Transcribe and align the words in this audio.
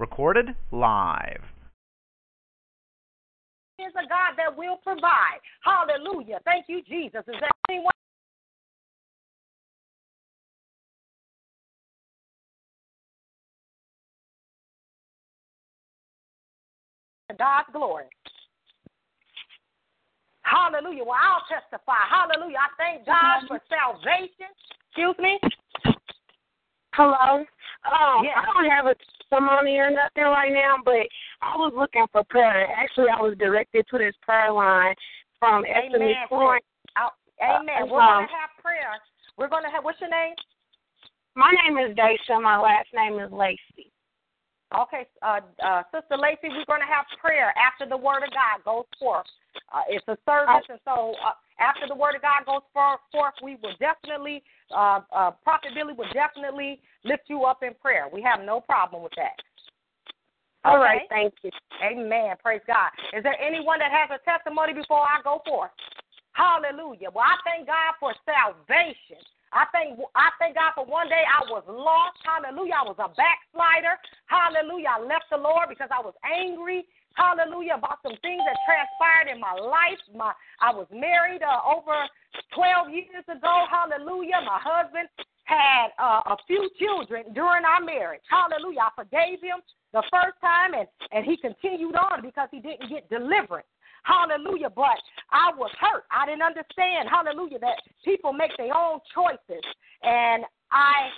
Recorded 0.00 0.46
live. 0.72 1.42
Is 3.78 3.92
a 3.92 4.08
God 4.08 4.32
that 4.38 4.56
will 4.56 4.78
provide. 4.82 5.44
Hallelujah. 5.62 6.38
Thank 6.46 6.64
you, 6.68 6.80
Jesus. 6.88 7.20
Is 7.28 7.34
there 7.38 7.50
anyone? 7.68 7.92
God's 17.38 17.68
glory. 17.70 18.04
Hallelujah. 20.40 21.04
Well, 21.04 21.18
I'll 21.20 21.44
testify. 21.46 21.92
Hallelujah. 22.08 22.56
I 22.56 22.68
thank 22.78 23.04
God 23.04 23.42
for 23.48 23.60
salvation. 23.68 24.48
Excuse 24.88 25.16
me. 25.18 25.38
Hello. 26.94 27.44
Um, 27.84 28.24
Yes. 28.24 28.36
I 28.36 28.44
don't 28.46 28.70
have 28.70 28.86
a 28.86 28.94
testimony 29.30 29.76
or 29.78 29.90
nothing 29.90 30.24
right 30.24 30.52
now, 30.52 30.76
but 30.84 31.06
I 31.42 31.56
was 31.56 31.72
looking 31.76 32.06
for 32.12 32.24
prayer. 32.24 32.68
Actually, 32.76 33.08
I 33.16 33.20
was 33.20 33.36
directed 33.38 33.86
to 33.90 33.98
this 33.98 34.14
prayer 34.22 34.52
line 34.52 34.94
from 35.38 35.64
Amen. 35.64 36.14
Amen. 36.32 36.56
Uh, 36.96 37.86
We're 37.86 37.88
going 37.88 38.02
um, 38.02 38.26
to 38.26 38.36
have 38.36 38.52
prayer. 38.62 38.92
We're 39.38 39.48
going 39.48 39.64
to 39.64 39.70
have, 39.70 39.84
what's 39.84 40.00
your 40.00 40.10
name? 40.10 40.34
My 41.34 41.52
name 41.64 41.78
is 41.78 41.96
Daisha. 41.96 42.42
My 42.42 42.58
last 42.60 42.88
name 42.94 43.18
is 43.18 43.30
Lacey. 43.32 43.90
Okay, 44.70 45.02
uh, 45.22 45.40
uh, 45.66 45.82
Sister 45.90 46.14
Lacey, 46.14 46.46
we're 46.46 46.68
going 46.68 46.84
to 46.84 46.86
have 46.86 47.04
prayer 47.18 47.52
after 47.58 47.88
the 47.88 47.96
Word 47.96 48.22
of 48.22 48.30
God 48.30 48.62
goes 48.64 48.86
forth. 49.00 49.26
Uh, 49.72 49.82
it's 49.88 50.06
a 50.06 50.14
service, 50.22 50.62
and 50.68 50.78
so 50.84 51.10
uh, 51.26 51.34
after 51.60 51.86
the 51.86 51.94
Word 51.94 52.16
of 52.16 52.22
God 52.22 52.44
goes 52.46 52.64
forth, 52.72 53.34
we 53.42 53.56
will 53.62 53.76
definitely, 53.78 54.42
uh, 54.74 55.00
uh, 55.12 55.30
Prophet 55.44 55.70
Billy 55.74 55.92
will 55.92 56.10
definitely 56.12 56.80
lift 57.04 57.24
you 57.28 57.44
up 57.44 57.62
in 57.62 57.74
prayer. 57.74 58.08
We 58.12 58.22
have 58.22 58.40
no 58.40 58.60
problem 58.60 59.02
with 59.02 59.12
that. 59.16 59.36
All 60.64 60.78
right, 60.78 61.02
Okay? 61.08 61.30
thank 61.30 61.34
you. 61.42 61.50
Amen. 61.82 62.36
Praise 62.42 62.60
God. 62.66 62.90
Is 63.16 63.22
there 63.22 63.36
anyone 63.40 63.78
that 63.78 63.92
has 63.92 64.10
a 64.12 64.20
testimony 64.24 64.74
before 64.74 65.00
I 65.00 65.20
go 65.24 65.40
forth? 65.46 65.70
Hallelujah. 66.32 67.08
Well, 67.12 67.24
I 67.24 67.36
thank 67.44 67.66
God 67.66 67.96
for 67.98 68.12
salvation. 68.24 69.20
I 69.52 69.66
thank 69.72 69.98
I 70.14 70.30
thank 70.38 70.54
God 70.54 70.72
for 70.78 70.86
one 70.86 71.08
day 71.08 71.24
I 71.26 71.42
was 71.50 71.64
lost. 71.66 72.22
Hallelujah. 72.22 72.74
I 72.78 72.86
was 72.86 72.98
a 73.02 73.10
backslider. 73.18 73.98
Hallelujah. 74.26 74.94
I 74.94 75.02
left 75.02 75.26
the 75.30 75.38
Lord 75.42 75.68
because 75.68 75.90
I 75.90 75.98
was 75.98 76.14
angry. 76.22 76.86
Hallelujah 77.14 77.74
about 77.76 77.98
some 78.02 78.16
things 78.22 78.42
that 78.46 78.56
transpired 78.64 79.34
in 79.34 79.40
my 79.40 79.54
life. 79.54 80.00
My 80.14 80.32
I 80.60 80.72
was 80.72 80.86
married 80.92 81.42
uh, 81.42 81.60
over 81.66 82.06
12 82.54 82.90
years 82.90 83.26
ago. 83.26 83.54
Hallelujah. 83.68 84.40
My 84.46 84.60
husband 84.62 85.08
had 85.44 85.90
uh, 85.98 86.34
a 86.34 86.36
few 86.46 86.70
children 86.78 87.34
during 87.34 87.64
our 87.66 87.82
marriage. 87.82 88.22
Hallelujah. 88.30 88.86
I 88.86 88.90
forgave 88.94 89.42
him 89.42 89.58
the 89.92 90.02
first 90.10 90.38
time 90.40 90.74
and 90.74 90.86
and 91.10 91.26
he 91.26 91.36
continued 91.36 91.96
on 91.98 92.22
because 92.22 92.48
he 92.50 92.60
didn't 92.60 92.88
get 92.88 93.10
deliverance. 93.10 93.66
Hallelujah. 94.04 94.70
But 94.70 94.98
I 95.32 95.52
was 95.56 95.70
hurt. 95.80 96.04
I 96.10 96.26
didn't 96.26 96.42
understand, 96.42 97.08
hallelujah, 97.10 97.58
that 97.60 97.82
people 98.04 98.32
make 98.32 98.56
their 98.56 98.74
own 98.74 99.00
choices. 99.14 99.64
And 100.02 100.44
I, 100.70 101.10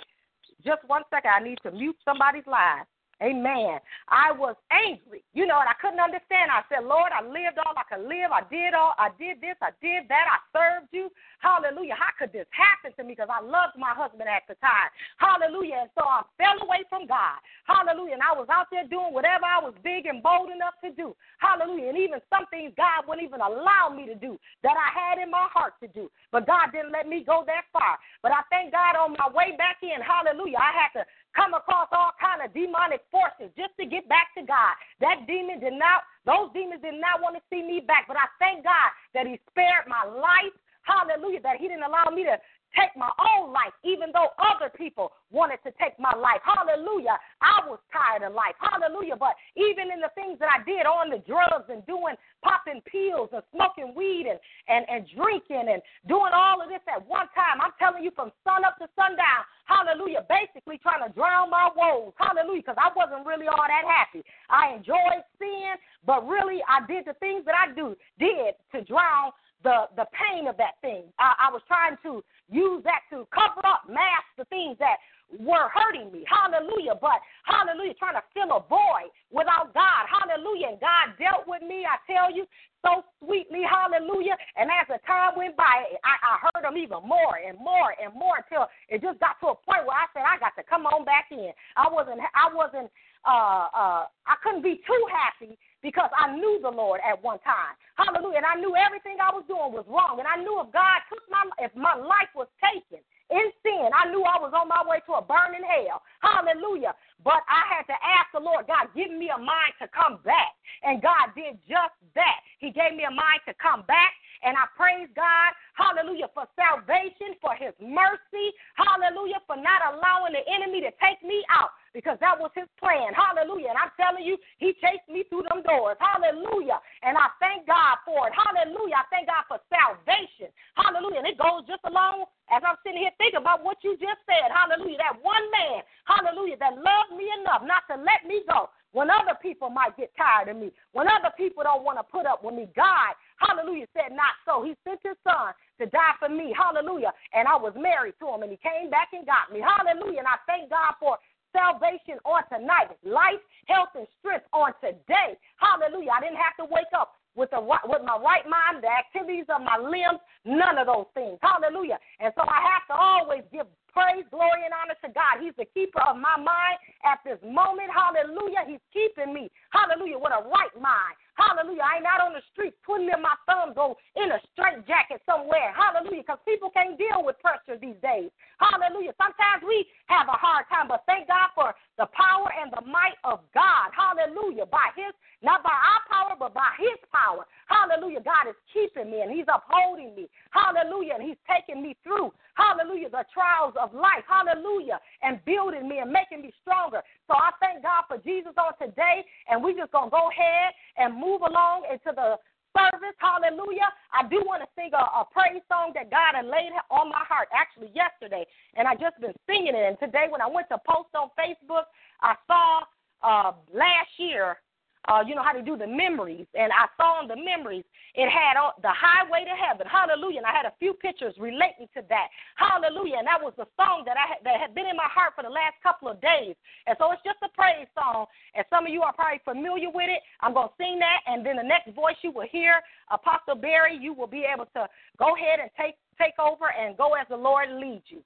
just 0.65 0.81
one 0.87 1.03
second, 1.09 1.31
I 1.31 1.43
need 1.43 1.59
to 1.63 1.71
mute 1.71 1.97
somebody's 2.03 2.47
line. 2.47 2.83
Amen. 3.23 3.79
I 4.11 4.35
was 4.35 4.59
angry, 4.67 5.23
you 5.31 5.47
know, 5.47 5.55
and 5.55 5.71
I 5.71 5.79
couldn't 5.79 6.03
understand. 6.03 6.51
I 6.51 6.67
said, 6.67 6.83
Lord, 6.83 7.15
I 7.15 7.23
lived 7.23 7.55
all 7.55 7.71
I 7.71 7.87
could 7.87 8.03
live. 8.03 8.35
I 8.35 8.43
did 8.51 8.75
all, 8.75 8.91
I 8.99 9.15
did 9.15 9.39
this, 9.39 9.55
I 9.63 9.71
did 9.79 10.11
that. 10.11 10.27
I 10.27 10.43
served 10.51 10.91
you. 10.91 11.07
Hallelujah. 11.39 11.95
How 11.95 12.11
could 12.19 12.35
this 12.35 12.51
happen 12.51 12.91
to 12.99 13.01
me? 13.07 13.15
Because 13.15 13.31
I 13.31 13.39
loved 13.39 13.79
my 13.79 13.95
husband 13.95 14.27
at 14.27 14.43
the 14.51 14.59
time. 14.59 14.91
Hallelujah. 15.23 15.87
And 15.87 15.91
so 15.95 16.03
I 16.03 16.27
fell 16.35 16.59
away 16.67 16.83
from 16.91 17.07
God. 17.07 17.39
Hallelujah. 17.63 18.19
And 18.19 18.27
I 18.27 18.35
was 18.35 18.51
out 18.51 18.67
there 18.67 18.83
doing 18.83 19.15
whatever 19.15 19.47
I 19.47 19.63
was 19.63 19.71
big 19.87 20.03
and 20.03 20.19
bold 20.19 20.51
enough 20.51 20.75
to 20.83 20.91
do. 20.91 21.15
Hallelujah. 21.39 21.95
And 21.95 21.99
even 21.99 22.19
some 22.27 22.43
things 22.51 22.75
God 22.75 23.07
wouldn't 23.07 23.23
even 23.23 23.39
allow 23.39 23.87
me 23.87 24.03
to 24.11 24.19
do 24.19 24.35
that 24.67 24.75
I 24.75 24.91
had 24.91 25.15
in 25.23 25.31
my 25.31 25.47
heart 25.47 25.79
to 25.79 25.87
do. 25.95 26.11
But 26.35 26.43
God 26.43 26.75
didn't 26.75 26.91
let 26.91 27.07
me 27.07 27.23
go 27.23 27.47
that 27.47 27.71
far. 27.71 27.95
But 28.19 28.35
I 28.35 28.43
thank 28.51 28.75
God 28.75 28.99
on 28.99 29.15
my 29.15 29.31
way 29.31 29.55
back 29.55 29.79
in. 29.79 30.03
Hallelujah. 30.03 30.59
I 30.59 30.75
had 30.75 30.91
to 30.99 31.03
come 31.35 31.53
across 31.53 31.89
all 31.91 32.13
kind 32.21 32.41
of 32.41 32.53
demonic 32.53 33.01
forces 33.09 33.51
just 33.57 33.73
to 33.79 33.85
get 33.85 34.07
back 34.09 34.33
to 34.37 34.45
God. 34.45 34.73
That 35.01 35.25
demon 35.27 35.59
did 35.59 35.73
not, 35.73 36.05
those 36.25 36.53
demons 36.53 36.81
did 36.81 36.97
not 36.97 37.21
want 37.21 37.35
to 37.35 37.43
see 37.49 37.61
me 37.61 37.81
back. 37.81 38.05
But 38.07 38.17
I 38.17 38.29
thank 38.37 38.63
God 38.63 38.89
that 39.13 39.27
He 39.27 39.41
spared 39.49 39.89
my 39.89 40.05
life. 40.05 40.53
Hallelujah. 40.85 41.41
That 41.41 41.57
He 41.57 41.67
didn't 41.67 41.85
allow 41.85 42.09
me 42.13 42.23
to 42.25 42.37
take 42.75 42.93
my 42.97 43.09
own 43.21 43.53
life, 43.53 43.73
even 43.85 44.09
though 44.13 44.33
other 44.37 44.69
people 44.73 45.13
wanted 45.31 45.61
to 45.63 45.71
take 45.77 45.97
my 45.97 46.13
life. 46.17 46.41
Hallelujah. 46.41 47.17
I 47.41 47.61
was 47.69 47.79
tired 47.93 48.25
of 48.25 48.33
life. 48.33 48.57
Hallelujah. 48.59 49.15
But 49.15 49.37
even 49.55 49.93
in 49.93 50.01
the 50.01 50.13
things 50.17 50.37
that 50.41 50.49
I 50.49 50.65
did 50.65 50.85
on 50.85 51.09
the 51.09 51.21
drugs 51.25 51.69
and 51.69 51.85
doing 51.85 52.17
popping 52.41 52.81
pills 52.89 53.29
and 53.33 53.45
smoking 53.53 53.93
weed 53.95 54.25
and, 54.29 54.41
and, 54.67 54.85
and 54.89 55.05
drinking 55.13 55.69
and 55.69 55.81
doing 56.09 56.33
all 56.33 56.61
of 56.61 56.69
this 56.69 56.83
at 56.89 57.01
one 57.05 57.29
time, 57.37 57.61
I'm 57.61 57.77
telling 57.77 58.03
you 58.03 58.11
from 58.17 58.33
sun 58.43 58.65
up 58.65 58.77
to 58.81 58.89
sundown, 58.97 59.45
hallelujah, 59.65 60.25
basically 60.25 60.81
trying 60.81 61.05
to 61.05 61.13
drown 61.13 61.49
my 61.49 61.69
woes. 61.73 62.13
Hallelujah. 62.17 62.65
Because 62.65 62.81
I 62.81 62.89
wasn't 62.97 63.25
really 63.25 63.47
all 63.47 63.65
that 63.65 63.85
happy. 63.85 64.25
I 64.49 64.73
enjoyed 64.73 65.23
sin, 65.37 65.77
but 66.05 66.25
really 66.27 66.59
I 66.65 66.85
did 66.85 67.05
the 67.05 67.17
things 67.21 67.45
that 67.45 67.55
I 67.55 67.73
do 67.73 67.95
did 68.19 68.57
to 68.73 68.81
drown 68.85 69.31
the 69.63 69.87
the 69.95 70.05
pain 70.13 70.47
of 70.47 70.57
that 70.57 70.79
thing. 70.81 71.05
I, 71.19 71.49
I 71.49 71.51
was 71.51 71.61
trying 71.67 71.97
to 72.03 72.23
use 72.51 72.83
that 72.83 73.07
to 73.11 73.27
cover 73.33 73.65
up, 73.65 73.87
mask 73.87 74.27
the 74.37 74.45
things 74.45 74.77
that 74.79 74.97
were 75.39 75.69
hurting 75.73 76.11
me. 76.11 76.25
Hallelujah. 76.29 76.93
But 76.99 77.17
hallelujah, 77.45 77.95
trying 77.97 78.19
to 78.19 78.25
fill 78.33 78.53
a 78.53 78.61
void 78.69 79.09
without 79.31 79.73
God. 79.73 80.05
Hallelujah. 80.05 80.75
And 80.75 80.79
God 80.79 81.17
dealt 81.17 81.47
with 81.47 81.63
me, 81.63 81.87
I 81.87 81.97
tell 82.05 82.29
you, 82.29 82.45
so 82.85 83.01
sweetly. 83.23 83.63
Hallelujah. 83.65 84.37
And 84.57 84.69
as 84.69 84.85
the 84.91 84.99
time 85.07 85.33
went 85.39 85.57
by, 85.57 85.97
I, 86.03 86.13
I 86.21 86.33
heard 86.43 86.67
him 86.67 86.77
even 86.77 87.01
more 87.01 87.39
and 87.39 87.57
more 87.57 87.95
and 87.97 88.13
more 88.13 88.43
until 88.43 88.67
it 88.89 89.01
just 89.01 89.19
got 89.19 89.39
to 89.41 89.55
a 89.55 89.57
point 89.57 89.87
where 89.87 89.97
I 89.97 90.05
said, 90.13 90.27
I 90.27 90.37
got 90.37 90.53
to 90.59 90.63
come 90.67 90.85
on 90.85 91.05
back 91.05 91.31
in. 91.31 91.51
I 91.77 91.89
wasn't 91.89 92.19
I 92.35 92.53
wasn't 92.53 92.91
uh 93.25 93.71
uh 93.71 94.03
I 94.27 94.35
couldn't 94.43 94.61
be 94.61 94.83
too 94.85 95.03
happy 95.09 95.57
because 95.83 96.09
I 96.17 96.31
knew 96.33 96.59
the 96.63 96.71
Lord 96.71 97.01
at 97.03 97.21
one 97.21 97.37
time. 97.43 97.75
Hallelujah. 97.99 98.41
And 98.41 98.47
I 98.47 98.55
knew 98.55 98.73
everything 98.73 99.19
I 99.19 99.29
was 99.35 99.43
doing 99.45 99.75
was 99.75 99.85
wrong. 99.85 100.17
And 100.17 100.25
I 100.25 100.39
knew 100.39 100.57
if 100.63 100.71
God 100.71 101.03
took 101.11 101.21
my 101.29 101.43
if 101.59 101.75
my 101.75 101.93
life 101.93 102.31
was 102.33 102.47
taken 102.57 103.03
in 103.29 103.45
sin, 103.61 103.91
I 103.91 104.09
knew 104.09 104.23
I 104.23 104.39
was 104.39 104.55
on 104.55 104.71
my 104.71 104.81
way 104.87 105.03
to 105.05 105.19
a 105.19 105.21
burning 105.21 105.67
hell. 105.67 106.01
Hallelujah. 106.23 106.95
But 107.23 107.41
I 107.47 107.63
had 107.71 107.87
to 107.87 107.97
ask 107.97 108.31
the 108.35 108.43
Lord, 108.43 108.67
God, 108.67 108.91
give 108.91 109.11
me 109.11 109.31
a 109.31 109.39
mind 109.39 109.73
to 109.79 109.87
come 109.89 110.19
back. 110.27 110.53
And 110.83 111.01
God 111.01 111.31
did 111.35 111.55
just 111.63 111.95
that. 112.15 112.43
He 112.59 112.71
gave 112.71 112.95
me 112.95 113.07
a 113.07 113.11
mind 113.11 113.41
to 113.47 113.53
come 113.55 113.87
back. 113.87 114.11
And 114.43 114.59
I 114.59 114.67
praise 114.75 115.07
God, 115.15 115.55
hallelujah, 115.79 116.27
for 116.35 116.43
salvation, 116.59 117.39
for 117.39 117.55
his 117.55 117.71
mercy, 117.79 118.51
hallelujah, 118.75 119.39
for 119.47 119.55
not 119.55 119.95
allowing 119.95 120.35
the 120.35 120.43
enemy 120.51 120.83
to 120.83 120.91
take 120.99 121.23
me 121.23 121.47
out 121.47 121.71
because 121.93 122.17
that 122.19 122.35
was 122.35 122.49
his 122.57 122.67
plan. 122.81 123.13
Hallelujah. 123.13 123.71
And 123.71 123.79
I'm 123.79 123.93
telling 123.95 124.25
you, 124.25 124.35
he 124.57 124.73
chased 124.81 125.05
me 125.07 125.23
through 125.29 125.45
them 125.47 125.61
doors. 125.61 125.95
Hallelujah. 126.01 126.81
And 127.05 127.15
I 127.15 127.29
thank 127.37 127.69
God 127.69 128.01
for 128.03 128.27
it. 128.27 128.33
Hallelujah. 128.33 128.99
I 128.99 129.05
thank 129.13 129.29
God 129.29 129.45
for 129.45 129.61
salvation. 129.69 130.49
Hallelujah. 130.73 131.21
And 131.21 131.29
it 131.29 131.37
goes 131.37 131.63
just 131.69 131.85
along 131.85 132.25
as 132.49 132.65
I'm 132.65 132.81
sitting 132.81 132.99
here 132.99 133.13
thinking 133.21 133.39
about 133.39 133.61
what 133.61 133.77
you 133.85 133.93
just 134.01 134.19
said. 134.25 134.49
Hallelujah. 134.49 134.99
That 134.99 135.21
one 135.21 135.45
man, 135.53 135.85
hallelujah, 136.09 136.57
that 136.59 136.75
loved 136.75 137.12
me 137.15 137.29
enough 137.41 137.63
not 137.63 137.83
to 137.89 137.95
let 138.01 138.27
me 138.27 138.43
go 138.47 138.69
when 138.93 139.09
other 139.09 139.33
people 139.41 139.69
might 139.69 139.97
get 139.97 140.13
tired 140.15 140.47
of 140.49 140.57
me, 140.57 140.71
when 140.93 141.09
other 141.09 141.33
people 141.35 141.63
don't 141.65 141.83
want 141.83 141.97
to 141.97 142.05
put 142.05 142.25
up 142.25 142.45
with 142.45 142.53
me. 142.53 142.69
God, 142.75 143.17
hallelujah, 143.41 143.89
said 143.93 144.13
not 144.13 144.37
so. 144.45 144.61
He 144.61 144.77
sent 144.85 145.01
his 145.01 145.17
son 145.25 145.53
to 145.81 145.89
die 145.89 146.13
for 146.21 146.29
me. 146.29 146.53
Hallelujah. 146.53 147.11
And 147.33 147.47
I 147.49 147.57
was 147.57 147.73
married 147.73 148.13
to 148.21 148.29
him, 148.29 148.45
and 148.45 148.53
he 148.53 148.59
came 148.61 148.93
back 148.93 149.09
and 149.11 149.25
got 149.25 149.49
me. 149.49 149.65
Hallelujah. 149.65 150.21
And 150.21 150.29
I 150.29 150.37
thank 150.45 150.69
God 150.69 150.93
for 151.01 151.17
salvation 151.53 152.21
on 152.25 152.45
tonight, 152.53 152.93
life, 153.01 153.41
health, 153.65 153.93
and 153.97 154.05
strength 154.21 154.45
on 154.53 154.73
today. 154.81 155.37
Hallelujah. 155.57 156.13
I 156.13 156.21
didn't 156.21 156.41
have 156.41 156.57
to 156.61 156.69
wake 156.69 156.93
up 156.93 157.17
with 157.33 157.49
the 157.49 157.61
with 157.61 158.05
my 158.05 158.17
right 158.21 158.45
mind, 158.45 158.85
the 158.85 158.93
activities 158.93 159.49
of 159.49 159.65
my 159.65 159.77
limbs, 159.81 160.21
none 160.45 160.77
of 160.77 160.85
those 160.85 161.09
things. 161.13 161.41
Hallelujah. 161.41 161.97
And 162.21 162.33
so 162.37 162.45
I 162.45 162.61
have 162.61 162.85
to 162.89 162.95
always 162.97 163.41
give 163.49 163.65
praise, 163.93 164.25
glory, 164.33 164.65
and 164.65 164.73
honor 164.73 164.97
to 165.05 165.09
God. 165.13 165.39
He's 165.39 165.55
the 165.55 165.69
keeper 165.69 166.01
of 166.03 166.17
my 166.17 166.35
mind 166.35 166.77
at 167.05 167.21
this 167.21 167.39
moment. 167.45 167.93
Hallelujah. 167.93 168.65
He's 168.65 168.83
keeping 168.89 169.31
me. 169.31 169.53
Hallelujah. 169.69 170.17
With 170.17 170.33
a 170.33 170.43
right 170.49 170.73
mind. 170.75 171.15
Hallelujah. 171.35 171.81
I 171.81 171.97
ain't 171.97 172.05
out 172.05 172.21
on 172.21 172.37
the 172.37 172.45
street 172.53 172.77
twiddling 172.85 173.09
my 173.21 173.33
thumbs 173.49 173.73
or 173.73 173.97
in 174.13 174.29
a 174.29 174.39
straight 174.53 174.85
jacket 174.85 175.21
somewhere. 175.25 175.73
Hallelujah. 175.73 176.21
Because 176.21 176.41
people 176.45 176.69
can't 176.69 176.97
deal 176.97 177.25
with 177.25 177.41
pressure 177.41 177.79
these 177.81 177.97
days. 178.05 178.29
Hallelujah. 178.61 179.17
Sometimes 179.17 179.65
we 179.65 179.85
have 180.13 180.29
a 180.29 180.37
hard 180.37 180.69
time, 180.69 180.85
but 180.87 181.01
thank 181.09 181.27
God 181.27 181.49
for 181.57 181.73
the 181.97 182.05
power 182.13 182.53
and 182.53 182.69
the 182.69 182.85
might 182.85 183.17
of 183.25 183.41
God. 183.53 183.89
Hallelujah. 183.97 184.69
By 184.69 184.93
his, 184.93 185.13
not 185.41 185.65
by 185.65 185.73
our 185.73 186.01
power, 186.05 186.37
but 186.37 186.53
by 186.53 186.77
his 186.77 187.01
power. 187.09 187.49
Hallelujah. 187.65 188.21
God 188.21 188.53
is 188.53 188.57
keeping 188.69 189.09
me 189.09 189.25
and 189.25 189.33
he's 189.33 189.49
upholding 189.49 190.13
me. 190.13 190.29
Hallelujah. 190.53 191.17
And 191.17 191.25
he's 191.25 191.41
taking 191.49 191.81
me 191.81 191.97
through. 192.05 192.29
Hallelujah. 192.53 193.09
The 193.09 193.25
trials 193.33 193.73
of 193.81 193.93
life. 193.93 194.21
Hallelujah. 194.29 195.01
And 195.25 195.41
building 195.49 195.89
me 195.89 195.97
and 195.97 196.13
making 196.13 196.45
me 196.45 196.53
stronger. 196.61 197.01
So 197.33 197.41
I 197.41 197.49
thank 197.57 197.81
God 197.81 198.05
for 198.05 198.21
Jesus 198.21 198.53
on 198.61 198.77
today. 198.77 199.25
And 199.49 199.65
we 199.65 199.73
just 199.73 199.89
going 199.89 200.13
to 200.13 200.13
go 200.13 200.29
ahead 200.29 200.69
and 201.01 201.17
move 201.17 201.41
along 201.41 201.89
into 201.89 202.13
the 202.13 202.37
service. 202.77 203.17
Hallelujah. 203.17 203.89
I 204.13 204.29
do 204.29 204.45
want 204.45 204.61
to 204.61 204.69
sing 204.77 204.93
a, 204.93 205.01
a, 205.01 205.25
praise 205.33 205.65
song 205.65 205.97
that 205.97 206.13
God 206.13 206.37
had 206.37 206.45
laid 206.45 206.69
on 206.93 207.09
my 207.09 207.25
heart 207.25 207.49
actually 207.49 207.89
yesterday. 207.97 208.45
And 208.77 208.85
I 208.85 208.93
just 208.93 209.17
been 209.17 209.33
singing 209.49 209.73
it. 209.73 209.81
And 209.81 209.97
today 209.97 210.29
when 210.29 210.45
I 210.45 210.47
went 210.47 210.69
to 210.69 210.77
post 210.85 211.09
on 211.17 211.33
Facebook, 211.33 211.89
I 212.21 212.37
saw 212.45 212.85
uh, 213.25 213.57
last 213.73 214.13
year 214.21 214.61
uh, 215.07 215.19
you 215.25 215.35
know 215.35 215.43
how 215.43 215.51
to 215.51 215.61
do 215.61 215.75
the 215.75 215.87
memories, 215.87 216.47
and 216.55 216.71
I 216.71 216.87
saw 216.95 217.19
on 217.19 217.27
the 217.27 217.35
memories 217.35 217.83
it 218.15 218.29
had 218.31 218.55
uh, 218.55 218.71
the 218.81 218.91
highway 218.93 219.43
to 219.43 219.51
heaven, 219.51 219.83
hallelujah, 219.83 220.39
and 220.39 220.47
I 220.47 220.55
had 220.55 220.65
a 220.65 220.71
few 220.79 220.93
pictures 220.93 221.35
relating 221.37 221.91
to 221.95 222.01
that, 222.07 222.27
hallelujah, 222.55 223.19
and 223.19 223.27
that 223.27 223.41
was 223.41 223.51
the 223.59 223.67
song 223.75 224.03
that 224.07 224.15
I 224.15 224.25
had, 224.31 224.39
that 224.47 224.63
had 224.63 224.71
been 224.71 224.87
in 224.87 224.95
my 224.95 225.11
heart 225.11 225.35
for 225.35 225.43
the 225.43 225.51
last 225.51 225.75
couple 225.83 226.07
of 226.07 226.21
days, 226.23 226.55
and 226.87 226.95
so 226.95 227.11
it's 227.11 227.23
just 227.27 227.43
a 227.43 227.51
praise 227.51 227.87
song, 227.91 228.31
and 228.55 228.63
some 228.71 228.87
of 228.87 228.93
you 228.95 229.03
are 229.03 229.11
probably 229.11 229.43
familiar 229.43 229.91
with 229.91 230.07
it. 230.07 230.23
I'm 230.39 230.55
gonna 230.55 230.71
sing 230.79 230.99
that, 231.03 231.19
and 231.27 231.43
then 231.43 231.59
the 231.59 231.67
next 231.67 231.91
voice 231.91 232.15
you 232.23 232.31
will 232.31 232.47
hear, 232.47 232.79
Apostle 233.11 233.59
Berry, 233.59 233.99
you 233.99 234.13
will 234.13 234.31
be 234.31 234.47
able 234.47 234.71
to 234.71 234.87
go 235.19 235.35
ahead 235.35 235.59
and 235.59 235.69
take 235.75 235.99
take 236.15 236.39
over 236.39 236.71
and 236.71 236.95
go 236.95 237.13
as 237.19 237.27
the 237.27 237.35
Lord 237.35 237.69
leads 237.69 238.05
you. 238.07 238.23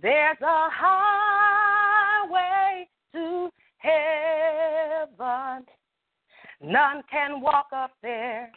There's 0.00 0.38
a 0.40 0.68
highway 0.70 2.42
to 3.12 3.50
heaven 3.78 5.66
None 6.62 7.02
can 7.10 7.40
walk 7.40 7.66
up 7.74 7.90
there 8.02 8.52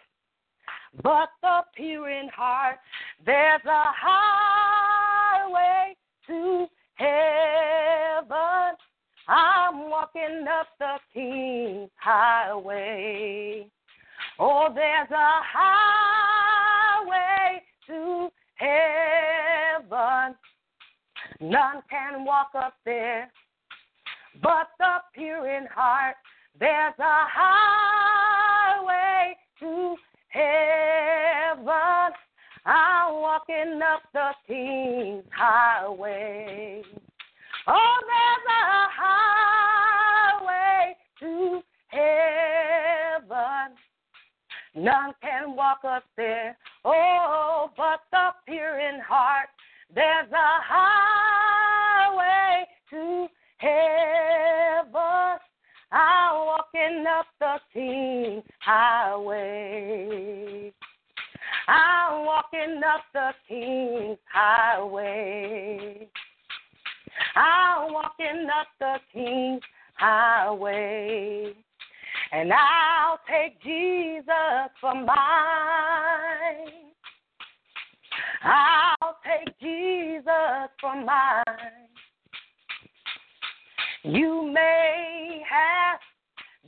but 1.04 1.30
the 1.42 1.62
pure 1.76 2.10
in 2.10 2.30
heart. 2.30 2.78
There's 3.26 3.66
a 3.66 3.84
highway 3.98 5.96
to 6.28 6.68
heaven. 6.96 8.76
I'm 9.28 9.90
walking 9.90 10.46
up 10.48 10.68
the 10.80 11.00
King's 11.14 11.90
highway. 11.98 13.68
Oh, 14.40 14.70
there's 14.74 15.10
a 15.10 15.42
highway 17.04 17.64
to 17.88 18.30
heaven. 18.56 20.36
None 21.42 21.82
can 21.90 22.24
walk 22.24 22.52
up 22.56 22.76
there 22.86 23.32
but 24.42 24.68
the 24.80 25.02
pure 25.14 25.50
in 25.58 25.66
heart. 25.68 26.16
There's 26.60 26.94
a 27.00 27.26
highway 27.28 27.75
walking 33.36 33.82
up 33.82 34.02
the 34.14 34.32
King's 34.48 35.26
highway. 35.36 36.82
Oh, 37.68 38.00
there's 38.08 38.46
a 38.48 38.88
highway 40.40 40.96
to 41.20 41.62
heaven. 41.88 43.76
None 44.76 45.14
can 45.22 45.56
walk 45.56 45.80
up 45.86 46.04
there. 46.16 46.58
Oh, 46.86 47.72
but 47.76 48.02
the 48.12 48.30
pure 48.46 48.80
in 48.80 49.02
heart. 49.02 49.50
There's 49.94 50.32
a 50.32 50.62
highway 52.06 52.66
to 52.92 53.28
heaven. 53.58 55.40
I'm 55.92 56.46
walking 56.46 57.06
up 57.08 57.26
the 57.40 57.60
King 57.74 58.44
Highway. 58.60 59.96
I'm 61.68 62.26
walking 62.26 62.82
up 62.86 63.02
the 63.14 63.32
King's 63.48 64.20
Highway. 64.32 66.08
I'm 67.36 67.94
walking 67.94 68.48
up 68.60 68.68
the 68.80 68.96
King's 69.12 69.62
Highway. 69.96 71.54
And 72.32 72.52
I'll 72.52 73.20
take 73.30 73.62
Jesus 73.62 74.72
for 74.80 74.94
mine. 74.94 75.16
I'll 78.44 79.18
take 79.26 79.58
Jesus 79.60 80.70
for 80.80 80.96
mine. 81.04 81.44
You 84.04 84.52
may 84.54 85.42
have 85.50 86.00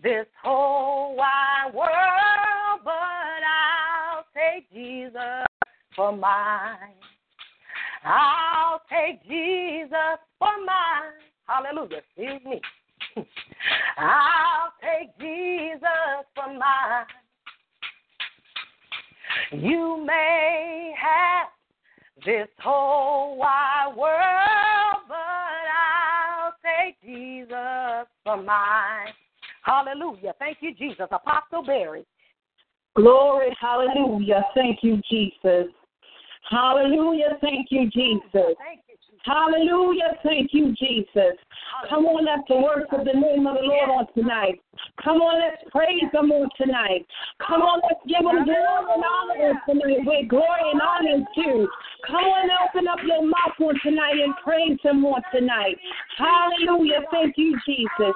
this 0.02 0.26
whole 0.44 1.16
wide 1.16 1.72
world, 1.74 2.67
take 4.57 4.71
Jesus 4.71 5.45
for 5.95 6.15
mine. 6.15 6.95
I'll 8.04 8.81
take 8.89 9.21
Jesus 9.24 10.19
for 10.39 10.51
mine. 10.65 11.13
Hallelujah. 11.48 11.98
Excuse 11.98 12.42
me. 12.45 12.62
I'll 13.98 14.71
take 14.81 15.18
Jesus 15.19 16.25
for 16.36 16.48
mine. 16.54 17.06
You 19.51 20.04
may 20.06 20.94
have 21.00 21.48
this 22.25 22.48
whole 22.59 23.38
wide 23.38 23.94
world, 23.95 25.04
but 25.07 25.15
I'll 25.15 26.54
take 26.63 27.00
Jesus 27.01 28.07
for 28.24 28.42
mine. 28.42 29.13
Hallelujah. 29.63 30.33
Thank 30.39 30.57
you, 30.62 30.74
Jesus. 30.74 31.07
Apostle 31.12 31.63
Berry. 31.63 32.06
Glory, 32.98 33.56
hallelujah. 33.62 34.44
Thank 34.56 34.80
you, 34.82 35.00
Jesus. 35.08 35.72
Hallelujah. 36.50 37.38
Thank 37.42 37.68
you, 37.70 37.90
Jesus. 37.92 38.58
Thank 38.58 38.82
you, 38.90 38.96
Jesus. 38.98 39.22
Hallelujah. 39.24 40.18
Thank 40.24 40.50
you, 40.52 40.74
Jesus. 40.74 41.38
Come 41.90 42.06
on, 42.06 42.26
let's 42.26 42.50
worship 42.50 43.06
the 43.06 43.19
name 43.19 43.45
of 43.45 43.54
the 43.54 43.68
Lord 43.69 43.90
on 43.90 44.07
tonight. 44.16 44.60
Come 45.04 45.18
on, 45.18 45.38
let's 45.38 45.62
praise 45.69 46.10
Him 46.12 46.31
on 46.31 46.50
tonight. 46.57 47.06
Come 47.45 47.62
on, 47.62 47.81
let's 47.86 48.02
give 48.07 48.26
Him 48.26 48.45
glory 48.45 48.90
and 48.90 49.04
honor 49.06 49.54
tonight 49.69 50.02
with 50.02 50.30
glory 50.30 50.66
and 50.74 50.81
honor 50.81 51.21
too. 51.36 51.68
Come 52.07 52.26
on, 52.26 52.50
open 52.66 52.88
up 52.88 53.00
your 53.06 53.21
mouth 53.21 53.62
on 53.62 53.76
tonight 53.83 54.18
and 54.24 54.33
praise 54.44 54.80
Him 54.81 55.06
on 55.06 55.21
tonight. 55.31 55.78
Hallelujah. 56.18 57.06
Thank 57.12 57.38
you, 57.38 57.60
Jesus. 57.62 58.16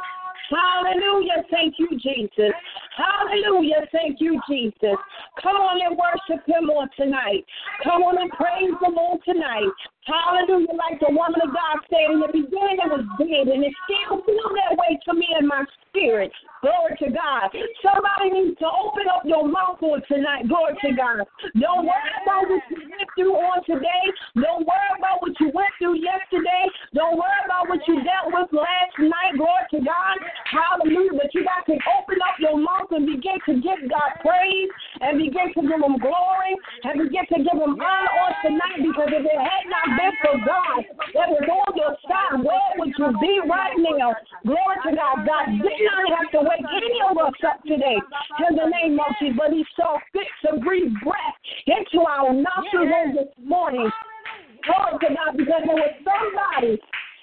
Hallelujah. 0.52 1.44
Thank 1.50 1.76
you, 1.80 1.90
Jesus. 1.98 2.52
Hallelujah. 2.98 3.88
Thank 3.92 4.20
you, 4.20 4.40
Jesus. 4.50 5.00
Come 5.42 5.56
on 5.56 5.80
and 5.80 5.98
worship 5.98 6.46
him 6.46 6.70
on 6.70 6.90
tonight. 6.98 7.46
Come 7.84 8.04
on 8.04 8.20
and 8.20 8.30
praise 8.32 8.76
him 8.84 8.96
on 9.00 9.20
tonight. 9.24 9.72
Hallelujah. 10.04 10.76
Like 10.76 11.00
the 11.00 11.14
woman 11.14 11.40
of 11.46 11.54
God 11.54 11.78
said 11.88 12.12
in 12.12 12.20
the 12.20 12.28
beginning, 12.34 12.84
it 12.84 12.90
was 12.90 13.06
dead, 13.22 13.48
and 13.48 13.64
it 13.64 13.74
still 13.86 14.20
feels 14.26 14.54
that 14.60 14.76
way 14.76 15.00
to 15.08 15.14
me 15.14 15.30
in 15.40 15.48
my 15.48 15.64
spirit. 15.88 16.34
Glory 16.62 16.98
to 17.06 17.10
God. 17.14 17.54
Somebody 17.86 18.34
needs 18.34 18.58
to 18.60 18.70
open 18.70 19.06
up 19.14 19.24
your 19.26 19.46
mouth 19.46 19.82
on 19.82 20.02
tonight. 20.10 20.50
Glory 20.50 20.74
to 20.84 20.92
God. 20.98 21.22
Don't 21.58 21.86
worry 21.86 22.14
about 22.22 22.50
what 22.50 22.66
you 22.70 22.82
went 22.90 23.10
through 23.14 23.36
on 23.38 23.62
today. 23.66 24.06
Don't 24.36 24.66
worry 24.66 24.92
about 24.98 25.22
what 25.22 25.38
you 25.40 25.54
went 25.54 25.74
through 25.78 26.02
yesterday. 26.02 26.66
Don't 26.98 27.18
worry 27.18 27.42
about 27.46 27.70
what 27.70 27.82
you 27.86 28.02
dealt 28.02 28.34
with 28.34 28.50
last 28.54 28.98
night. 28.98 29.38
Glory 29.38 29.66
to 29.78 29.80
God. 29.86 30.16
Hallelujah. 30.52 31.16
But 31.16 31.32
you 31.32 31.48
got 31.48 31.64
to 31.72 31.76
open 31.96 32.20
up 32.20 32.36
your 32.44 32.60
mouth 32.60 32.92
and 32.92 33.08
begin 33.08 33.40
to 33.48 33.54
give 33.64 33.80
God 33.88 34.12
praise 34.20 34.70
and 35.00 35.16
begin 35.16 35.48
to 35.56 35.62
give 35.64 35.80
him 35.80 35.96
glory 35.96 36.54
and 36.84 37.08
begin 37.08 37.24
to 37.32 37.38
give 37.40 37.56
him 37.56 37.80
honor 37.80 38.12
on 38.20 38.32
tonight 38.44 38.84
because 38.84 39.16
if 39.16 39.24
it 39.24 39.40
had 39.40 39.64
not 39.72 39.88
been 39.96 40.14
for 40.20 40.36
God 40.44 40.84
that 41.16 41.28
was 41.32 41.48
on 41.48 41.72
your 41.80 41.96
side, 42.04 42.44
where 42.44 42.72
would 42.76 42.92
you 43.00 43.10
be 43.24 43.40
right 43.48 43.80
now? 43.80 44.12
Glory 44.44 44.78
to 44.84 44.92
God. 44.92 45.24
God 45.24 45.46
did 45.56 45.80
not 45.88 46.04
have 46.20 46.28
to 46.36 46.40
wake 46.44 46.68
any 46.68 47.00
of 47.08 47.16
us 47.16 47.40
up 47.48 47.64
today 47.64 47.98
in 48.44 48.52
the 48.60 48.68
name 48.68 49.00
of 49.00 49.16
Jesus, 49.24 49.40
but 49.40 49.56
He 49.56 49.64
saw 49.80 50.04
fit 50.12 50.28
to 50.46 50.60
breathe 50.60 50.92
breath 51.00 51.38
into 51.64 52.04
our 52.04 52.36
nostrils 52.36 53.16
this 53.16 53.32
morning. 53.40 53.88
Glory 54.68 55.00
to 55.00 55.10
God, 55.16 55.32
because 55.40 55.64
there 55.64 55.80
was 55.80 55.96
somebody 56.04 56.76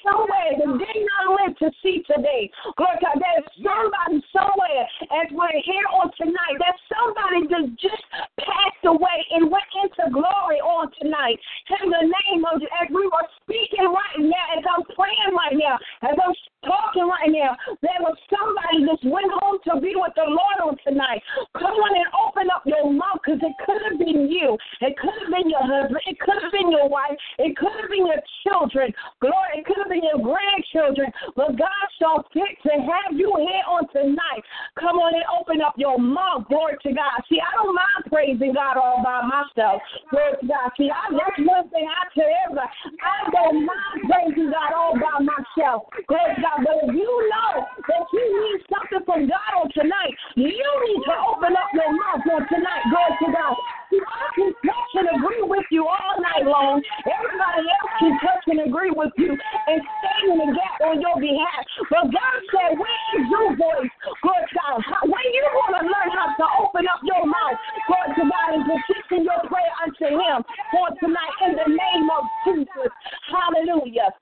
somewhere 0.08 0.50
that 0.56 0.70
did 0.78 1.00
not 1.04 1.24
live 1.36 1.54
to 1.58 1.68
see 1.82 2.02
today. 2.08 2.50
To 2.64 2.72
God, 2.76 3.16
there's 3.20 3.48
somebody 3.60 4.24
somewhere 4.32 4.84
as 5.12 5.28
we're 5.32 5.60
here 5.64 5.86
on 5.92 6.10
tonight. 6.16 6.56
There's 6.56 6.82
somebody 6.88 7.40
that 7.52 7.64
just 7.76 8.04
passed 8.40 8.84
away 8.84 9.18
and 9.32 9.50
went 9.50 9.68
into 9.84 10.10
glory 10.12 10.60
on 10.64 10.90
tonight. 11.00 11.38
In 11.82 11.90
the 11.90 12.04
name 12.08 12.44
of, 12.48 12.62
as 12.80 12.88
we 12.90 13.04
were 13.04 13.28
speaking 13.44 13.86
right 13.86 14.18
now, 14.18 14.46
as 14.56 14.64
I'm 14.64 14.84
praying 14.96 15.32
right 15.36 15.56
now, 15.56 15.76
as 16.02 16.16
I'm 16.16 16.34
talking 16.68 17.08
right 17.08 17.32
now, 17.32 17.56
there 17.80 18.00
was 18.04 18.16
somebody 18.28 18.84
that 18.84 19.00
went 19.08 19.32
home 19.40 19.56
to 19.72 19.80
be 19.80 19.96
with 19.96 20.12
the 20.12 20.28
Lord 20.28 20.58
on 20.60 20.74
tonight. 20.84 21.24
Come 21.56 21.72
on 21.72 21.92
and 21.96 22.08
open 22.20 22.52
up 22.52 22.62
your 22.68 22.92
mouth 22.92 23.24
because 23.24 23.40
it 23.40 23.56
could 23.64 23.80
have 23.88 23.96
been 23.96 24.28
you. 24.28 24.60
It 24.84 24.92
could 25.00 25.16
have 25.24 25.32
been 25.32 25.48
your 25.48 25.64
husband. 25.64 26.04
It 26.04 26.20
could 26.20 26.36
have 26.44 26.52
been 26.52 26.68
your 26.68 26.88
wife. 26.92 27.16
It 27.40 27.56
could 27.56 27.72
have 27.80 27.88
been 27.88 28.04
your 28.04 28.20
children. 28.44 28.92
Glory, 29.24 29.62
it 29.62 29.64
could 29.64 29.80
have 29.80 29.88
been 29.88 30.04
your 30.04 30.20
grandchildren. 30.20 31.08
But 31.32 31.56
God 31.56 31.84
saw 31.96 32.20
fit 32.36 32.60
to 32.68 32.72
have 32.76 33.16
you 33.16 33.32
here 33.40 33.64
on 33.64 33.88
tonight. 33.88 34.44
Come 34.76 35.00
on 35.00 35.16
and 35.16 35.24
open 35.32 35.64
up 35.64 35.74
your 35.80 35.96
mouth. 35.96 36.44
Glory 36.52 36.76
to 36.84 36.90
God. 36.92 37.16
See, 37.32 37.40
I 37.40 37.48
don't 37.56 37.72
mind 37.72 38.12
praising 38.12 38.52
God 38.52 38.76
all 38.76 39.00
by 39.00 39.24
myself. 39.24 39.80
Glory 40.12 40.36
to 40.40 40.46
God. 40.46 40.68
See, 40.76 40.92
I, 40.92 41.08
that's 41.16 41.40
one 41.40 41.66
thing 41.72 41.88
I 41.88 42.02
tell 42.12 42.28
everybody. 42.44 42.70
I 43.00 43.18
don't 43.32 43.64
mind 43.64 43.96
praising 44.04 44.50
God 44.52 44.70
all 44.76 44.94
by 44.98 45.24
myself. 45.24 45.88
Glory 46.06 46.34
to 46.36 46.42
God. 46.42 46.57
God. 46.58 46.66
But 46.66 46.90
if 46.90 46.94
you 46.94 47.30
know 47.30 47.66
that 47.88 48.06
you 48.12 48.24
need 48.24 48.60
something 48.72 49.04
from 49.04 49.28
God 49.28 49.50
on 49.62 49.70
tonight, 49.72 50.14
you 50.36 50.46
need 50.48 51.02
to 51.06 51.14
open 51.28 51.54
up 51.54 51.68
your 51.74 51.92
mouth 51.92 52.26
on 52.26 52.42
tonight. 52.48 52.82
Glory 52.90 53.14
to 53.22 53.32
God. 53.32 53.56
I 53.88 54.26
can 54.36 54.52
touch 54.66 54.92
and 55.00 55.08
agree 55.16 55.42
with 55.42 55.64
you 55.70 55.86
all 55.88 56.14
night 56.20 56.44
long. 56.44 56.82
Everybody 57.08 57.64
else 57.64 57.92
can 57.98 58.12
touch 58.20 58.44
and 58.46 58.60
agree 58.68 58.90
with 58.90 59.12
you 59.16 59.32
and 59.32 59.80
stand 59.80 60.24
in 60.28 60.38
the 60.38 60.52
gap 60.52 60.76
on 60.84 61.00
your 61.00 61.16
behalf. 61.16 61.64
But 61.88 62.12
God 62.12 62.36
said, 62.52 62.76
where 62.76 63.00
is 63.16 63.24
your 63.30 63.56
voice? 63.56 63.92
To 64.04 64.32
God. 64.52 64.84
When 65.08 65.26
you 65.32 65.44
want 65.56 65.72
to 65.80 65.82
learn 65.88 66.08
how 66.12 66.36
to 66.36 66.46
open 66.60 66.84
up 66.84 67.00
your 67.04 67.24
mouth, 67.24 67.56
glory 67.88 68.12
to 68.12 68.24
God, 68.28 68.48
and 68.54 68.64
petition 68.68 69.24
your 69.24 69.40
prayer 69.48 69.72
unto 69.80 70.04
Him 70.04 70.44
for 70.68 70.88
tonight 71.00 71.36
in 71.48 71.52
the 71.56 71.68
name 71.72 72.08
of 72.12 72.28
Jesus. 72.44 72.92
Hallelujah. 73.32 74.12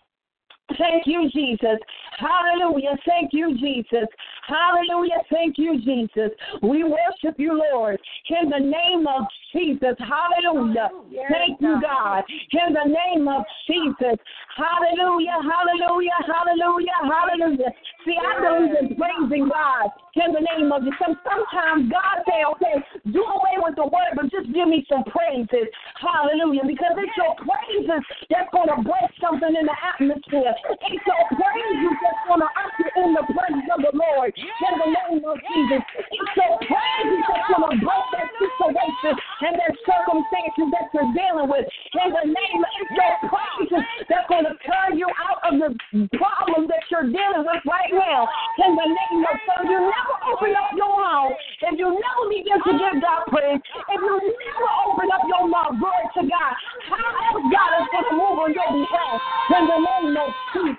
Thank 0.79 1.07
you, 1.07 1.31
Jesus. 1.31 1.79
Hallelujah. 2.19 2.97
Thank 3.07 3.33
you, 3.33 3.57
Jesus. 3.59 4.09
Hallelujah. 4.47 5.21
Thank 5.31 5.59
you, 5.59 5.81
Jesus. 5.83 6.31
We 6.63 6.85
worship 6.85 7.39
you, 7.39 7.61
Lord. 7.73 7.99
In 8.31 8.51
the 8.51 8.59
name 8.59 9.07
of 9.07 9.27
Jesus. 9.53 9.97
Hallelujah. 9.99 10.91
Thank 11.29 11.61
you, 11.61 11.81
God. 11.81 12.25
In 12.29 12.73
the 12.73 12.89
name 12.89 13.29
of 13.29 13.45
Jesus. 13.67 14.17
Hallelujah. 14.57 15.39
Hallelujah. 15.45 16.19
Hallelujah. 16.25 16.99
Hallelujah. 17.05 17.71
See, 18.05 18.17
I 18.17 18.33
believe 18.41 18.75
in 18.81 18.97
praising 18.97 19.49
God 19.51 19.91
in 20.17 20.33
the 20.33 20.41
name 20.41 20.73
of 20.73 20.85
Jesus. 20.85 21.19
Sometimes 21.27 21.91
God 21.91 22.25
say, 22.25 22.41
okay, 22.57 22.77
do 23.13 23.21
away 23.21 23.61
with 23.61 23.77
the 23.77 23.85
word, 23.85 24.17
but 24.17 24.31
just 24.31 24.49
give 24.55 24.69
me 24.69 24.87
some 24.89 25.05
praises. 25.05 25.69
Hallelujah. 26.01 26.65
Because 26.65 26.97
it's 26.97 27.17
your 27.19 27.35
praises 27.37 28.01
that's 28.31 28.49
going 28.55 28.71
to 28.73 28.79
break 28.81 29.11
something 29.21 29.53
in 29.53 29.67
the 29.67 29.77
atmosphere. 29.77 30.55
It's 30.87 31.05
your 31.05 31.23
praises 31.35 31.97
that's 32.07 32.23
going 32.31 32.39
to 32.39 32.51
usher 32.55 32.91
in 33.03 33.19
the 33.19 33.25
presence 33.27 33.67
of 33.75 33.83
the 33.83 33.95
Lord 33.99 34.31
in 34.31 34.75
the 34.79 34.89
name 34.95 35.23
of 35.27 35.37
Jesus. 35.43 35.83
It's 35.83 36.33
your 36.39 36.55
praises 36.63 37.23
that's 37.27 37.47
going 37.51 37.67
to 37.67 37.79
break 37.83 38.07
that 38.15 38.29
situation 38.39 39.13
and 39.19 39.55
that 39.59 39.75
circumstances 39.83 40.69
that 40.71 40.87
you're 40.95 41.11
dealing 41.11 41.51
with. 41.51 41.67
In 41.67 42.09
the 42.15 42.27
name 42.31 42.61
of 42.63 42.71
it's 42.79 42.95
your 42.95 43.15
praises 43.27 43.83
that's 44.07 44.29
going 44.31 44.47
to 44.47 44.55
turn 44.63 44.95
you 44.95 45.11
out 45.19 45.43
of 45.51 45.59
the 45.59 45.71
problem 46.15 46.71
that 46.71 46.87
you're 46.95 47.11
dealing 47.11 47.43
with 47.43 47.63
right 47.67 47.91
now. 47.91 48.31
In 48.63 48.79
the 48.79 48.87
name 48.87 49.21
of 49.27 49.37
so 49.43 49.55
you 49.67 49.79
never 49.83 50.15
open 50.31 50.55
up 50.55 50.71
your 50.79 50.95
mouth, 50.95 51.35
if 51.35 51.75
you 51.75 51.91
never 51.91 52.23
begin 52.31 52.59
to 52.63 52.73
give 52.79 52.97
God 53.03 53.27
praise, 53.35 53.59
if 53.59 53.99
you 53.99 54.15
never 54.15 54.71
open 54.87 55.09
up 55.11 55.25
your 55.27 55.45
mouth, 55.51 55.75
glory 55.79 56.07
to 56.15 56.23
God, 56.23 56.53
how 56.87 57.09
else 57.35 57.43
God 57.51 57.71
is 57.83 57.87
going 57.91 58.07
to 58.07 58.15
move 58.15 58.37
on 58.39 58.51
your 58.55 58.71
behalf? 58.71 59.19
In 59.59 59.65
the 59.67 59.79
name 59.83 60.15
of 60.15 60.31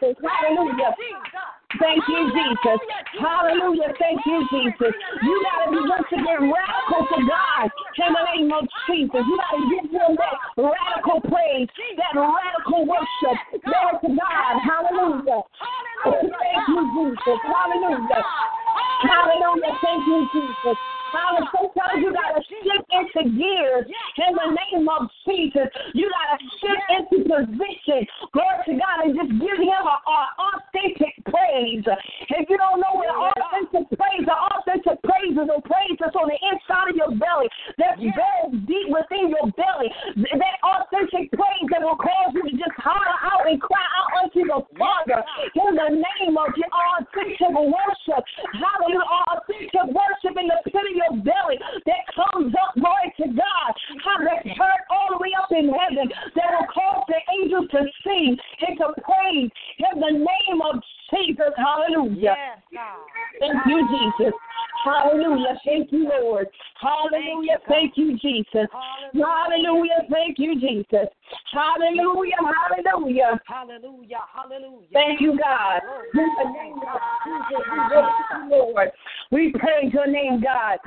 Jesus. 0.08 0.24
Hallelujah. 0.24 0.96
Thank 1.80 2.04
you, 2.08 2.32
Jesus. 2.32 2.80
Hallelujah. 3.20 3.92
Thank 4.00 4.20
you, 4.26 4.40
Jesus. 4.52 4.94
You 5.22 5.44
got 5.44 5.66
to 5.66 5.72
begin 5.72 6.02
to 6.10 6.18
get 6.24 6.40
radical 6.40 7.02
to 7.12 7.20
God 7.28 7.68
in 7.98 8.14
the 8.14 8.24
name 8.36 8.52
of 8.54 8.64
Jesus. 8.88 9.22
You 9.28 9.38
got 9.38 9.52
to 9.52 9.64
give 9.68 9.92
him 9.92 10.16
that 10.16 10.36
radical 10.56 11.20
praise, 11.28 11.68
that 12.00 12.14
radical 12.16 12.88
worship. 12.88 13.38
Glory 13.52 13.96
to 14.00 14.10
God. 14.16 14.54
Hallelujah. 14.64 15.42
Thank 16.04 16.68
you, 16.72 16.82
Jesus. 16.96 17.40
Hallelujah. 17.44 18.24
Hallelujah. 19.04 19.74
Thank 19.84 20.08
you, 20.08 20.28
Jesus. 20.32 20.78
Hallelujah. 21.12 21.52
Sometimes 21.52 22.00
you 22.04 22.14
got 22.14 22.36
to 22.36 22.42
shift 22.48 22.88
into 22.92 23.38
gears 23.38 23.86
in 23.88 24.32
the 24.36 24.50
name 24.52 24.88
of 24.90 25.10
Jesus. 25.26 25.70
You 25.94 26.10
got 26.12 26.38
to 26.38 26.44
shift 26.60 26.86
into 26.92 27.18
position. 27.28 28.08
Glory 28.34 28.62
to 28.66 28.74
God 28.76 28.98
and 29.06 29.16
just 29.16 29.32
give 29.40 29.58
him 29.58 29.84
an 29.86 30.28
authentic 30.78 31.14
praise. 31.26 31.84
If 32.30 32.50
you 32.50 32.58
don't 32.58 32.80
know 32.80 32.94
what 32.94 33.10
authentic 33.10 33.90
praise, 33.98 34.26
the 34.26 34.34
authentic 34.34 35.02
praise 35.04 35.34
is 35.34 35.50
a 35.50 35.62
praise 35.62 35.98
that's 36.00 36.16
on 36.16 36.30
the 36.30 36.40
inside 36.54 36.94
of 36.94 36.96
your 36.96 37.12
belly, 37.18 37.50
that's 37.78 38.00
very 38.00 38.48
deep 38.66 38.88
within 38.90 39.34
your 39.34 39.50
belly. 39.58 39.90
That 40.38 40.58
authentic 40.62 41.34
praise 41.34 41.68
that 41.72 41.82
will 41.82 41.98
cause 41.98 42.34
you 42.34 42.44
to 42.44 42.54
just 42.54 42.78
holler 42.78 43.18
out 43.26 43.50
and 43.50 43.60
cry 43.62 43.86
out 43.98 44.10
unto 44.24 44.42
the 44.46 44.60
Father 44.78 45.22
in 45.56 45.72
the 45.76 45.90
name 45.98 46.36
of 46.38 46.54
your 46.56 46.72
authentic 46.72 47.54
worship. 47.54 48.24
Hallelujah. 48.54 49.06
Authentic 49.34 49.88
worship 49.94 50.36
in 50.38 50.48
the 50.48 50.60
pit 50.66 50.86
of 50.86 50.96
your 50.96 51.14
belly 51.26 51.58
that 51.86 52.04
comes 52.14 52.54
up, 52.54 52.78
glory 52.78 53.10
to 53.22 53.28
God. 53.34 53.70
How 54.04 54.18
that's 54.22 54.46
heard 54.58 54.84
all 54.92 55.18
the 55.18 55.20
way 55.22 55.32
up 55.38 55.50
in 55.52 55.70
heaven 55.70 56.10
that 56.36 56.48
will 56.54 56.70
cause 56.70 57.04
the 57.08 57.20
angels 57.34 57.68
to 57.72 57.82
sing 58.04 58.38
and 58.68 58.78
to 58.78 58.94
praise 59.02 59.50
in 59.80 60.00
the 60.00 60.12
name 60.12 60.62
of 60.62 60.82
Jesus. 61.14 61.54
Hallelujah. 61.56 62.36
Yes, 62.38 62.60
God. 62.74 63.08
Thank 63.40 63.56
you, 63.68 63.88
Jesus. 63.88 64.34
Hallelujah. 64.84 65.60
Thank 65.66 65.92
you, 65.92 66.10
Lord. 66.10 66.48
Hallelujah. 66.80 67.58
Thank 67.68 67.98
you, 67.98 68.18
Jesus. 68.18 68.68
Hallelujah. 69.14 70.08
Thank 70.12 70.40
you, 70.40 70.60
Jesus. 70.60 71.08
Hallelujah. 71.52 72.36
Hallelujah. 72.38 73.40
Hallelujah. 73.46 74.20
Hallelujah. 74.34 74.88
Thank 74.94 75.22
you, 75.22 75.38
God. 75.38 75.82
In 76.14 76.30
the 76.38 76.52
name 76.52 76.74
of 76.74 77.02
Jesus, 77.26 77.66
we 77.72 77.80
worship 77.96 78.26
you, 78.34 78.50
Lord. 78.50 78.92
We 79.32 79.54
praise 79.58 79.94
your 79.94 80.08
name, 80.08 80.42
God. 80.42 80.80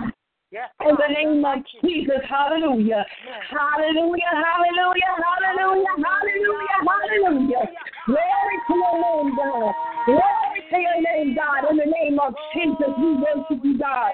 Yes, 0.53 0.69
In 0.81 0.97
the 0.99 1.15
name 1.15 1.45
of 1.45 1.63
Jesus, 1.81 2.27
hallelujah. 2.29 3.07
Hallelujah, 3.55 4.35
hallelujah, 4.35 5.13
hallelujah, 5.23 5.95
hallelujah, 6.03 6.79
hallelujah. 6.91 7.69
Glory 8.07 8.57
to 8.67 8.75
your 8.75 8.99
name, 8.99 9.37
God. 9.37 9.75
Glory 10.07 10.61
to 10.71 10.77
your 10.77 11.01
name, 11.07 11.37
God. 11.37 11.71
In 11.71 11.77
the 11.77 11.87
name 11.87 12.19
of 12.19 12.35
Jesus, 12.53 12.91
we 12.99 13.15
worship 13.15 13.63
you, 13.63 13.79
God. 13.79 14.11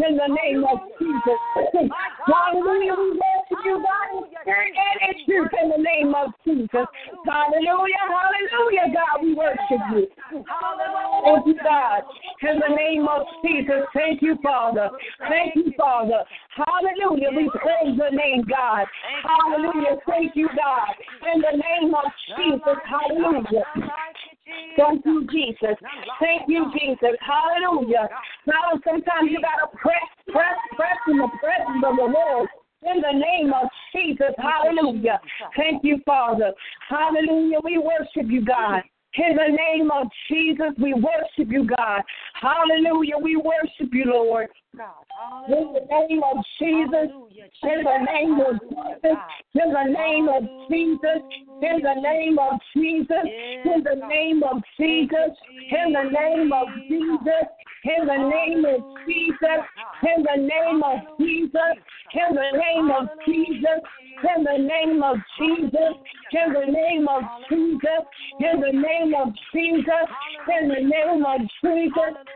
In 0.00 0.16
the 0.16 0.32
name 0.32 0.64
of 0.64 0.80
Jesus. 0.98 1.40
Hallelujah, 2.24 2.94
we 2.96 3.20
worship 3.20 3.60
you, 3.64 3.84
God. 3.84 4.08
in 4.16 4.32
spirit 4.40 4.72
And 4.72 5.16
in 5.16 5.24
truth, 5.26 5.52
in 5.62 5.68
the 5.68 5.76
name 5.76 6.14
of 6.14 6.32
Jesus. 6.44 6.88
Hallelujah, 7.28 8.04
hallelujah, 8.08 8.86
God. 8.96 9.22
We 9.22 9.34
worship 9.34 9.80
you. 9.92 10.08
Thank 11.24 11.46
you, 11.46 11.54
God. 11.62 12.02
In 12.42 12.60
the 12.60 12.74
name 12.74 13.08
of 13.08 13.26
Jesus. 13.44 13.84
Thank 13.92 14.22
you, 14.22 14.38
Father. 14.42 14.88
Thank 15.28 15.56
you, 15.56 15.72
Father. 15.76 16.24
Hallelujah. 16.56 17.30
We 17.36 17.50
praise 17.60 17.96
your 17.96 18.10
name, 18.10 18.44
God. 18.48 18.86
Hallelujah. 19.22 20.00
Thank 20.08 20.34
you, 20.34 20.48
God. 20.48 20.96
In 21.34 21.42
the 21.42 21.60
name 21.60 21.94
of 21.94 22.08
Jesus. 22.36 22.78
Hallelujah. 22.88 23.64
Thank 24.76 25.04
you, 25.04 25.26
Jesus. 25.30 25.76
Thank 26.20 26.42
you, 26.48 26.66
Jesus. 26.72 27.16
Hallelujah. 27.20 28.08
Now, 28.46 28.78
sometimes 28.84 29.30
you 29.30 29.40
got 29.40 29.60
to 29.64 29.76
press, 29.76 30.08
press, 30.28 30.56
press 30.76 30.96
in 31.08 31.18
the 31.18 31.28
presence 31.40 31.84
of 31.86 31.96
the 31.96 32.08
Lord. 32.10 32.48
In 32.82 33.02
the 33.02 33.12
name 33.12 33.52
of 33.52 33.68
Jesus. 33.94 34.32
Hallelujah. 34.38 35.20
Thank 35.56 35.84
you, 35.84 36.00
Father. 36.06 36.52
Hallelujah. 36.88 37.58
We 37.62 37.78
worship 37.78 38.30
you, 38.30 38.44
God. 38.44 38.82
In 39.14 39.36
the 39.36 39.56
name 39.56 39.90
of 39.90 40.06
Jesus, 40.30 40.70
we 40.80 40.94
worship 40.94 41.52
you, 41.52 41.66
God. 41.66 42.02
Hallelujah. 42.40 43.18
We 43.22 43.36
worship 43.36 43.92
you, 43.92 44.04
Lord. 44.06 44.48
In 45.48 45.72
the 45.74 45.84
name 45.90 46.22
of 46.22 46.44
Jesus, 46.58 47.10
in 47.62 47.84
the 47.84 47.98
name 47.98 48.40
of 48.40 48.60
Jesus, 48.60 49.18
in 49.54 49.72
the 49.72 49.84
name 49.84 50.28
of 50.28 50.44
Jesus, 50.70 51.20
in 51.60 51.82
the 51.82 51.94
name 52.00 52.38
of 52.38 52.58
Jesus, 52.74 53.24
in 53.34 53.82
the 53.82 53.94
name 54.00 54.42
of 54.42 54.62
Jesus, 54.78 55.36
in 55.74 55.92
the 55.92 56.04
name 56.04 56.52
of 56.52 56.68
Jesus, 56.88 57.30
in 57.84 58.06
the 58.06 58.16
name 58.16 58.64
of 58.64 58.80
Jesus, 58.88 59.60
in 60.06 60.22
the 60.22 60.36
name 60.36 60.82
of 60.82 61.00
Jesus, 61.18 61.76
in 62.14 62.34
the 62.34 62.52
name 62.56 62.92
of 62.92 63.08
Jesus, 63.26 63.80
in 64.24 64.44
the 64.44 64.56
name 64.58 65.02
of 65.02 65.16
Jesus, 65.38 65.94
in 66.32 66.52
the 66.52 66.66
name 66.66 67.08
of 67.08 67.22
Jesus, 67.48 68.04
in 68.40 68.60
the 68.60 68.72
name 68.72 69.14
of 69.14 69.28
Jesus, 69.52 70.06
in 70.48 70.68
the 70.68 70.80
name 70.80 71.24
of 71.26 71.40
Jesus. 71.62 72.29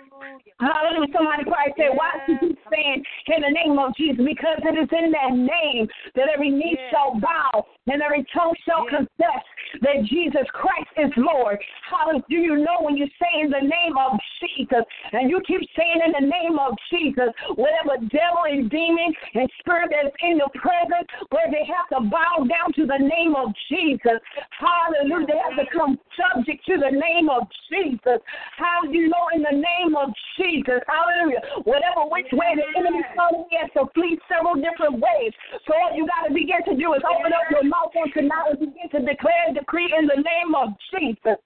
Hallelujah. 0.61 1.11
Somebody 1.13 1.45
probably 1.45 1.75
say, 1.77 1.91
why 1.91 2.15
should 2.27 2.39
you 2.41 2.57
stand 2.71 3.05
in 3.35 3.41
the 3.43 3.51
name 3.51 3.79
of 3.79 3.95
Jesus 3.97 4.23
because 4.25 4.63
it 4.63 4.79
is 4.79 4.89
in 4.93 5.11
that 5.11 5.33
name 5.35 5.89
that 6.15 6.29
every 6.33 6.51
knee 6.51 6.77
Yes. 6.79 6.91
shall 6.91 7.19
bow 7.21 7.67
and 7.87 8.01
every 8.01 8.25
tongue 8.33 8.55
shall 8.67 8.85
Yes. 8.91 9.03
confess 9.03 9.43
that 9.81 10.05
Jesus 10.05 10.47
Christ 10.53 10.91
is 10.97 11.11
Lord. 11.17 11.59
How 11.91 12.13
do 12.13 12.23
you 12.29 12.57
know 12.57 12.81
when 12.81 12.97
you 12.97 13.07
say 13.19 13.41
in 13.41 13.51
the 13.51 13.63
name 13.63 13.97
of 13.99 14.19
Jesus 14.41 14.85
and 15.13 15.31
you 15.31 15.41
keep 15.47 15.63
saying 15.77 16.01
in 16.05 16.13
the 16.13 16.27
name 16.27 16.59
of 16.59 16.75
Jesus, 16.91 17.31
whatever 17.57 17.99
devil 18.11 18.45
and 18.47 18.71
demon 18.71 19.13
and 19.35 19.49
spirit 19.61 19.91
that 19.91 20.07
is 20.11 20.17
in 20.23 20.39
your 20.39 20.51
presence, 20.55 21.09
where 21.31 21.49
they 21.51 21.65
have 21.67 21.89
to 21.95 22.09
bow 22.09 22.45
down 22.45 22.73
to 22.75 22.87
the 22.87 22.99
name 22.99 23.35
of 23.35 23.53
Jesus. 23.71 24.19
Hallelujah. 24.59 25.27
They 25.27 25.41
have 25.41 25.57
to 25.59 25.67
come 25.73 25.99
subject 26.15 26.65
to 26.67 26.79
the 26.79 26.93
name 26.93 27.31
of 27.31 27.47
Jesus. 27.71 28.21
How 28.57 28.83
do 28.85 28.93
you 28.93 29.09
know 29.09 29.27
in 29.35 29.43
the 29.43 29.57
name 29.57 29.97
of 29.97 30.11
Jesus? 30.39 30.81
Hallelujah. 30.87 31.43
Whatever 31.65 32.11
which 32.11 32.31
way 32.33 32.55
the 32.57 32.67
enemy 32.79 33.03
comes, 33.17 33.47
he 33.51 33.59
has 33.59 33.71
to 33.75 33.91
flee 33.95 34.19
several 34.29 34.55
different 34.55 35.01
ways. 35.01 35.33
So 35.67 35.75
all 35.75 35.97
you 35.97 36.07
got 36.07 36.29
to 36.29 36.33
begin 36.35 36.63
to 36.69 36.75
do 36.77 36.95
is 36.95 37.03
open 37.07 37.33
up 37.33 37.49
your 37.51 37.65
mouth 37.65 37.95
on 37.97 38.11
tonight 38.13 38.55
and 38.55 38.61
begin 38.61 38.89
to 38.95 39.01
declare 39.03 39.45
and 39.47 39.64
decree 39.65 39.95
in 39.99 40.07
the 40.07 40.17
name 40.17 40.55
of 40.55 40.69
Jesus. 40.93 41.39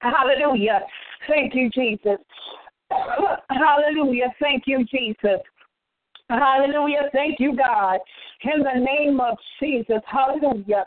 Hallelujah. 0.00 0.80
Thank 1.28 1.54
you, 1.54 1.70
Jesus. 1.70 2.18
Hallelujah. 3.50 4.34
Thank 4.40 4.64
you, 4.66 4.84
Jesus. 4.84 5.40
Hallelujah. 6.28 7.08
Thank 7.12 7.38
you, 7.38 7.56
God. 7.56 7.98
In 8.42 8.62
the 8.62 8.84
name 8.84 9.20
of 9.20 9.36
Jesus. 9.60 10.00
Hallelujah. 10.06 10.86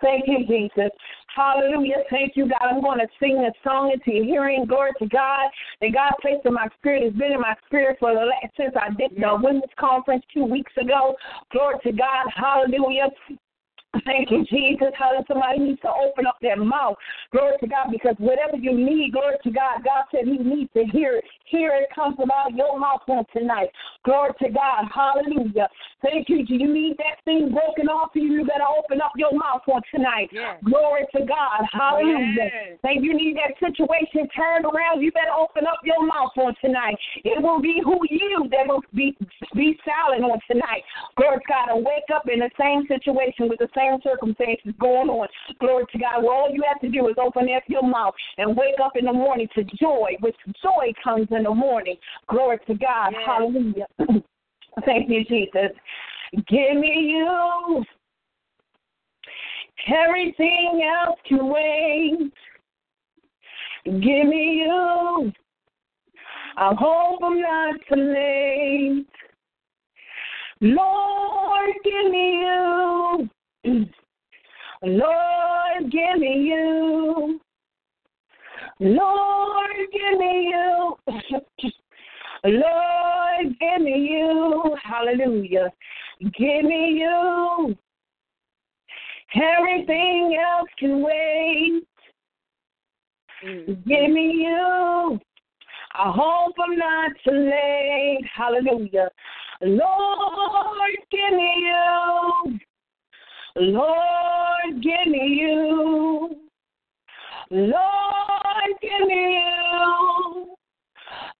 Thank 0.00 0.24
you, 0.26 0.46
Jesus. 0.46 0.90
Hallelujah. 1.34 2.02
Thank 2.10 2.36
you, 2.36 2.48
God. 2.48 2.68
I'm 2.70 2.82
going 2.82 2.98
to 2.98 3.06
sing 3.20 3.40
this 3.40 3.54
song 3.64 3.92
into 3.92 4.16
your 4.16 4.24
hearing. 4.24 4.66
Glory 4.66 4.90
to 4.98 5.06
God. 5.06 5.48
And 5.80 5.94
God 5.94 6.12
placed 6.20 6.44
in 6.44 6.54
my 6.54 6.68
spirit 6.78 7.04
It's 7.04 7.16
been 7.16 7.32
in 7.32 7.40
my 7.40 7.54
spirit 7.66 7.98
for 8.00 8.12
the 8.12 8.20
last 8.20 8.52
since 8.56 8.74
I 8.76 8.90
did 8.94 9.12
the 9.16 9.38
women's 9.40 9.72
conference 9.78 10.24
two 10.34 10.44
weeks 10.44 10.72
ago. 10.80 11.14
Glory 11.52 11.76
to 11.84 11.92
God. 11.92 12.26
Hallelujah. 12.34 13.08
Thank 14.04 14.30
you, 14.30 14.44
Jesus. 14.46 14.88
Hallelujah. 14.96 15.24
Somebody 15.28 15.58
needs 15.58 15.80
to 15.82 15.92
open 15.92 16.26
up 16.26 16.36
their 16.40 16.56
mouth. 16.56 16.96
Glory 17.30 17.56
to 17.60 17.66
God, 17.66 17.92
because 17.92 18.16
whatever 18.18 18.56
you 18.56 18.72
need, 18.72 19.12
glory 19.12 19.36
to 19.44 19.50
God, 19.50 19.84
God 19.84 20.08
said 20.10 20.24
He 20.24 20.38
needs 20.38 20.72
to 20.72 20.84
hear 20.92 21.16
it. 21.18 21.24
Hear 21.44 21.76
it 21.76 21.94
comes 21.94 22.16
about 22.16 22.56
your 22.56 22.78
mouth 22.78 23.04
on 23.08 23.24
tonight. 23.36 23.68
Glory 24.04 24.32
to 24.40 24.48
God. 24.48 24.88
Hallelujah. 24.88 25.68
Thank 26.00 26.30
you. 26.30 26.46
Do 26.46 26.54
you 26.54 26.72
need 26.72 26.96
that 26.96 27.20
thing 27.26 27.52
broken 27.52 27.88
off 27.92 28.16
of 28.16 28.22
you? 28.22 28.40
You 28.40 28.44
better 28.46 28.64
open 28.64 29.02
up 29.02 29.12
your 29.16 29.36
mouth 29.36 29.60
on 29.68 29.82
tonight. 29.94 30.30
Yes. 30.32 30.56
Glory 30.64 31.04
to 31.12 31.26
God. 31.26 31.60
Hallelujah. 31.70 32.48
Yes. 32.48 32.78
Thank 32.80 33.04
you 33.04 33.12
need 33.12 33.36
that 33.36 33.52
situation 33.60 34.24
turned 34.32 34.64
around. 34.64 35.02
You 35.02 35.12
better 35.12 35.36
open 35.36 35.66
up 35.68 35.84
your 35.84 36.00
mouth 36.06 36.32
on 36.40 36.54
tonight. 36.64 36.96
It 37.24 37.42
will 37.42 37.60
be 37.60 37.80
who 37.84 38.00
you 38.08 38.48
that 38.50 38.66
will 38.66 38.82
be 38.94 39.14
be 39.54 39.76
silent 39.84 40.24
on 40.24 40.40
tonight. 40.48 40.82
Glory 41.16 41.36
to 41.36 41.44
God. 41.44 41.76
And 41.76 41.84
wake 41.84 42.08
up 42.08 42.24
in 42.32 42.40
the 42.40 42.50
same 42.56 42.88
situation 42.88 43.52
with 43.52 43.60
the 43.60 43.68
same 43.76 43.81
circumstances 44.02 44.72
going 44.80 45.08
on. 45.08 45.28
Glory 45.60 45.84
to 45.92 45.98
God. 45.98 46.22
Well, 46.22 46.32
all 46.32 46.50
you 46.52 46.62
have 46.66 46.80
to 46.80 46.88
do 46.88 47.08
is 47.08 47.16
open 47.20 47.48
up 47.54 47.62
your 47.66 47.86
mouth 47.86 48.14
and 48.38 48.56
wake 48.56 48.80
up 48.82 48.92
in 48.96 49.04
the 49.04 49.12
morning 49.12 49.48
to 49.54 49.64
joy, 49.80 50.16
which 50.20 50.36
joy 50.62 50.92
comes 51.02 51.28
in 51.30 51.44
the 51.44 51.54
morning. 51.54 51.96
Glory 52.28 52.58
to 52.66 52.74
God. 52.74 53.12
Yes. 53.12 53.22
Hallelujah. 53.26 53.86
Thank 54.84 55.10
you, 55.10 55.24
Jesus. 55.24 55.70
Give 56.48 56.76
me 56.76 57.14
you. 57.16 57.84
Everything 59.86 60.88
else 61.04 61.18
can 61.28 61.48
wait. 61.48 62.32
Give 63.84 64.26
me 64.28 64.64
you. 64.64 65.32
I 66.56 66.74
hope 66.78 67.20
I'm 67.22 67.40
not 67.40 67.74
too 67.88 67.96
late. 67.96 69.06
Lord, 70.60 71.70
give 71.82 72.12
me 72.12 72.40
you. 72.42 73.30
Lord, 74.82 75.90
give 75.90 76.18
me 76.18 76.42
you. 76.42 77.40
Lord, 78.80 79.76
give 79.92 80.18
me 80.18 80.50
you. 80.50 80.96
Lord, 82.44 83.58
give 83.60 83.82
me 83.82 84.08
you. 84.10 84.76
Hallelujah. 84.82 85.72
Give 86.20 86.64
me 86.64 86.98
you. 86.98 87.76
Everything 89.34 90.36
else 90.44 90.68
can 90.78 91.02
wait. 91.02 91.84
Give 93.42 94.10
me 94.10 94.32
you. 94.44 95.20
I 95.94 96.10
hope 96.10 96.54
I'm 96.58 96.76
not 96.76 97.12
too 97.24 97.30
late. 97.30 98.24
Hallelujah. 98.34 99.10
Lord, 99.60 100.90
give 101.10 101.36
me 101.36 101.52
you. 101.58 102.58
Lord, 103.56 104.82
give 104.82 105.12
me 105.12 105.26
you. 105.40 106.36
Lord, 107.50 107.72
give 108.80 109.06
me 109.06 109.40
you. 109.40 110.56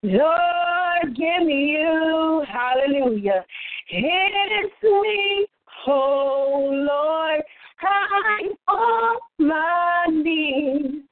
Lord, 0.03 1.17
give 1.17 1.47
me 1.47 1.73
you. 1.73 2.45
Hallelujah. 2.49 3.45
It's 3.89 4.83
me, 4.83 5.47
oh 5.87 6.71
Lord. 6.73 7.43
I'm 7.83 8.51
on 8.69 9.17
my 9.39 10.07
knees, 10.11 11.03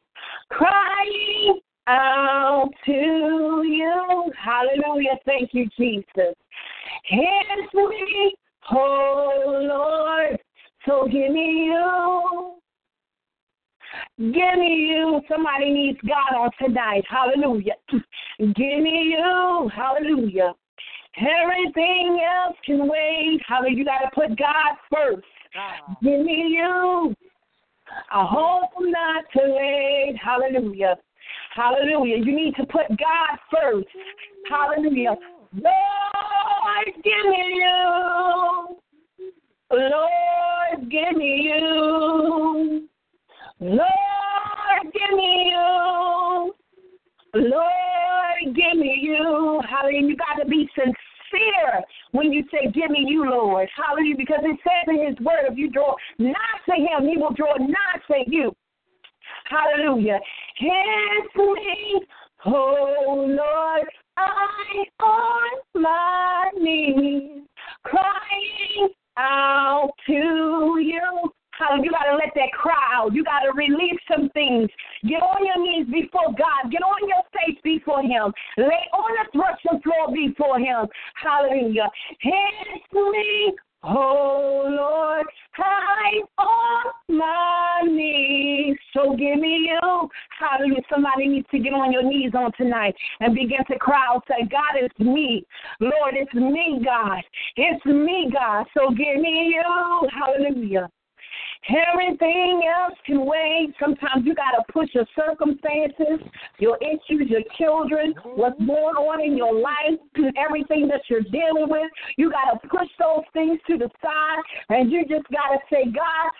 crying 0.50 1.60
out 1.86 2.70
to 2.84 2.92
you. 2.92 4.32
Hallelujah. 4.38 5.18
Thank 5.24 5.54
you, 5.54 5.66
Jesus. 5.78 6.34
It's 7.10 7.74
me, 7.74 8.34
oh 8.72 9.42
Lord. 9.46 10.39
So 10.86 11.04
give 11.04 11.32
me 11.32 11.66
you. 11.66 12.54
Give 14.18 14.58
me 14.58 14.88
you. 14.90 15.20
Somebody 15.28 15.70
needs 15.70 15.98
God 16.06 16.36
on 16.36 16.50
tonight. 16.62 17.04
Hallelujah. 17.08 17.74
Give 18.38 18.56
me 18.82 19.16
you. 19.16 19.70
Hallelujah. 19.74 20.54
Everything 21.16 22.20
else 22.24 22.56
can 22.64 22.88
wait. 22.88 23.40
Hallelujah. 23.46 23.76
You 23.76 23.84
got 23.84 23.98
to 23.98 24.10
put 24.14 24.38
God 24.38 24.76
first. 24.92 25.26
Give 26.02 26.20
me 26.20 26.56
you. 26.56 27.14
I 28.12 28.24
hope 28.24 28.70
I'm 28.78 28.90
not 28.90 29.24
too 29.32 29.40
late. 29.42 30.16
Hallelujah. 30.22 30.96
Hallelujah. 31.54 32.16
You 32.18 32.34
need 32.34 32.54
to 32.56 32.66
put 32.66 32.88
God 32.88 33.38
first. 33.52 33.88
Hallelujah. 34.48 35.16
Lord, 35.52 36.86
give 37.02 37.26
me 37.28 37.54
you. 37.54 38.76
Lord, 39.70 40.90
give 40.90 41.16
me 41.16 41.42
you. 41.44 42.88
Lord, 43.61 44.92
give 44.92 45.16
me 45.16 45.52
you. 45.52 46.54
Lord, 47.35 48.56
give 48.56 48.78
me 48.78 48.98
you. 49.00 49.61
Hallelujah. 49.68 50.09
You 50.09 50.16
got 50.16 50.42
to 50.42 50.48
be 50.48 50.68
sincere 50.74 51.83
when 52.11 52.33
you 52.33 52.42
say, 52.50 52.70
Give 52.72 52.90
me 52.90 53.04
you, 53.06 53.30
Lord. 53.30 53.68
Hallelujah. 53.76 54.16
Because 54.16 54.40
it 54.42 54.59
says 54.64 54.88
in 54.88 55.06
His 55.06 55.24
word, 55.24 55.46
if 55.50 55.56
you 55.56 55.70
draw 55.70 55.94
nigh 56.18 56.35
to 56.66 56.72
Him, 56.72 57.09
He 57.09 57.16
will 57.16 57.33
draw 57.35 57.54
nigh 57.56 58.00
to 58.09 58.24
you. 58.26 58.52
Hallelujah. 59.44 60.18
It's 60.59 61.37
me, 61.37 62.00
oh 62.46 63.26
Lord. 63.28 63.88
I'm 64.16 65.06
on 65.06 65.83
my 65.83 66.50
knees, 66.59 67.44
crying 67.85 68.90
out 69.20 69.92
to 70.06 70.12
you. 70.12 71.30
You 71.61 71.90
got 71.90 72.09
to 72.11 72.16
let 72.16 72.33
that 72.37 72.52
cry 72.56 72.74
out. 72.94 73.12
You 73.12 73.22
got 73.22 73.40
to 73.40 73.52
release 73.52 74.00
some 74.11 74.30
things. 74.30 74.70
Get 75.04 75.20
on 75.20 75.44
your 75.44 75.61
knees 75.61 75.87
before 75.92 76.33
God. 76.33 76.72
Get 76.72 76.80
on 76.80 77.06
your 77.06 77.22
face 77.37 77.59
before 77.62 78.00
Him. 78.00 78.33
Lay 78.56 78.85
on 78.96 79.12
the 79.20 79.26
threshing 79.30 79.83
floor 79.83 80.09
before 80.09 80.59
Him. 80.59 80.88
Hallelujah. 81.22 81.90
It's 82.22 82.92
me, 82.92 83.52
oh 83.82 84.66
Lord. 84.68 85.26
I'm 85.58 86.22
on 86.38 86.84
my 87.08 87.82
knees. 87.86 88.76
So 88.94 89.10
give 89.10 89.38
me 89.38 89.68
you. 89.68 90.08
Hallelujah. 90.38 90.82
Somebody 90.92 91.28
needs 91.28 91.46
to 91.50 91.58
get 91.58 91.72
on 91.72 91.92
your 91.92 92.02
knees 92.02 92.32
on 92.34 92.52
tonight 92.56 92.94
and 93.20 93.34
begin 93.34 93.64
to 93.70 93.78
cry 93.78 94.06
out. 94.08 94.24
Say, 94.28 94.46
God, 94.50 94.76
it's 94.76 94.98
me. 94.98 95.44
Lord, 95.80 96.14
it's 96.14 96.32
me, 96.34 96.80
God. 96.84 97.22
It's 97.56 97.84
me, 97.84 98.30
God. 98.32 98.66
So 98.76 98.90
give 98.90 99.20
me 99.20 99.54
you. 99.54 100.08
Hallelujah. 100.10 100.88
Everything 101.68 102.62
else 102.66 102.94
can 103.04 103.26
wait. 103.26 103.74
Sometimes 103.78 104.24
you 104.24 104.34
got 104.34 104.52
to 104.52 104.72
push 104.72 104.88
your 104.94 105.06
circumstances, 105.14 106.26
your 106.58 106.78
issues, 106.78 107.28
your 107.28 107.42
children, 107.58 108.14
what's 108.24 108.58
going 108.58 108.96
on 108.96 109.20
in 109.20 109.36
your 109.36 109.54
life, 109.54 110.00
everything 110.36 110.88
that 110.88 111.02
you're 111.08 111.22
dealing 111.22 111.68
with. 111.68 111.90
You 112.16 112.30
got 112.30 112.52
to 112.52 112.68
push 112.68 112.88
those 112.98 113.24
things 113.34 113.60
to 113.68 113.76
the 113.76 113.90
side, 114.02 114.42
and 114.70 114.90
you 114.90 115.02
just 115.02 115.28
got 115.30 115.52
to 115.52 115.58
say, 115.70 115.84
God, 115.84 116.30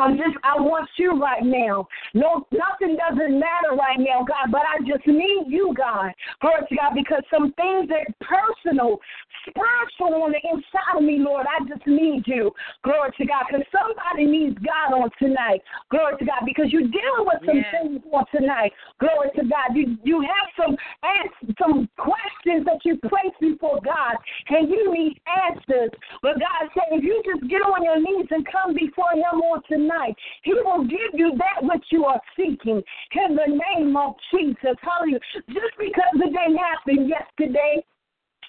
I'm 0.00 0.16
just, 0.16 0.36
I 0.42 0.60
want 0.60 0.88
you 0.96 1.20
right 1.20 1.44
now. 1.44 1.86
No, 2.14 2.46
nothing 2.50 2.96
doesn't 2.96 3.38
matter 3.38 3.76
right 3.76 3.98
now, 3.98 4.24
God, 4.26 4.50
but 4.50 4.62
I 4.62 4.78
just 4.86 5.06
need 5.06 5.44
you, 5.48 5.74
God. 5.76 6.12
Glory 6.40 6.62
to 6.68 6.76
God, 6.76 6.92
because 6.94 7.22
some 7.30 7.52
things 7.54 7.90
are 7.90 8.06
personal, 8.20 8.98
spiritual 9.48 10.22
on 10.22 10.32
the 10.32 10.40
inside 10.44 10.96
of 10.96 11.02
me, 11.02 11.18
Lord. 11.18 11.46
I 11.46 11.64
just 11.68 11.86
need 11.86 12.24
you. 12.26 12.50
Glory 12.84 13.10
to 13.18 13.26
God, 13.26 13.44
because 13.48 13.66
somebody 13.72 14.24
needs 14.26 14.56
God 14.64 14.96
on 14.96 15.10
tonight. 15.18 15.60
Glory 15.90 16.16
to 16.18 16.24
God, 16.24 16.42
because 16.44 16.72
you're 16.72 16.88
dealing 16.88 17.26
with 17.28 17.40
some 17.44 17.56
Yes. 17.60 17.72
things 17.72 18.00
on 18.12 18.24
tonight. 18.32 18.72
Glory 18.98 19.30
to 19.36 19.44
God. 19.44 19.74
You 19.74 19.96
you 20.04 20.20
have 20.20 20.48
some 20.56 20.76
ans- 21.02 21.56
some 21.58 21.88
questions 21.96 22.64
that 22.64 22.80
you 22.84 22.96
place 22.96 23.34
before 23.40 23.80
God, 23.84 24.16
and 24.48 24.68
you 24.68 24.92
need 24.92 25.20
answers. 25.26 25.90
But 26.22 26.38
God 26.38 26.70
said, 26.74 26.88
if 26.92 27.04
you 27.04 27.22
just 27.24 27.48
get 27.48 27.62
on 27.62 27.84
your 27.84 28.00
knees 28.00 28.28
and 28.30 28.46
come 28.46 28.72
before 28.74 29.12
Him 29.12 29.40
on 29.42 29.62
tonight, 29.68 29.89
He 30.42 30.54
will 30.54 30.84
give 30.84 31.14
you 31.14 31.32
that 31.38 31.62
which 31.62 31.84
you 31.90 32.04
are 32.04 32.20
seeking. 32.36 32.82
In 33.12 33.36
the 33.36 33.60
name 33.76 33.96
of 33.96 34.14
Jesus, 34.32 34.76
Hallelujah. 34.82 35.20
Just 35.48 35.76
because 35.78 36.14
it 36.14 36.32
didn't 36.32 36.58
happen 36.58 37.08
yesterday, 37.08 37.84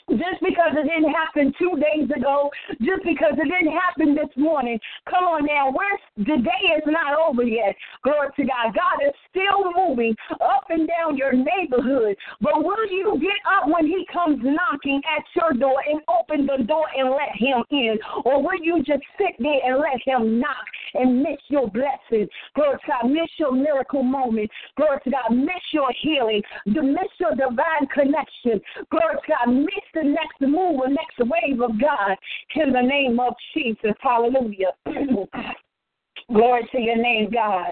just 0.10 0.42
because 0.42 0.74
it 0.76 0.84
didn't 0.84 1.14
happen 1.14 1.54
two 1.58 1.80
days 1.80 2.10
ago, 2.10 2.50
just 2.82 3.04
because 3.04 3.34
it 3.38 3.48
didn't 3.48 3.72
happen 3.72 4.16
this 4.16 4.32
morning. 4.36 4.80
Come 5.10 5.24
on 5.24 5.46
now, 5.46 5.72
we're, 5.72 6.26
the 6.26 6.42
day 6.42 6.64
is 6.76 6.84
not 6.88 7.18
over 7.18 7.44
yet. 7.44 7.76
Glory 8.04 8.30
to 8.36 8.44
God. 8.44 8.76
God 8.76 9.08
is 9.08 9.16
still 9.30 9.72
moving 9.72 10.16
up 10.42 10.66
and 10.70 10.88
down 10.88 11.18
your 11.18 11.34
neighborhood. 11.34 12.18
But 12.42 12.64
will 12.64 12.88
you 12.90 13.20
get 13.22 13.40
up 13.48 13.70
when 13.70 13.86
He 13.88 14.06
comes 14.12 14.40
knocking 14.44 15.02
at 15.08 15.24
your 15.36 15.54
door 15.54 15.82
and 15.88 16.02
open 16.10 16.46
the 16.46 16.64
door 16.64 16.88
and 16.96 17.12
let 17.12 17.32
Him 17.36 17.64
in? 17.72 17.98
Or 18.26 18.42
will 18.42 18.60
you 18.62 18.84
just 18.84 19.04
sit 19.18 19.36
there 19.40 19.62
and 19.64 19.80
let 19.80 20.02
Him 20.04 20.40
knock 20.40 20.66
and 20.94 21.22
miss 21.22 21.38
your 21.48 21.70
blessing? 21.70 22.28
Glory 22.56 22.78
to 22.78 22.88
God. 22.88 23.10
Miss 23.10 23.30
your 23.38 23.52
miracle 23.52 24.04
moment. 24.04 24.50
Glory 24.78 25.00
to 25.04 25.12
God. 25.12 25.36
Miss 25.36 25.62
your 25.72 25.92
healing. 26.02 26.42
Miss 26.66 27.10
your 27.20 27.32
divine 27.32 27.88
connection. 27.94 28.62
Glory 28.90 29.16
to 29.16 29.34
God. 29.34 29.54
Miss 29.54 29.86
the 29.94 30.04
next 30.04 30.42
move 30.42 30.82
or 30.82 30.90
next 30.90 31.20
wave 31.20 31.62
of 31.62 31.80
God 31.80 32.18
in 32.56 32.72
the 32.74 32.82
name 32.82 33.20
of 33.20 33.34
Jesus. 33.54 33.96
Hallelujah. 34.02 34.74
Glory 36.34 36.68
to 36.72 36.80
your 36.80 36.98
name, 36.98 37.30
God. 37.32 37.72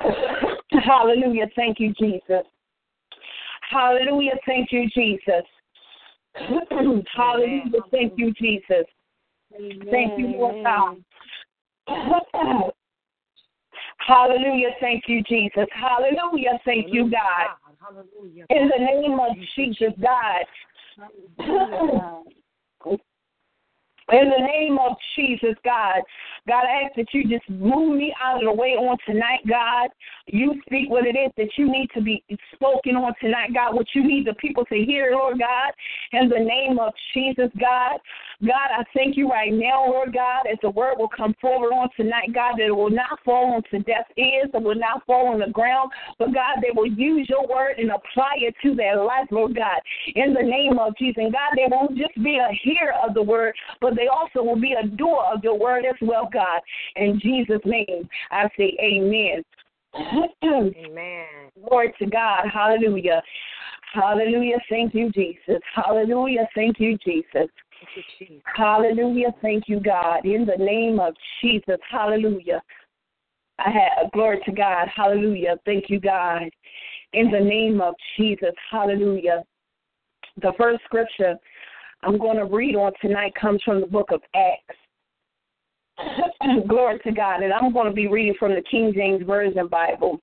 Hallelujah. 0.84 1.46
Thank 1.54 1.78
you, 1.78 1.92
Jesus. 1.94 2.44
Hallelujah. 3.70 4.36
Thank 4.46 4.72
you, 4.72 4.88
Jesus. 4.90 5.44
Hallelujah. 7.14 7.80
Thank 7.90 8.14
you, 8.16 8.32
Jesus. 8.32 8.86
Thank 9.90 10.18
you, 10.18 10.28
Lord 10.28 10.64
God. 10.64 10.96
Hallelujah. 14.06 14.70
Thank 14.80 15.04
you, 15.06 15.22
Jesus. 15.22 15.66
Hallelujah. 15.72 16.58
Thank 16.64 16.86
you, 16.92 17.10
God. 17.10 17.56
Hallelujah. 17.80 18.46
In 18.50 18.68
the 18.68 18.78
name 18.78 19.18
of 19.20 19.36
Jesus, 19.56 19.92
God. 20.02 20.46
In 24.10 24.28
the 24.28 24.44
name 24.44 24.78
of 24.78 24.96
Jesus, 25.16 25.54
God. 25.64 26.02
God, 26.46 26.64
I 26.64 26.82
ask 26.84 26.96
that 26.96 27.14
you 27.14 27.22
just 27.28 27.48
move 27.48 27.96
me 27.96 28.14
out 28.20 28.42
of 28.42 28.42
the 28.44 28.52
way 28.52 28.70
on 28.70 28.98
tonight, 29.06 29.40
God. 29.48 29.88
You 30.26 30.60
speak 30.66 30.90
what 30.90 31.06
it 31.06 31.16
is 31.16 31.30
that 31.36 31.56
you 31.56 31.70
need 31.70 31.88
to 31.94 32.02
be 32.02 32.22
spoken 32.52 32.96
on 32.96 33.14
tonight, 33.20 33.54
God, 33.54 33.74
what 33.74 33.86
you 33.94 34.06
need 34.06 34.26
the 34.26 34.34
people 34.34 34.64
to 34.66 34.74
hear, 34.74 35.12
Lord 35.12 35.38
God. 35.38 35.72
In 36.12 36.28
the 36.28 36.38
name 36.38 36.78
of 36.78 36.92
Jesus, 37.14 37.48
God. 37.58 38.00
God, 38.44 38.70
I 38.76 38.84
thank 38.92 39.16
you 39.16 39.28
right 39.28 39.52
now, 39.52 39.86
Lord 39.86 40.12
God, 40.12 40.46
as 40.50 40.58
the 40.62 40.70
word 40.70 40.94
will 40.98 41.08
come 41.08 41.34
forward 41.40 41.72
on 41.72 41.88
tonight, 41.96 42.34
God, 42.34 42.54
that 42.58 42.66
it 42.66 42.76
will 42.76 42.90
not 42.90 43.20
fall 43.24 43.54
onto 43.54 43.84
deaf 43.84 44.06
ears, 44.16 44.50
it 44.52 44.62
will 44.62 44.74
not 44.74 45.06
fall 45.06 45.28
on 45.28 45.38
the 45.38 45.52
ground, 45.52 45.92
but 46.18 46.34
God, 46.34 46.58
they 46.60 46.70
will 46.74 46.86
use 46.86 47.28
your 47.28 47.46
word 47.46 47.78
and 47.78 47.90
apply 47.92 48.34
it 48.38 48.54
to 48.62 48.74
their 48.74 49.02
life, 49.02 49.28
Lord 49.30 49.54
God, 49.54 49.80
in 50.16 50.34
the 50.34 50.42
name 50.42 50.78
of 50.80 50.96
Jesus. 50.96 51.22
And 51.22 51.32
God, 51.32 51.52
they 51.54 51.66
won't 51.70 51.96
just 51.96 52.14
be 52.22 52.38
a 52.38 52.48
hearer 52.64 52.94
of 53.06 53.14
the 53.14 53.22
word, 53.22 53.54
but 53.80 53.94
they 53.94 54.08
also 54.08 54.42
will 54.42 54.60
be 54.60 54.72
a 54.72 54.86
doer 54.88 55.24
of 55.32 55.44
your 55.44 55.58
word 55.58 55.84
as 55.84 55.96
well, 56.02 56.28
God. 56.32 56.60
In 56.96 57.20
Jesus' 57.20 57.62
name, 57.64 58.08
I 58.32 58.48
say 58.56 58.76
amen. 58.82 59.44
Amen. 60.42 61.26
Glory 61.68 61.92
to 61.98 62.06
God. 62.06 62.46
Hallelujah. 62.52 63.22
Hallelujah. 63.92 64.56
Thank 64.70 64.94
you, 64.94 65.10
Jesus. 65.12 65.60
Hallelujah. 65.74 66.48
Thank 66.54 66.80
you, 66.80 66.96
Jesus. 67.04 67.50
Hallelujah. 68.56 69.34
Thank 69.40 69.64
you, 69.68 69.80
God. 69.80 70.24
In 70.24 70.46
the 70.46 70.62
name 70.62 71.00
of 71.00 71.14
Jesus. 71.40 71.78
Hallelujah. 71.90 72.62
I 73.58 73.70
have 73.70 74.12
glory 74.12 74.40
to 74.44 74.52
God. 74.52 74.88
Hallelujah. 74.94 75.56
Thank 75.64 75.88
you, 75.88 76.00
God. 76.00 76.42
In 77.12 77.30
the 77.30 77.40
name 77.40 77.80
of 77.80 77.94
Jesus. 78.16 78.54
Hallelujah. 78.70 79.42
The 80.40 80.52
first 80.58 80.82
scripture 80.84 81.36
I'm 82.02 82.18
going 82.18 82.38
to 82.38 82.44
read 82.44 82.74
on 82.74 82.92
tonight 83.00 83.34
comes 83.40 83.62
from 83.62 83.80
the 83.80 83.86
book 83.86 84.10
of 84.10 84.20
Acts. 84.34 84.76
glory 86.68 86.98
to 87.04 87.12
God. 87.12 87.42
And 87.42 87.52
I'm 87.52 87.72
going 87.72 87.86
to 87.86 87.92
be 87.92 88.08
reading 88.08 88.34
from 88.38 88.52
the 88.52 88.62
King 88.70 88.92
James 88.94 89.24
Version 89.24 89.68
Bible. 89.68 90.20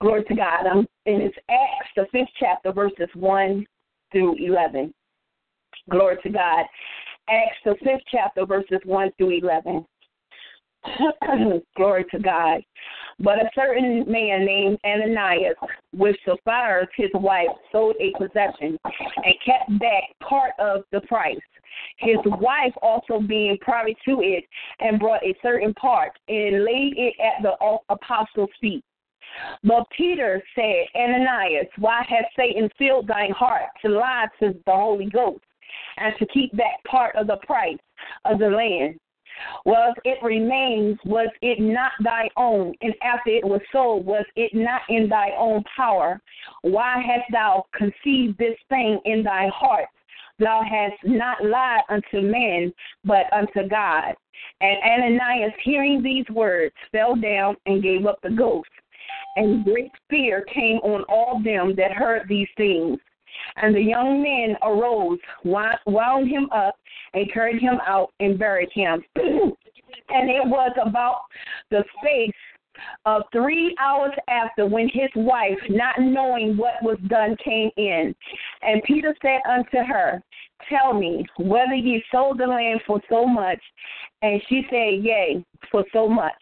Glory 0.00 0.24
to 0.24 0.34
God. 0.34 0.66
I'm, 0.66 0.78
and 1.06 1.22
it's 1.22 1.36
Acts, 1.48 1.90
the 1.96 2.06
fifth 2.12 2.28
chapter, 2.38 2.72
verses 2.72 3.08
1 3.14 3.66
through 4.12 4.36
11. 4.36 4.92
Glory 5.90 6.16
to 6.22 6.30
God. 6.30 6.64
Acts, 7.28 7.58
the 7.64 7.74
fifth 7.84 8.02
chapter, 8.10 8.46
verses 8.46 8.80
1 8.84 9.10
through 9.18 9.38
11. 9.40 9.84
Glory 11.76 12.04
to 12.10 12.18
God. 12.18 12.62
But 13.18 13.38
a 13.38 13.50
certain 13.54 14.10
man 14.10 14.46
named 14.46 14.78
Ananias, 14.84 15.56
with 15.94 16.16
Sapphira, 16.24 16.86
his 16.96 17.10
wife, 17.14 17.48
sold 17.70 17.96
a 18.00 18.12
possession 18.18 18.78
and 18.84 19.34
kept 19.44 19.78
back 19.78 20.04
part 20.26 20.52
of 20.58 20.82
the 20.90 21.00
price. 21.02 21.36
His 21.98 22.16
wife 22.24 22.72
also 22.82 23.20
being 23.20 23.58
privy 23.60 23.96
to 24.06 24.22
it, 24.22 24.44
and 24.80 24.98
brought 24.98 25.22
a 25.22 25.34
certain 25.42 25.74
part 25.74 26.12
and 26.28 26.64
laid 26.64 26.94
it 26.96 27.14
at 27.20 27.42
the 27.42 27.54
apostles' 27.90 28.50
feet. 28.60 28.84
But 29.62 29.86
Peter 29.96 30.42
said, 30.54 30.86
Ananias, 30.96 31.66
why 31.78 32.04
has 32.08 32.24
Satan 32.36 32.68
filled 32.78 33.06
thine 33.06 33.30
heart 33.32 33.68
to 33.82 33.88
lie 33.88 34.26
to 34.40 34.54
the 34.66 34.72
Holy 34.72 35.06
Ghost 35.06 35.44
and 35.96 36.14
to 36.18 36.26
keep 36.26 36.56
back 36.56 36.82
part 36.84 37.14
of 37.16 37.26
the 37.26 37.38
price 37.46 37.78
of 38.24 38.38
the 38.38 38.48
land? 38.48 38.98
Was 39.64 39.94
it 40.04 40.22
remains, 40.22 40.98
was 41.04 41.28
it 41.40 41.60
not 41.60 41.92
thy 42.02 42.28
own? 42.36 42.74
And 42.82 42.94
after 43.02 43.30
it 43.30 43.44
was 43.44 43.60
sold, 43.72 44.04
was 44.04 44.24
it 44.36 44.52
not 44.54 44.82
in 44.88 45.08
thy 45.08 45.30
own 45.38 45.62
power? 45.76 46.20
Why 46.62 47.02
hast 47.06 47.30
thou 47.32 47.64
conceived 47.74 48.38
this 48.38 48.56
thing 48.68 49.00
in 49.04 49.22
thy 49.22 49.48
heart? 49.48 49.86
Thou 50.38 50.62
hast 50.62 50.96
not 51.04 51.44
lied 51.44 51.82
unto 51.90 52.22
men, 52.22 52.72
but 53.04 53.32
unto 53.32 53.68
God. 53.68 54.14
And 54.62 54.78
Ananias, 54.82 55.52
hearing 55.62 56.02
these 56.02 56.24
words, 56.30 56.74
fell 56.90 57.14
down 57.14 57.56
and 57.66 57.82
gave 57.82 58.06
up 58.06 58.18
the 58.22 58.30
ghost. 58.30 58.70
And 59.36 59.64
great 59.64 59.92
fear 60.08 60.44
came 60.52 60.78
on 60.78 61.04
all 61.04 61.40
them 61.42 61.74
that 61.76 61.92
heard 61.92 62.26
these 62.28 62.48
things. 62.56 62.98
And 63.62 63.74
the 63.74 63.82
young 63.82 64.22
men 64.22 64.56
arose, 64.62 65.18
wound 65.44 66.28
him 66.28 66.48
up, 66.50 66.76
and 67.14 67.32
carried 67.32 67.60
him 67.60 67.78
out 67.86 68.12
and 68.20 68.38
buried 68.38 68.70
him. 68.72 69.02
and 69.16 70.30
it 70.30 70.46
was 70.46 70.72
about 70.84 71.22
the 71.70 71.84
space 71.98 72.34
of 73.04 73.22
three 73.32 73.76
hours 73.80 74.12
after 74.28 74.66
when 74.66 74.88
his 74.88 75.10
wife, 75.16 75.58
not 75.68 75.96
knowing 76.00 76.56
what 76.56 76.82
was 76.82 76.98
done, 77.08 77.36
came 77.44 77.70
in. 77.76 78.14
And 78.62 78.82
Peter 78.84 79.14
said 79.22 79.40
unto 79.48 79.78
her, 79.78 80.22
Tell 80.68 80.92
me 80.92 81.24
whether 81.38 81.74
ye 81.74 82.02
sold 82.12 82.38
the 82.38 82.46
land 82.46 82.80
for 82.86 83.00
so 83.08 83.26
much. 83.26 83.60
And 84.22 84.40
she 84.48 84.62
said, 84.70 85.02
Yea, 85.02 85.44
for 85.70 85.84
so 85.92 86.08
much. 86.08 86.32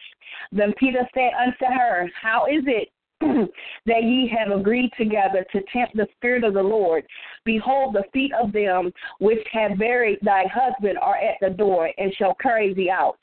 Then 0.51 0.73
Peter 0.77 1.07
said 1.13 1.31
unto 1.39 1.65
her, 1.73 2.09
How 2.21 2.45
is 2.45 2.63
it 2.67 2.89
that 3.85 4.03
ye 4.03 4.31
have 4.37 4.57
agreed 4.57 4.91
together 4.97 5.45
to 5.51 5.61
tempt 5.73 5.95
the 5.95 6.07
Spirit 6.15 6.43
of 6.43 6.53
the 6.53 6.63
Lord. 6.63 7.03
Behold, 7.43 7.93
the 7.93 8.03
feet 8.13 8.31
of 8.33 8.53
them 8.53 8.91
which 9.19 9.45
have 9.51 9.77
buried 9.77 10.19
thy 10.21 10.45
husband 10.47 10.97
are 10.99 11.17
at 11.17 11.35
the 11.41 11.49
door, 11.49 11.89
and 11.97 12.13
shall 12.15 12.35
carry 12.35 12.73
thee 12.73 12.89
out. 12.89 13.17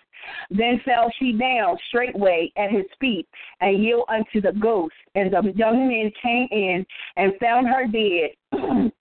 Then 0.50 0.80
fell 0.84 1.10
she 1.18 1.32
down 1.32 1.78
straightway 1.88 2.52
at 2.56 2.70
his 2.70 2.86
feet, 3.00 3.26
and 3.60 3.82
yielded 3.82 4.06
unto 4.08 4.40
the 4.40 4.58
ghost. 4.58 4.94
And 5.14 5.32
the 5.32 5.52
young 5.54 5.88
men 5.88 6.12
came 6.22 6.48
in 6.50 6.84
and 7.16 7.32
found 7.40 7.68
her 7.68 7.86
dead. 7.86 8.30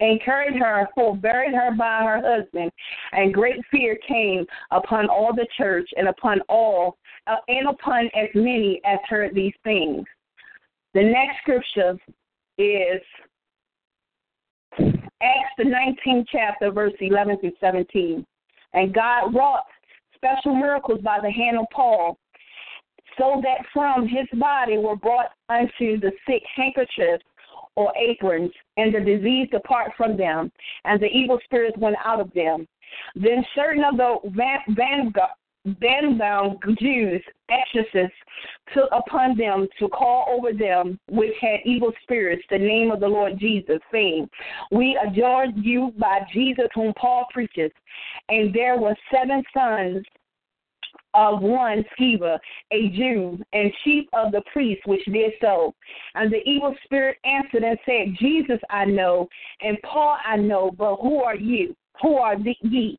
and 0.00 0.22
carried 0.22 0.56
her 0.56 0.88
for 0.94 1.16
buried 1.16 1.54
her 1.54 1.74
by 1.74 2.04
her 2.04 2.22
husband, 2.24 2.70
and 3.12 3.34
great 3.34 3.60
fear 3.70 3.98
came 4.06 4.46
upon 4.70 5.08
all 5.08 5.32
the 5.34 5.46
church 5.56 5.88
and 5.96 6.08
upon 6.08 6.40
all, 6.48 6.96
uh, 7.26 7.36
and 7.48 7.68
upon 7.68 8.06
as 8.14 8.28
many 8.34 8.80
as 8.84 8.98
heard 9.08 9.34
these 9.34 9.54
things. 9.64 10.04
The 10.94 11.02
next 11.02 11.38
scripture 11.42 11.98
is 12.56 13.00
Acts 15.20 15.52
the 15.58 15.64
19th 15.64 16.26
chapter, 16.30 16.70
verse 16.70 16.92
11 17.00 17.38
through 17.40 17.52
17. 17.60 18.24
And 18.74 18.94
God 18.94 19.34
wrought 19.34 19.64
special 20.14 20.54
miracles 20.54 21.00
by 21.02 21.18
the 21.20 21.30
hand 21.30 21.58
of 21.58 21.66
Paul, 21.72 22.18
so 23.18 23.40
that 23.42 23.66
from 23.72 24.06
his 24.06 24.26
body 24.38 24.78
were 24.78 24.96
brought 24.96 25.32
unto 25.48 25.98
the 25.98 26.12
sick 26.26 26.42
handkerchiefs 26.54 27.24
or 27.76 27.92
aprons, 27.96 28.50
and 28.76 28.94
the 28.94 29.00
disease 29.00 29.48
depart 29.50 29.92
from 29.96 30.16
them, 30.16 30.50
and 30.84 31.00
the 31.00 31.06
evil 31.06 31.38
spirits 31.44 31.76
went 31.78 31.96
out 32.04 32.20
of 32.20 32.32
them. 32.32 32.66
Then 33.14 33.44
certain 33.54 33.84
of 33.84 33.96
the 33.96 34.16
band-bound 35.80 36.58
Jews, 36.80 37.22
exorcists, 37.50 38.16
took 38.74 38.88
upon 38.92 39.36
them 39.36 39.66
to 39.78 39.88
call 39.88 40.26
over 40.28 40.52
them 40.52 40.98
which 41.08 41.34
had 41.40 41.60
evil 41.64 41.92
spirits 42.02 42.42
the 42.50 42.58
name 42.58 42.90
of 42.90 43.00
the 43.00 43.08
Lord 43.08 43.38
Jesus, 43.38 43.78
saying, 43.92 44.28
We 44.70 44.98
adjure 45.02 45.46
you 45.56 45.92
by 45.98 46.20
Jesus 46.32 46.68
whom 46.74 46.92
Paul 46.94 47.26
preaches. 47.32 47.72
And 48.28 48.54
there 48.54 48.76
were 48.76 48.94
seven 49.12 49.42
sons 49.54 50.04
of 51.14 51.40
one 51.40 51.84
Sceva, 51.98 52.38
a 52.70 52.88
Jew, 52.90 53.38
and 53.52 53.72
chief 53.84 54.06
of 54.12 54.32
the 54.32 54.42
priests 54.52 54.86
which 54.86 55.04
did 55.06 55.32
so. 55.40 55.74
And 56.14 56.32
the 56.32 56.46
evil 56.48 56.74
spirit 56.84 57.16
answered 57.24 57.64
and 57.64 57.78
said, 57.84 58.16
Jesus 58.20 58.60
I 58.70 58.84
know, 58.84 59.28
and 59.60 59.78
Paul 59.82 60.18
I 60.24 60.36
know, 60.36 60.70
but 60.70 60.96
who 60.96 61.22
are 61.22 61.36
you? 61.36 61.74
Who 62.02 62.16
are 62.16 62.36
ye? 62.36 62.98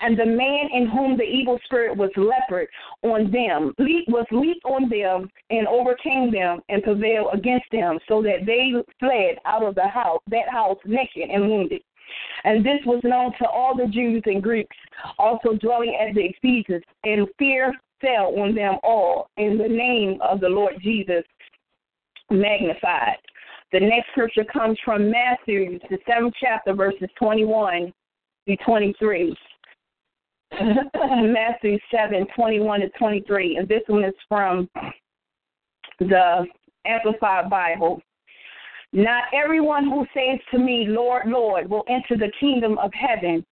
And 0.00 0.18
the 0.18 0.26
man 0.26 0.68
in 0.72 0.88
whom 0.88 1.16
the 1.16 1.24
evil 1.24 1.58
spirit 1.64 1.96
was 1.96 2.10
leopard 2.16 2.68
on 3.02 3.30
them 3.30 3.74
was 4.08 4.26
leaped 4.30 4.64
on 4.64 4.88
them 4.88 5.28
and 5.50 5.66
overcame 5.66 6.30
them 6.32 6.60
and 6.68 6.82
prevailed 6.82 7.28
against 7.32 7.66
them, 7.72 7.98
so 8.08 8.22
that 8.22 8.46
they 8.46 8.72
fled 8.98 9.38
out 9.44 9.62
of 9.62 9.74
the 9.74 9.88
house 9.88 10.20
that 10.28 10.48
house 10.48 10.78
naked 10.84 11.30
and 11.30 11.48
wounded. 11.48 11.82
And 12.44 12.64
this 12.64 12.80
was 12.84 13.00
known 13.04 13.32
to 13.38 13.48
all 13.48 13.74
the 13.76 13.86
Jews 13.86 14.22
and 14.26 14.42
Greeks, 14.42 14.76
also 15.18 15.54
dwelling 15.54 15.96
at 16.00 16.14
the 16.14 16.22
Ephesians, 16.22 16.84
and 17.04 17.26
fear 17.38 17.72
fell 18.00 18.38
on 18.38 18.54
them 18.54 18.76
all, 18.82 19.30
in 19.36 19.56
the 19.56 19.68
name 19.68 20.20
of 20.20 20.40
the 20.40 20.48
Lord 20.48 20.74
Jesus 20.82 21.24
magnified. 22.30 23.16
The 23.72 23.80
next 23.80 24.10
scripture 24.10 24.44
comes 24.44 24.78
from 24.84 25.10
Matthew, 25.10 25.78
the 25.90 25.98
seventh 26.06 26.34
chapter, 26.40 26.74
verses 26.74 27.08
21 27.18 27.92
to 28.48 28.56
23. 28.58 29.36
Matthew 31.32 31.78
7, 31.90 32.26
21 32.34 32.80
to 32.80 32.88
23. 32.90 33.56
And 33.56 33.68
this 33.68 33.82
one 33.86 34.04
is 34.04 34.14
from 34.28 34.68
the 36.00 36.46
Amplified 36.86 37.50
Bible. 37.50 38.00
Not 38.92 39.24
everyone 39.34 39.84
who 39.84 40.06
says 40.14 40.38
to 40.52 40.58
me, 40.58 40.86
Lord, 40.88 41.26
Lord, 41.26 41.68
will 41.68 41.84
enter 41.88 42.16
the 42.16 42.30
kingdom 42.38 42.78
of 42.78 42.92
heaven, 42.94 43.44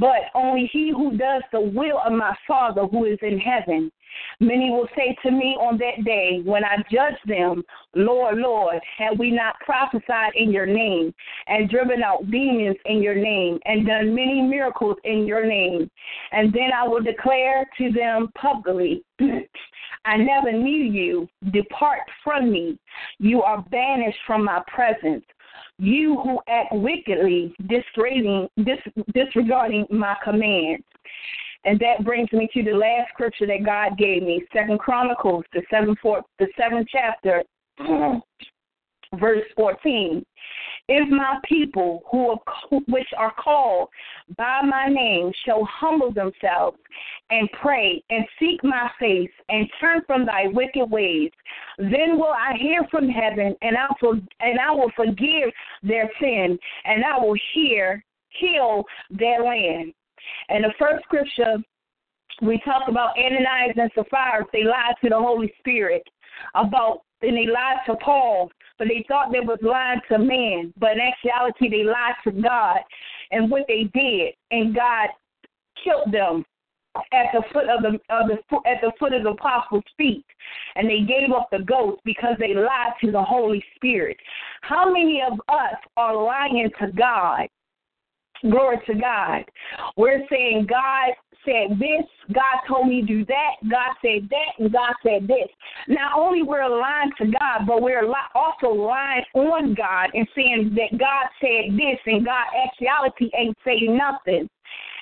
but 0.00 0.30
only 0.34 0.70
he 0.72 0.90
who 0.90 1.16
does 1.16 1.42
the 1.52 1.60
will 1.60 2.00
of 2.04 2.12
my 2.12 2.34
Father 2.46 2.86
who 2.86 3.04
is 3.04 3.18
in 3.22 3.38
heaven. 3.38 3.92
Many 4.40 4.70
will 4.70 4.88
say 4.96 5.16
to 5.22 5.30
me 5.30 5.56
on 5.60 5.78
that 5.78 6.04
day, 6.04 6.40
when 6.44 6.64
I 6.64 6.76
judge 6.90 7.18
them, 7.26 7.62
Lord, 7.94 8.38
Lord, 8.38 8.80
have 8.98 9.18
we 9.18 9.30
not 9.30 9.58
prophesied 9.60 10.32
in 10.34 10.50
your 10.50 10.66
name, 10.66 11.12
and 11.46 11.68
driven 11.68 12.02
out 12.02 12.30
demons 12.30 12.76
in 12.86 13.02
your 13.02 13.14
name, 13.14 13.58
and 13.64 13.86
done 13.86 14.14
many 14.14 14.40
miracles 14.40 14.96
in 15.04 15.26
your 15.26 15.46
name? 15.46 15.90
And 16.32 16.52
then 16.52 16.70
I 16.74 16.86
will 16.86 17.02
declare 17.02 17.66
to 17.78 17.92
them 17.92 18.30
publicly, 18.34 19.04
I 20.04 20.16
never 20.16 20.52
knew 20.52 20.84
you. 20.84 21.28
Depart 21.52 22.00
from 22.24 22.50
me. 22.50 22.78
You 23.18 23.42
are 23.42 23.62
banished 23.70 24.18
from 24.26 24.44
my 24.44 24.62
presence. 24.66 25.24
You 25.78 26.20
who 26.22 26.40
act 26.48 26.72
wickedly, 26.72 27.54
disregarding, 27.68 28.48
disregarding 29.12 29.86
my 29.90 30.16
commands. 30.22 30.84
And 31.64 31.78
that 31.80 32.04
brings 32.04 32.32
me 32.32 32.48
to 32.54 32.62
the 32.62 32.72
last 32.72 33.10
scripture 33.12 33.46
that 33.46 33.64
God 33.64 33.98
gave 33.98 34.22
me, 34.22 34.44
Second 34.52 34.78
Chronicles, 34.78 35.44
the 35.52 35.62
seventh, 35.70 35.98
the 36.38 36.46
seventh 36.58 36.88
chapter, 36.90 37.42
verse 39.18 39.44
fourteen. 39.56 40.24
If 40.88 41.08
my 41.08 41.38
people 41.44 42.02
who 42.10 42.30
are, 42.30 42.80
which 42.88 43.06
are 43.16 43.32
called 43.34 43.88
by 44.36 44.62
my 44.62 44.86
name 44.88 45.30
shall 45.44 45.64
humble 45.64 46.12
themselves 46.12 46.78
and 47.30 47.48
pray 47.62 48.02
and 48.10 48.24
seek 48.40 48.64
my 48.64 48.90
face 48.98 49.30
and 49.48 49.68
turn 49.80 50.00
from 50.06 50.26
thy 50.26 50.46
wicked 50.48 50.90
ways, 50.90 51.30
then 51.78 52.16
will 52.16 52.32
I 52.32 52.56
hear 52.58 52.84
from 52.90 53.08
heaven 53.08 53.54
and 53.62 53.76
I 53.76 53.86
will 54.02 54.20
and 54.40 54.58
I 54.58 54.70
will 54.72 54.90
forgive 54.96 55.50
their 55.82 56.10
sin 56.20 56.58
and 56.84 57.04
I 57.04 57.18
will 57.18 57.36
hear 57.54 58.02
heal 58.30 58.84
their 59.10 59.42
land. 59.44 59.92
And 60.48 60.64
the 60.64 60.72
first 60.78 61.04
scripture 61.04 61.56
we 62.42 62.60
talk 62.64 62.88
about 62.88 63.18
Ananias 63.18 63.76
and 63.76 63.90
Sapphira, 63.94 64.44
they 64.52 64.64
lied 64.64 64.94
to 65.02 65.10
the 65.10 65.18
Holy 65.18 65.52
Spirit 65.58 66.02
about 66.54 67.02
and 67.22 67.36
they 67.36 67.46
lied 67.46 67.76
to 67.86 67.96
Paul, 67.96 68.50
but 68.78 68.88
they 68.88 69.04
thought 69.06 69.30
they 69.30 69.40
was 69.40 69.58
lying 69.60 70.00
to 70.08 70.18
man, 70.18 70.72
but 70.78 70.92
in 70.92 71.00
actuality 71.00 71.68
they 71.68 71.84
lied 71.84 72.14
to 72.24 72.30
God 72.30 72.78
and 73.30 73.50
what 73.50 73.64
they 73.68 73.90
did, 73.92 74.34
and 74.50 74.74
God 74.74 75.08
killed 75.84 76.12
them 76.12 76.44
at 77.12 77.26
the 77.32 77.42
foot 77.52 77.68
of 77.68 77.82
the, 77.82 77.98
of 78.12 78.28
the 78.28 78.38
at 78.68 78.80
the 78.80 78.92
foot 78.98 79.12
of 79.12 79.22
the 79.22 79.30
apostles' 79.30 79.84
feet, 79.96 80.24
and 80.74 80.88
they 80.88 81.00
gave 81.00 81.30
up 81.30 81.48
the 81.52 81.60
ghost 81.60 82.00
because 82.04 82.36
they 82.38 82.54
lied 82.54 82.94
to 83.02 83.12
the 83.12 83.22
Holy 83.22 83.62
Spirit. 83.76 84.16
How 84.62 84.90
many 84.90 85.22
of 85.22 85.38
us 85.48 85.76
are 85.96 86.16
lying 86.16 86.70
to 86.80 86.90
God? 86.92 87.48
Glory 88.42 88.78
to 88.86 88.94
God. 88.94 89.44
We're 89.96 90.26
saying 90.30 90.66
God 90.68 91.14
said 91.44 91.78
this, 91.78 92.04
God 92.32 92.60
told 92.68 92.88
me 92.88 93.02
do 93.02 93.24
that, 93.26 93.56
God 93.70 93.94
said 94.02 94.28
that, 94.30 94.58
and 94.58 94.72
God 94.72 94.92
said 95.02 95.26
this. 95.26 95.48
Not 95.88 96.12
only 96.18 96.42
we're 96.42 96.68
lying 96.68 97.10
to 97.18 97.26
God, 97.26 97.66
but 97.66 97.82
we're 97.82 98.06
also 98.34 98.68
lying 98.68 99.24
on 99.34 99.74
God 99.74 100.10
and 100.14 100.26
saying 100.34 100.76
that 100.76 100.98
God 100.98 101.26
said 101.40 101.76
this 101.76 101.98
and 102.06 102.24
God 102.24 102.46
actuality 102.66 103.30
ain't 103.36 103.56
saying 103.64 103.98
nothing. 103.98 104.48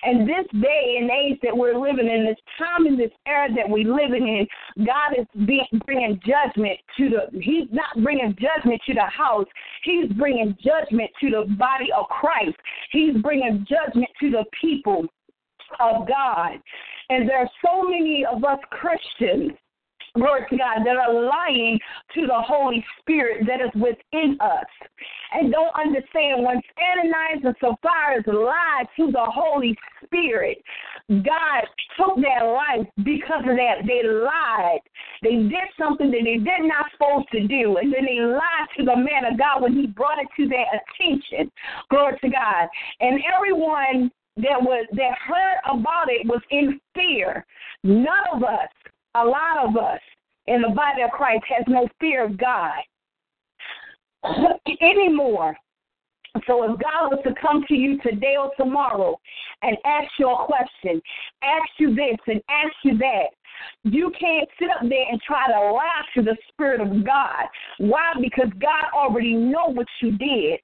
And 0.02 0.28
this 0.28 0.46
day 0.60 0.98
and 1.00 1.10
age 1.10 1.38
that 1.42 1.56
we're 1.56 1.78
living 1.78 2.08
in, 2.08 2.26
this 2.26 2.38
time 2.58 2.86
in 2.86 2.96
this 2.96 3.10
era 3.26 3.48
that 3.54 3.68
we're 3.68 3.92
living 3.92 4.28
in, 4.28 4.84
God 4.86 5.18
is 5.18 5.26
being, 5.46 5.66
bringing 5.86 6.20
judgment 6.24 6.78
to 6.98 7.10
the. 7.10 7.40
He's 7.40 7.68
not 7.72 8.02
bringing 8.02 8.36
judgment 8.40 8.80
to 8.86 8.94
the 8.94 9.06
house. 9.06 9.46
He's 9.82 10.10
bringing 10.12 10.56
judgment 10.62 11.10
to 11.20 11.30
the 11.30 11.54
body 11.56 11.88
of 11.96 12.06
Christ. 12.08 12.56
He's 12.92 13.16
bringing 13.22 13.66
judgment 13.68 14.10
to 14.20 14.30
the 14.30 14.44
people 14.60 15.04
of 15.80 16.06
God. 16.06 16.60
And 17.10 17.28
there 17.28 17.38
are 17.38 17.50
so 17.64 17.88
many 17.88 18.24
of 18.24 18.44
us 18.44 18.58
Christians 18.70 19.52
glory 20.20 20.46
to 20.50 20.56
God, 20.56 20.84
that 20.84 20.96
are 20.96 21.12
lying 21.12 21.78
to 22.14 22.26
the 22.26 22.40
Holy 22.40 22.84
Spirit 23.00 23.46
that 23.46 23.60
is 23.60 23.72
within 23.74 24.36
us. 24.40 24.66
And 25.32 25.52
don't 25.52 25.74
understand 25.74 26.44
when 26.44 26.60
Ananias 26.78 27.44
and 27.44 27.54
Sapphira 27.60 28.22
lied 28.26 28.86
to 28.96 29.12
the 29.12 29.26
Holy 29.26 29.76
Spirit, 30.04 30.58
God 31.08 31.64
took 31.96 32.16
their 32.16 32.52
life 32.52 32.86
because 33.04 33.44
of 33.48 33.56
that. 33.56 33.86
They 33.86 34.06
lied. 34.06 34.80
They 35.22 35.36
did 35.48 35.68
something 35.78 36.10
that 36.10 36.24
they 36.24 36.36
did 36.36 36.64
not 36.64 36.86
supposed 36.92 37.28
to 37.32 37.46
do. 37.46 37.76
And 37.76 37.92
then 37.92 38.04
they 38.04 38.20
lied 38.20 38.68
to 38.78 38.84
the 38.84 38.96
man 38.96 39.30
of 39.30 39.38
God 39.38 39.62
when 39.62 39.74
he 39.74 39.86
brought 39.86 40.18
it 40.18 40.28
to 40.36 40.48
their 40.48 40.66
attention. 40.68 41.50
Glory 41.90 42.18
to 42.20 42.28
God. 42.28 42.68
And 43.00 43.20
everyone 43.34 44.10
that 44.36 44.60
was 44.60 44.86
that 44.92 45.18
heard 45.26 45.58
about 45.66 46.08
it 46.08 46.26
was 46.26 46.40
in 46.50 46.80
fear. 46.94 47.44
None 47.82 48.24
of 48.32 48.42
us 48.42 48.68
a 49.14 49.24
lot 49.24 49.64
of 49.64 49.76
us 49.76 50.00
in 50.46 50.62
the 50.62 50.68
body 50.68 51.02
of 51.02 51.10
Christ 51.10 51.44
has 51.48 51.64
no 51.68 51.88
fear 52.00 52.24
of 52.24 52.38
God 52.38 52.78
anymore. 54.80 55.56
So 56.46 56.62
if 56.64 56.78
God 56.80 57.10
was 57.10 57.20
to 57.24 57.34
come 57.40 57.64
to 57.68 57.74
you 57.74 57.98
today 58.00 58.36
or 58.38 58.50
tomorrow 58.56 59.18
and 59.62 59.76
ask 59.84 60.08
you 60.18 60.28
a 60.28 60.46
question, 60.46 61.00
ask 61.42 61.68
you 61.78 61.94
this 61.94 62.18
and 62.26 62.40
ask 62.48 62.74
you 62.84 62.96
that, 62.98 63.28
you 63.82 64.12
can't 64.18 64.48
sit 64.58 64.68
up 64.70 64.88
there 64.88 65.06
and 65.10 65.20
try 65.22 65.46
to 65.48 65.72
lie 65.72 66.02
to 66.14 66.22
the 66.22 66.36
Spirit 66.48 66.80
of 66.80 67.04
God. 67.04 67.46
Why? 67.78 68.12
Because 68.20 68.50
God 68.60 68.84
already 68.94 69.34
know 69.34 69.66
what 69.66 69.86
you 70.00 70.16
did. 70.16 70.60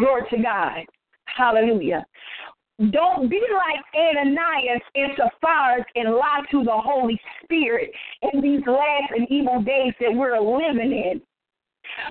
Glory 0.00 0.22
to 0.30 0.42
God. 0.42 0.84
Hallelujah. 1.26 2.04
Don't 2.78 3.30
be 3.30 3.40
like 3.54 3.82
Ananias 3.94 4.82
and 4.94 5.12
Sapphira 5.16 5.84
and 5.94 6.14
lie 6.14 6.42
to 6.50 6.62
the 6.62 6.76
Holy 6.76 7.18
Spirit 7.42 7.90
in 8.20 8.42
these 8.42 8.60
last 8.66 9.12
and 9.16 9.26
evil 9.30 9.62
days 9.62 9.94
that 10.00 10.12
we're 10.12 10.38
living 10.38 10.92
in. 10.92 11.22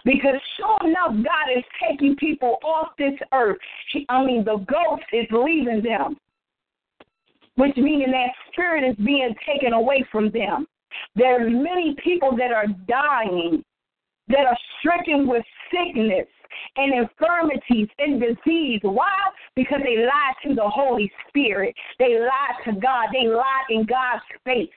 Because 0.06 0.41
sure 0.58 0.89
enough, 0.89 1.12
God 1.12 1.56
is 1.56 1.63
taking 1.88 2.15
people 2.15 2.58
off 2.63 2.89
this 2.97 3.13
earth. 3.32 3.58
I 4.10 4.25
mean, 4.25 4.43
the 4.43 4.65
ghost 4.67 5.04
is 5.13 5.28
leaving 5.32 5.84
them, 5.84 6.17
which 7.56 7.75
means 7.78 8.06
that 8.06 8.30
spirit 8.51 8.89
is 8.89 8.95
being 9.06 9.36
taken 9.45 9.73
away 9.73 10.04
from 10.12 10.32
them. 10.32 10.65
There 11.15 11.45
are 11.45 11.49
many 11.49 11.95
people 12.04 12.36
that 12.38 12.51
are 12.51 12.67
dying, 12.88 13.63
that 14.30 14.45
are 14.47 14.58
stricken 14.80 15.28
with 15.28 15.43
sickness, 15.69 16.25
and 16.77 16.93
infirmities 16.93 17.87
and 17.97 18.21
disease. 18.21 18.79
Why? 18.83 19.11
Because 19.55 19.79
they 19.83 19.97
lied 19.97 20.35
to 20.45 20.55
the 20.55 20.67
Holy 20.67 21.11
Spirit. 21.27 21.75
They 21.99 22.19
lied 22.19 22.63
to 22.65 22.73
God. 22.79 23.07
They 23.13 23.27
lied 23.27 23.65
in 23.69 23.85
God's 23.85 24.23
face. 24.43 24.69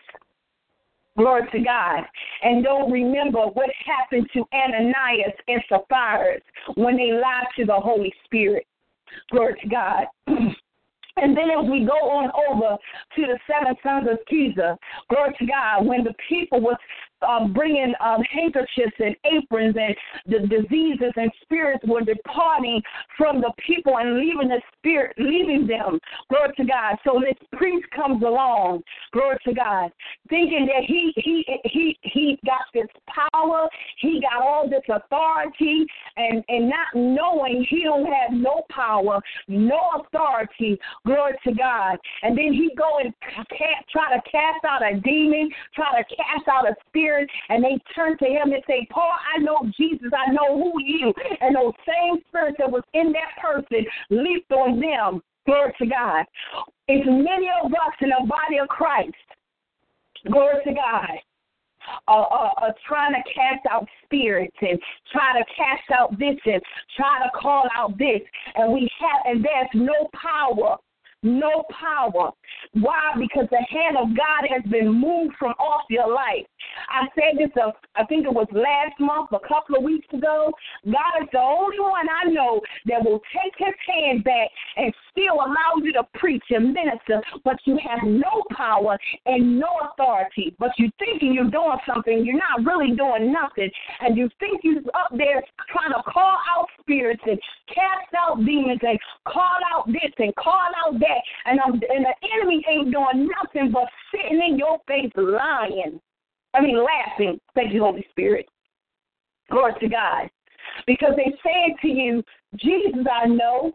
Glory 1.16 1.48
to 1.50 1.58
God. 1.58 2.04
And 2.42 2.62
don't 2.62 2.92
remember 2.92 3.46
what 3.46 3.70
happened 3.84 4.28
to 4.34 4.44
Ananias 4.54 5.34
and 5.48 5.60
Sapphira 5.68 6.38
when 6.76 6.96
they 6.96 7.12
lied 7.12 7.46
to 7.56 7.64
the 7.64 7.74
Holy 7.74 8.12
Spirit. 8.24 8.66
Glory 9.30 9.58
to 9.60 9.68
God. 9.68 10.06
And 11.20 11.36
then 11.36 11.50
as 11.50 11.68
we 11.68 11.84
go 11.84 11.98
on 12.10 12.30
over 12.48 12.76
to 13.16 13.22
the 13.22 13.38
seven 13.50 13.74
sons 13.82 14.06
of 14.10 14.18
Sceva, 14.30 14.76
glory 15.10 15.34
to 15.38 15.46
God, 15.46 15.84
when 15.84 16.04
the 16.04 16.14
people 16.28 16.60
was 16.60 16.76
um, 17.26 17.52
bringing 17.52 17.94
um, 18.00 18.22
handkerchiefs 18.22 18.96
and 18.98 19.16
aprons, 19.24 19.76
and 19.76 19.94
the 20.26 20.46
diseases 20.46 21.12
and 21.16 21.30
spirits 21.42 21.84
were 21.86 22.02
departing 22.02 22.80
from 23.16 23.40
the 23.40 23.52
people 23.66 23.98
and 23.98 24.18
leaving 24.18 24.48
the 24.48 24.60
spirit, 24.76 25.14
leaving 25.18 25.66
them. 25.66 25.98
Glory 26.30 26.52
to 26.56 26.64
God. 26.64 26.96
So 27.04 27.20
this 27.20 27.36
priest 27.52 27.86
comes 27.94 28.22
along, 28.22 28.82
glory 29.12 29.38
to 29.46 29.54
God, 29.54 29.90
thinking 30.28 30.66
that 30.66 30.84
he 30.86 31.12
he 31.16 31.44
he 31.64 31.98
he 32.02 32.38
got 32.44 32.62
this 32.74 32.88
power, 33.32 33.68
he 33.98 34.20
got 34.20 34.42
all 34.42 34.68
this 34.68 34.84
authority, 34.88 35.86
and 36.16 36.44
and 36.48 36.68
not 36.68 36.88
knowing 36.94 37.66
he 37.68 37.84
don't 37.84 38.06
have 38.06 38.32
no 38.32 38.62
power, 38.70 39.20
no 39.48 39.80
authority. 39.96 40.78
Glory 41.06 41.34
to 41.44 41.54
God. 41.54 41.98
And 42.22 42.36
then 42.36 42.52
he 42.52 42.70
go 42.76 42.98
and 43.02 43.12
try 43.90 44.16
to 44.16 44.22
cast 44.30 44.64
out 44.64 44.82
a 44.82 45.00
demon, 45.00 45.50
try 45.74 46.00
to 46.00 46.04
cast 46.14 46.48
out 46.48 46.68
a 46.68 46.74
spirit 46.88 47.07
spirit 47.08 47.28
and 47.48 47.64
they 47.64 47.78
turn 47.94 48.16
to 48.18 48.24
him 48.24 48.52
and 48.52 48.62
say, 48.66 48.86
Paul, 48.90 49.12
I 49.34 49.38
know 49.42 49.70
Jesus, 49.76 50.08
I 50.16 50.32
know 50.32 50.56
who 50.56 50.80
you. 50.82 51.12
And 51.40 51.56
those 51.56 51.72
same 51.86 52.22
spirits 52.28 52.56
that 52.58 52.70
was 52.70 52.82
in 52.94 53.12
that 53.12 53.40
person 53.40 53.84
leaped 54.10 54.52
on 54.52 54.80
them. 54.80 55.22
Glory 55.46 55.72
to 55.78 55.86
God. 55.86 56.24
It's 56.88 57.06
many 57.06 57.48
of 57.62 57.72
us 57.72 57.94
in 58.00 58.10
the 58.10 58.26
body 58.26 58.58
of 58.60 58.68
Christ. 58.68 59.14
Glory 60.30 60.62
to 60.64 60.74
God. 60.74 61.10
Uh, 62.06 62.20
uh, 62.20 62.50
uh, 62.60 62.72
trying 62.86 63.14
to 63.14 63.22
cast 63.32 63.64
out 63.70 63.86
spirits 64.04 64.56
and 64.60 64.78
try 65.10 65.32
to 65.32 65.44
cast 65.56 65.90
out 65.90 66.10
this 66.18 66.36
and 66.44 66.60
try 66.94 67.18
to 67.22 67.30
call 67.40 67.64
out 67.74 67.96
this, 67.96 68.20
and 68.56 68.70
we 68.74 68.90
have, 69.00 69.22
and 69.24 69.42
there's 69.42 69.70
no 69.72 70.06
power 70.12 70.76
no 71.22 71.64
power. 71.70 72.30
Why? 72.74 73.14
Because 73.18 73.48
the 73.50 73.64
hand 73.70 73.96
of 73.96 74.16
God 74.16 74.48
has 74.50 74.62
been 74.70 74.92
moved 74.92 75.34
from 75.38 75.52
off 75.58 75.82
your 75.90 76.12
life. 76.12 76.46
I 76.88 77.06
said 77.14 77.38
this, 77.38 77.50
uh, 77.60 77.72
I 77.96 78.04
think 78.04 78.24
it 78.24 78.32
was 78.32 78.46
last 78.52 78.98
month, 79.00 79.30
a 79.32 79.48
couple 79.48 79.76
of 79.76 79.82
weeks 79.82 80.06
ago. 80.12 80.52
God 80.84 81.22
is 81.22 81.28
the 81.32 81.40
only 81.40 81.80
one 81.80 82.06
I 82.08 82.30
know 82.30 82.60
that 82.86 83.04
will 83.04 83.20
take 83.34 83.54
his 83.58 83.74
hand 83.86 84.24
back 84.24 84.48
and 84.76 84.92
still 85.10 85.34
allow 85.34 85.82
you 85.82 85.92
to 85.94 86.06
preach 86.14 86.44
and 86.50 86.72
minister, 86.72 87.20
but 87.44 87.56
you 87.64 87.78
have 87.82 88.00
no 88.04 88.44
power 88.52 88.98
and 89.26 89.58
no 89.58 89.68
authority. 89.90 90.54
But 90.58 90.70
you 90.78 90.90
thinking 90.98 91.34
you're 91.34 91.50
doing 91.50 91.78
something, 91.86 92.24
you're 92.24 92.38
not 92.38 92.64
really 92.64 92.94
doing 92.94 93.32
nothing. 93.32 93.70
And 94.00 94.16
you 94.16 94.28
think 94.38 94.60
you're 94.62 94.82
up 94.94 95.10
there 95.16 95.42
trying 95.72 95.92
to 95.92 96.02
call 96.10 96.36
out 96.56 96.66
spirits 96.80 97.22
and 97.26 97.38
cast 97.68 98.14
out 98.16 98.44
demons 98.44 98.80
and 98.82 98.98
call 99.26 99.58
out 99.74 99.86
this 99.86 100.12
and 100.18 100.34
call 100.36 100.68
out 100.84 100.98
that 101.00 101.17
that, 101.18 101.50
and, 101.50 101.60
um, 101.60 101.72
and 101.72 102.04
the 102.04 102.14
enemy 102.34 102.64
ain't 102.68 102.92
doing 102.92 103.28
nothing 103.42 103.70
but 103.72 103.88
sitting 104.12 104.40
in 104.46 104.58
your 104.58 104.78
face 104.86 105.12
lying. 105.16 106.00
I 106.54 106.60
mean, 106.60 106.82
laughing. 106.82 107.38
Thank 107.54 107.72
you, 107.72 107.82
Holy 107.82 108.06
Spirit. 108.10 108.46
Glory 109.50 109.74
to 109.80 109.88
God. 109.88 110.30
Because 110.86 111.12
they 111.16 111.32
said 111.42 111.76
to 111.82 111.88
you, 111.88 112.22
Jesus, 112.56 113.06
I 113.10 113.26
know. 113.26 113.72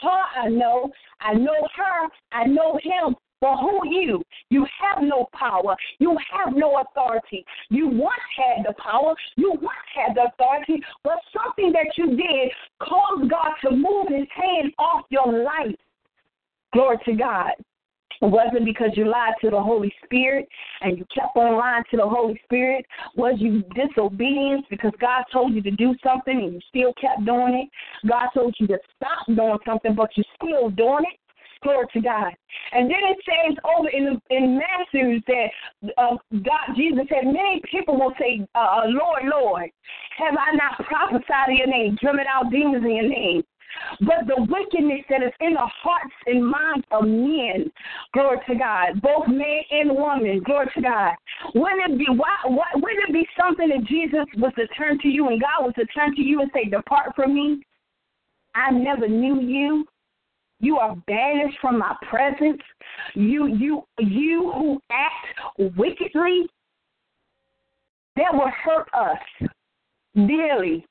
Paul, 0.00 0.24
I 0.36 0.48
know. 0.48 0.90
I 1.20 1.34
know 1.34 1.68
her. 1.76 2.08
I 2.32 2.46
know 2.46 2.78
him. 2.82 3.14
But 3.40 3.58
who 3.58 3.80
you? 3.86 4.22
You 4.48 4.66
have 4.80 5.02
no 5.02 5.28
power. 5.34 5.76
You 5.98 6.16
have 6.32 6.54
no 6.54 6.80
authority. 6.80 7.44
You 7.68 7.88
once 7.88 8.22
had 8.38 8.64
the 8.64 8.72
power. 8.82 9.14
You 9.36 9.50
once 9.60 9.76
had 9.94 10.16
the 10.16 10.28
authority. 10.32 10.82
But 11.02 11.18
something 11.36 11.70
that 11.72 11.88
you 11.98 12.16
did 12.16 12.50
caused 12.80 13.30
God 13.30 13.52
to 13.64 13.70
move 13.70 14.06
his 14.08 14.26
hand 14.34 14.72
off 14.78 15.04
your 15.10 15.44
life. 15.44 15.76
Glory 16.74 16.98
to 17.06 17.14
God. 17.14 17.52
It 18.20 18.30
wasn't 18.30 18.64
because 18.64 18.90
you 18.96 19.08
lied 19.08 19.34
to 19.42 19.50
the 19.50 19.60
Holy 19.60 19.92
Spirit 20.04 20.48
and 20.80 20.98
you 20.98 21.04
kept 21.14 21.36
on 21.36 21.56
lying 21.56 21.84
to 21.90 21.96
the 21.96 22.08
Holy 22.08 22.40
Spirit. 22.44 22.84
Was 23.16 23.36
you 23.38 23.62
disobedience 23.74 24.64
because 24.70 24.92
God 25.00 25.24
told 25.32 25.54
you 25.54 25.62
to 25.62 25.70
do 25.70 25.94
something 26.02 26.36
and 26.36 26.54
you 26.54 26.60
still 26.68 26.92
kept 27.00 27.24
doing 27.24 27.66
it? 27.66 28.08
God 28.08 28.28
told 28.34 28.54
you 28.58 28.66
to 28.68 28.78
stop 28.96 29.26
doing 29.26 29.58
something, 29.66 29.94
but 29.94 30.10
you're 30.16 30.24
still 30.36 30.70
doing 30.70 31.04
it? 31.10 31.18
Glory 31.62 31.86
to 31.94 32.00
God. 32.00 32.32
And 32.72 32.90
then 32.90 33.00
it 33.08 33.16
says 33.24 33.56
over 33.64 33.88
in 33.88 34.20
in 34.28 34.58
Matthew 34.58 35.20
that 35.26 35.92
uh, 35.96 36.16
God 36.32 36.76
Jesus 36.76 37.06
said 37.08 37.24
many 37.24 37.62
people 37.70 37.98
will 37.98 38.12
say, 38.20 38.46
uh, 38.54 38.82
"Lord, 38.86 39.22
Lord, 39.24 39.70
have 40.18 40.34
I 40.36 40.54
not 40.56 40.86
prophesied 40.86 41.48
in 41.48 41.56
your 41.56 41.66
name, 41.66 41.96
driven 42.02 42.26
out 42.28 42.50
demons 42.50 42.84
in 42.84 42.96
your 42.96 43.08
name?" 43.08 43.42
But 44.00 44.26
the 44.26 44.46
wickedness 44.48 45.04
that 45.10 45.22
is 45.22 45.32
in 45.40 45.54
the 45.54 45.68
hearts 45.82 46.14
and 46.26 46.46
minds 46.46 46.86
of 46.90 47.04
men. 47.04 47.70
Glory 48.12 48.38
to 48.48 48.54
God, 48.54 49.00
both 49.02 49.28
man 49.28 49.62
and 49.70 49.90
woman. 49.94 50.42
Glory 50.44 50.68
to 50.74 50.82
God. 50.82 51.14
Wouldn't 51.54 51.92
it 51.92 51.98
be 51.98 52.06
why, 52.08 52.36
why 52.46 52.66
wouldn't 52.74 53.08
it 53.08 53.12
be 53.12 53.26
something 53.38 53.68
that 53.68 53.84
Jesus 53.84 54.26
was 54.36 54.52
to 54.56 54.66
turn 54.68 54.98
to 55.00 55.08
you 55.08 55.28
and 55.28 55.40
God 55.40 55.64
was 55.64 55.74
to 55.76 55.86
turn 55.86 56.14
to 56.14 56.22
you 56.22 56.40
and 56.40 56.50
say, 56.54 56.64
"Depart 56.64 57.14
from 57.14 57.34
me. 57.34 57.62
I 58.54 58.70
never 58.70 59.08
knew 59.08 59.40
you." 59.40 59.86
You 60.60 60.78
are 60.78 60.96
banished 61.06 61.58
from 61.60 61.78
my 61.78 61.94
presence. 62.08 62.62
You, 63.14 63.46
you, 63.48 63.84
you 63.98 64.52
who 64.52 64.80
act 64.90 65.76
wickedly, 65.76 66.46
that 68.16 68.32
will 68.32 68.50
hurt 68.64 68.88
us 68.94 69.50
dearly 70.14 70.86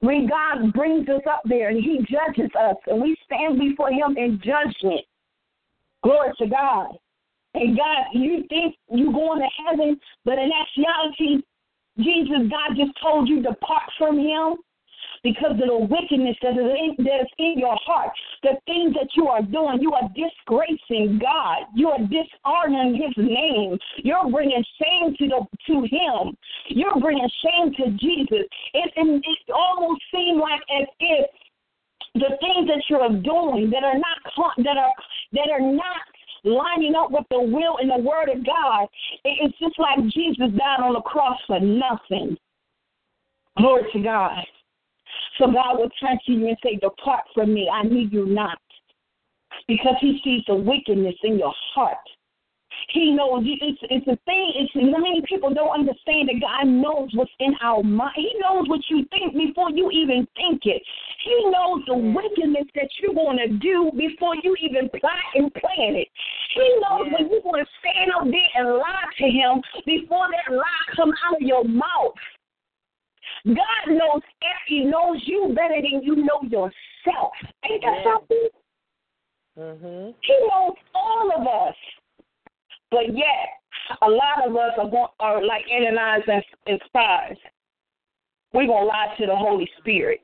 when 0.00 0.28
God 0.28 0.72
brings 0.72 1.08
us 1.08 1.22
up 1.28 1.42
there 1.44 1.70
and 1.70 1.82
He 1.82 1.98
judges 1.98 2.50
us 2.58 2.76
and 2.86 3.02
we 3.02 3.16
stand 3.24 3.58
before 3.58 3.90
Him 3.90 4.16
in 4.16 4.40
judgment. 4.44 5.00
Glory 6.02 6.32
to 6.38 6.46
God. 6.46 6.96
And 7.54 7.76
God, 7.76 8.04
you 8.12 8.44
think 8.48 8.76
you're 8.90 9.12
going 9.12 9.40
to 9.40 9.48
heaven, 9.66 9.98
but 10.24 10.38
in 10.38 10.50
actuality, 10.52 11.42
Jesus, 11.98 12.50
God 12.50 12.76
just 12.76 12.92
told 13.02 13.28
you 13.28 13.42
depart 13.42 13.90
from 13.98 14.18
Him 14.18 14.56
because 15.26 15.58
of 15.58 15.66
the 15.66 15.86
wickedness 15.90 16.36
that 16.40 16.54
is, 16.54 16.70
in, 16.70 16.94
that 17.02 17.26
is 17.26 17.32
in 17.38 17.58
your 17.58 17.76
heart. 17.82 18.14
The 18.44 18.54
things 18.64 18.94
that 18.94 19.10
you 19.18 19.26
are 19.26 19.42
doing, 19.42 19.82
you 19.82 19.92
are 19.92 20.06
disgracing 20.14 21.18
God. 21.18 21.66
You 21.74 21.90
are 21.90 21.98
dishonoring 21.98 22.94
His 22.94 23.10
name. 23.18 23.76
You're 24.06 24.30
bringing 24.30 24.62
shame 24.78 25.16
to 25.18 25.26
the 25.26 25.40
to 25.66 25.74
Him. 25.82 26.36
You're 26.68 27.00
bringing 27.00 27.28
shame 27.42 27.74
to 27.74 27.90
Jesus. 27.98 28.46
It, 28.72 28.92
it, 28.94 29.22
it 29.26 29.52
almost 29.52 30.00
seems 30.14 30.40
like 30.40 30.62
as 30.70 30.86
if 31.00 31.26
the 32.14 32.30
things 32.38 32.70
that 32.70 32.82
you're 32.88 33.18
doing 33.18 33.68
that 33.74 33.82
are 33.82 33.98
not 33.98 34.54
that 34.58 34.78
are 34.78 34.94
that 35.32 35.50
are 35.50 35.60
not 35.60 36.06
lining 36.44 36.94
up 36.94 37.10
with 37.10 37.26
the 37.30 37.40
will 37.40 37.78
and 37.82 37.90
the 37.90 37.98
word 37.98 38.30
of 38.30 38.46
God, 38.46 38.86
it's 39.24 39.58
just 39.58 39.74
like 39.78 39.98
Jesus 40.14 40.54
died 40.54 40.86
on 40.86 40.94
the 40.94 41.02
cross 41.02 41.38
for 41.48 41.58
nothing. 41.58 42.38
Glory 43.58 43.82
to 43.92 44.02
God. 44.02 44.46
So 45.38 45.46
God 45.46 45.78
will 45.78 45.90
turn 46.00 46.18
to 46.26 46.32
you 46.32 46.48
and 46.48 46.56
say, 46.62 46.76
Depart 46.76 47.24
from 47.34 47.54
me, 47.54 47.70
I 47.72 47.82
need 47.82 48.12
you 48.12 48.26
not. 48.26 48.58
Because 49.68 49.94
he 50.00 50.20
sees 50.22 50.42
the 50.46 50.54
wickedness 50.54 51.14
in 51.22 51.38
your 51.38 51.54
heart. 51.74 51.98
He 52.90 53.10
knows 53.12 53.42
it's 53.44 53.78
it's 53.90 54.06
a 54.06 54.16
thing. 54.26 54.52
It's 54.54 54.74
many 54.74 55.22
people 55.28 55.52
don't 55.52 55.74
understand 55.74 56.28
that 56.28 56.40
God 56.40 56.66
knows 56.66 57.10
what's 57.14 57.32
in 57.40 57.54
our 57.60 57.82
mind. 57.82 58.14
He 58.16 58.32
knows 58.38 58.68
what 58.68 58.80
you 58.88 59.04
think 59.10 59.34
before 59.34 59.70
you 59.70 59.90
even 59.90 60.26
think 60.36 60.62
it. 60.66 60.82
He 61.24 61.50
knows 61.50 61.82
the 61.86 61.96
wickedness 61.96 62.66
that 62.74 62.88
you're 63.00 63.14
going 63.14 63.38
to 63.38 63.48
do 63.48 63.90
before 63.96 64.36
you 64.42 64.54
even 64.60 64.88
plot 64.90 65.26
and 65.34 65.52
plan 65.54 65.96
it. 65.96 66.08
He 66.54 66.78
knows 66.80 67.10
when 67.12 67.30
you're 67.30 67.42
going 67.42 67.64
to 67.64 67.70
stand 67.80 68.10
up 68.14 68.24
there 68.24 68.50
and 68.54 68.78
lie 68.78 69.10
to 69.18 69.24
him 69.24 69.62
before 69.84 70.28
that 70.30 70.54
lie 70.54 70.94
come 70.94 71.12
out 71.26 71.36
of 71.36 71.42
your 71.42 71.64
mouth. 71.64 72.14
God 73.46 73.88
knows 73.88 74.22
He 74.66 74.84
knows 74.84 75.22
you 75.24 75.54
better 75.54 75.80
than 75.80 76.02
you 76.02 76.16
know 76.16 76.42
yourself. 76.42 77.32
Ain't 77.70 77.82
that 77.82 78.04
something? 78.04 78.48
Mm-hmm. 79.58 80.10
He 80.20 80.48
knows 80.48 80.74
all 80.94 81.30
of 81.36 81.46
us. 81.46 81.74
But 82.90 83.16
yet, 83.16 83.56
a 84.02 84.08
lot 84.08 84.46
of 84.46 84.56
us 84.56 84.72
are, 84.78 85.10
are 85.20 85.44
like 85.44 85.64
Ananias 85.72 86.24
and, 86.26 86.42
and 86.66 86.80
spies. 86.86 87.36
We're 88.52 88.66
going 88.66 88.84
to 88.84 88.88
lie 88.88 89.14
to 89.18 89.26
the 89.26 89.36
Holy 89.36 89.68
Spirit. 89.78 90.20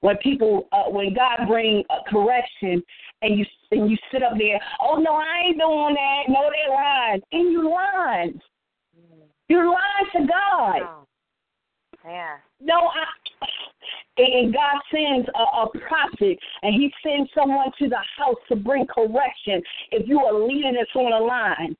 When 0.00 0.16
people, 0.18 0.68
uh, 0.72 0.90
when 0.90 1.14
God 1.14 1.46
bring 1.48 1.82
a 1.90 2.10
correction 2.10 2.82
and 3.22 3.38
you 3.38 3.44
and 3.70 3.90
you 3.90 3.96
sit 4.12 4.22
up 4.22 4.32
there, 4.38 4.60
oh 4.80 4.96
no, 4.96 5.12
I 5.12 5.46
ain't 5.46 5.58
doing 5.58 5.94
that. 5.94 6.22
No, 6.28 6.50
they 6.50 6.72
lying, 6.72 7.22
and 7.32 7.52
you 7.52 7.70
lying. 7.70 8.40
Mm. 8.96 9.22
You're 9.48 9.66
lying 9.66 10.06
to 10.14 10.26
God. 10.26 11.06
Yeah. 12.06 12.36
No, 12.60 12.74
I, 12.74 13.04
and 14.18 14.52
God 14.52 14.80
sends 14.90 15.28
a, 15.34 15.38
a 15.38 15.68
prophet 15.86 16.38
and 16.62 16.74
he 16.74 16.92
sends 17.02 17.30
someone 17.34 17.70
to 17.78 17.88
the 17.88 18.00
house 18.16 18.36
to 18.48 18.56
bring 18.56 18.86
correction 18.86 19.62
if 19.90 20.08
you 20.08 20.20
are 20.20 20.46
leading 20.46 20.76
us 20.80 20.88
on 20.94 21.12
a 21.12 21.24
line. 21.24 21.76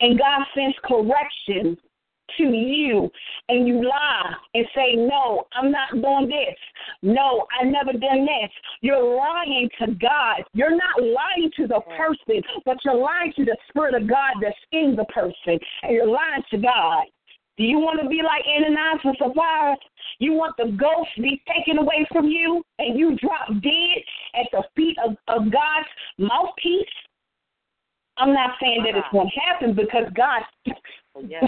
And 0.00 0.18
God 0.18 0.42
sends 0.54 0.76
correction 0.84 1.76
to 2.36 2.42
you 2.42 3.10
and 3.48 3.66
you 3.66 3.88
lie 3.88 4.34
and 4.54 4.66
say, 4.74 4.94
No, 4.94 5.46
I'm 5.54 5.70
not 5.70 5.92
doing 5.92 6.28
this. 6.28 6.56
No, 7.02 7.46
I 7.58 7.64
never 7.64 7.92
done 7.92 8.26
this. 8.26 8.50
You're 8.82 9.16
lying 9.16 9.70
to 9.80 9.94
God. 9.94 10.42
You're 10.52 10.76
not 10.76 11.00
lying 11.00 11.50
to 11.56 11.66
the 11.66 11.80
person, 11.96 12.42
but 12.64 12.76
you're 12.84 12.96
lying 12.96 13.32
to 13.36 13.44
the 13.44 13.56
Spirit 13.68 13.94
of 13.94 14.08
God 14.08 14.34
that's 14.42 14.56
in 14.72 14.96
the 14.96 15.04
person. 15.06 15.58
And 15.82 15.92
you're 15.92 16.08
lying 16.08 16.42
to 16.50 16.58
God. 16.58 17.04
Do 17.56 17.64
you 17.64 17.78
want 17.78 18.00
to 18.02 18.08
be 18.08 18.20
like 18.22 18.44
Ananias 18.44 19.00
and 19.04 19.16
Sapphira? 19.18 19.76
You 20.18 20.34
want 20.34 20.56
the 20.58 20.76
ghost 20.78 21.08
to 21.16 21.22
be 21.22 21.42
taken 21.48 21.78
away 21.78 22.06
from 22.12 22.26
you 22.26 22.62
and 22.78 22.98
you 22.98 23.16
drop 23.16 23.48
dead 23.62 23.98
at 24.34 24.46
the 24.52 24.62
feet 24.74 24.96
of, 25.04 25.16
of 25.28 25.50
God's 25.50 25.88
mouthpiece? 26.18 26.84
I'm 28.18 28.32
not 28.32 28.52
saying 28.60 28.82
that 28.84 28.96
it's 28.96 29.06
uh-huh. 29.06 29.18
going 29.18 29.30
to 29.30 29.40
happen 29.40 29.74
because 29.74 30.12
God. 30.14 30.42
Oh, 31.16 31.24
yes. 31.26 31.44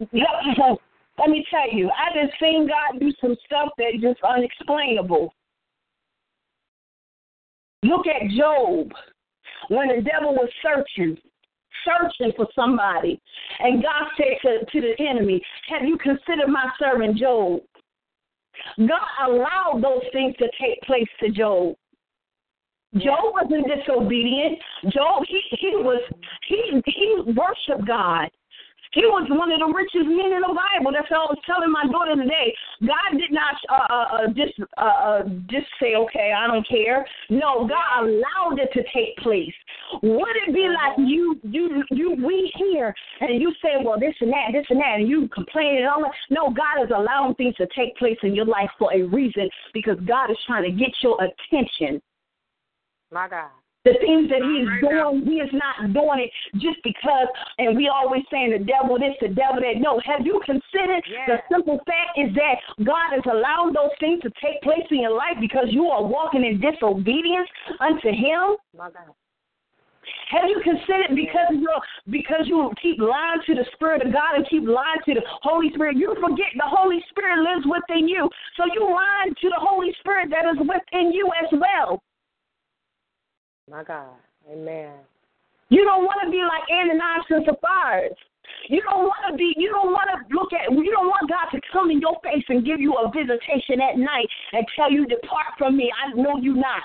Let 1.18 1.30
me 1.30 1.46
tell 1.48 1.72
you, 1.72 1.90
I 1.90 2.24
just 2.24 2.38
seen 2.40 2.66
God 2.66 2.98
do 2.98 3.12
some 3.20 3.36
stuff 3.46 3.68
that's 3.78 4.00
just 4.00 4.20
unexplainable. 4.24 5.32
Look 7.84 8.06
at 8.06 8.30
Job 8.36 8.90
when 9.68 9.88
the 9.88 10.02
devil 10.02 10.34
was 10.34 10.48
searching 10.62 11.16
searching 11.84 12.32
for 12.36 12.48
somebody. 12.54 13.20
And 13.60 13.82
God 13.82 14.08
said 14.16 14.36
to, 14.42 14.64
to 14.64 14.80
the 14.80 15.04
enemy, 15.04 15.40
Have 15.68 15.82
you 15.86 15.96
considered 15.98 16.48
my 16.48 16.70
servant 16.78 17.16
Job? 17.18 17.60
God 18.78 19.28
allowed 19.28 19.80
those 19.82 20.02
things 20.12 20.34
to 20.38 20.48
take 20.60 20.80
place 20.82 21.08
to 21.20 21.30
Job. 21.30 21.74
Job 22.94 23.34
wasn't 23.34 23.66
disobedient. 23.66 24.58
Job, 24.90 25.24
he 25.26 25.40
he 25.58 25.76
was 25.76 26.00
he 26.46 26.80
he 26.86 27.22
worshiped 27.26 27.86
God. 27.88 28.28
He 28.94 29.02
was 29.06 29.26
one 29.28 29.50
of 29.50 29.58
the 29.58 29.74
richest 29.74 30.06
men 30.06 30.30
in 30.30 30.42
the 30.46 30.54
Bible. 30.54 30.94
That's 30.94 31.10
what 31.10 31.26
I 31.26 31.34
was 31.34 31.42
telling 31.44 31.70
my 31.70 31.82
daughter 31.90 32.14
today. 32.14 32.54
God 32.80 33.18
did 33.18 33.34
not 33.34 33.54
uh, 33.68 33.90
uh, 33.90 34.06
uh 34.14 34.26
just 34.30 34.54
uh, 34.78 34.82
uh, 34.82 35.22
just 35.50 35.66
say, 35.82 35.94
okay, 35.98 36.30
I 36.30 36.46
don't 36.46 36.66
care. 36.66 37.04
No, 37.28 37.66
God 37.66 38.06
allowed 38.06 38.62
it 38.62 38.70
to 38.74 38.82
take 38.94 39.18
place. 39.18 39.54
Would 40.02 40.36
it 40.46 40.54
be 40.54 40.70
like 40.70 40.94
you 40.98 41.40
you 41.42 41.82
you 41.90 42.14
we 42.24 42.52
here 42.56 42.94
and 43.20 43.42
you 43.42 43.52
say, 43.62 43.82
well, 43.82 43.98
this 43.98 44.14
and 44.20 44.30
that, 44.30 44.52
this 44.52 44.66
and 44.70 44.78
that, 44.78 45.02
and 45.02 45.08
you 45.08 45.28
complain 45.28 45.78
and 45.78 45.88
all 45.88 46.00
that? 46.02 46.14
No, 46.30 46.54
God 46.54 46.84
is 46.84 46.90
allowing 46.94 47.34
things 47.34 47.56
to 47.56 47.66
take 47.76 47.96
place 47.96 48.18
in 48.22 48.34
your 48.34 48.46
life 48.46 48.70
for 48.78 48.94
a 48.94 49.02
reason 49.02 49.48
because 49.72 49.98
God 50.06 50.30
is 50.30 50.38
trying 50.46 50.64
to 50.64 50.70
get 50.70 50.94
your 51.02 51.18
attention. 51.18 52.00
My 53.10 53.28
God. 53.28 53.50
The 53.84 54.00
things 54.00 54.32
that 54.32 54.40
he 54.40 54.64
is 54.64 54.70
doing, 54.80 55.28
he 55.28 55.44
is 55.44 55.52
not 55.52 55.92
doing 55.92 56.24
it 56.24 56.30
just 56.56 56.80
because, 56.82 57.28
and 57.58 57.76
we 57.76 57.88
always 57.92 58.24
saying 58.30 58.56
the 58.56 58.64
devil 58.64 58.96
this, 58.98 59.12
the 59.20 59.28
devil 59.28 59.60
that. 59.60 59.76
No, 59.76 60.00
have 60.04 60.24
you 60.24 60.40
considered 60.44 61.04
the 61.28 61.36
simple 61.52 61.76
fact 61.84 62.16
is 62.16 62.32
that 62.34 62.64
God 62.80 63.12
is 63.12 63.24
allowing 63.28 63.74
those 63.74 63.92
things 64.00 64.22
to 64.22 64.30
take 64.40 64.62
place 64.62 64.88
in 64.90 65.04
your 65.04 65.14
life 65.14 65.36
because 65.38 65.68
you 65.68 65.86
are 65.92 66.02
walking 66.02 66.44
in 66.44 66.60
disobedience 66.60 67.48
unto 67.80 68.08
him? 68.08 68.56
My 68.72 68.88
God. 68.88 69.12
Have 70.30 70.48
you 70.48 70.60
considered 70.64 71.16
because 71.16 71.52
you 71.52 71.68
because 72.10 72.44
you 72.44 72.72
keep 72.80 72.98
lying 73.00 73.40
to 73.46 73.54
the 73.54 73.64
Spirit 73.74 74.04
of 74.04 74.12
God 74.12 74.36
and 74.36 74.48
keep 74.48 74.64
lying 74.64 75.00
to 75.06 75.14
the 75.14 75.24
Holy 75.42 75.70
Spirit, 75.74 75.96
you 75.96 76.14
forget 76.20 76.52
the 76.56 76.68
Holy 76.68 77.00
Spirit 77.10 77.44
lives 77.44 77.64
within 77.64 78.08
you. 78.08 78.28
So 78.56 78.64
you 78.72 78.84
lying 78.84 79.34
to 79.36 79.48
the 79.48 79.60
Holy 79.60 79.94
Spirit 80.00 80.28
that 80.30 80.44
is 80.48 80.60
within 80.60 81.12
you 81.12 81.28
as 81.40 81.48
well. 81.52 81.73
My 83.74 83.82
God. 83.82 84.14
Amen. 84.48 84.92
You 85.68 85.82
don't 85.82 86.04
want 86.04 86.22
to 86.22 86.30
be 86.30 86.38
like 86.46 86.62
Ananias 86.70 87.26
and 87.28 87.44
Sapphira. 87.44 88.08
You 88.68 88.80
don't 88.82 89.02
want 89.02 89.18
to 89.28 89.36
be. 89.36 89.52
You 89.56 89.72
don't 89.72 89.90
want 89.90 90.06
to 90.14 90.22
look 90.30 90.52
at. 90.52 90.70
You 90.70 90.92
don't 90.92 91.08
want 91.08 91.28
God 91.28 91.50
to 91.50 91.60
come 91.72 91.90
in 91.90 91.98
your 92.00 92.14
face 92.22 92.44
and 92.48 92.64
give 92.64 92.78
you 92.78 92.94
a 92.94 93.10
visitation 93.10 93.82
at 93.82 93.98
night 93.98 94.28
and 94.52 94.64
tell 94.76 94.92
you, 94.92 95.06
"Depart 95.06 95.58
from 95.58 95.76
me. 95.76 95.90
I 95.90 96.14
know 96.14 96.36
you 96.36 96.54
not." 96.54 96.84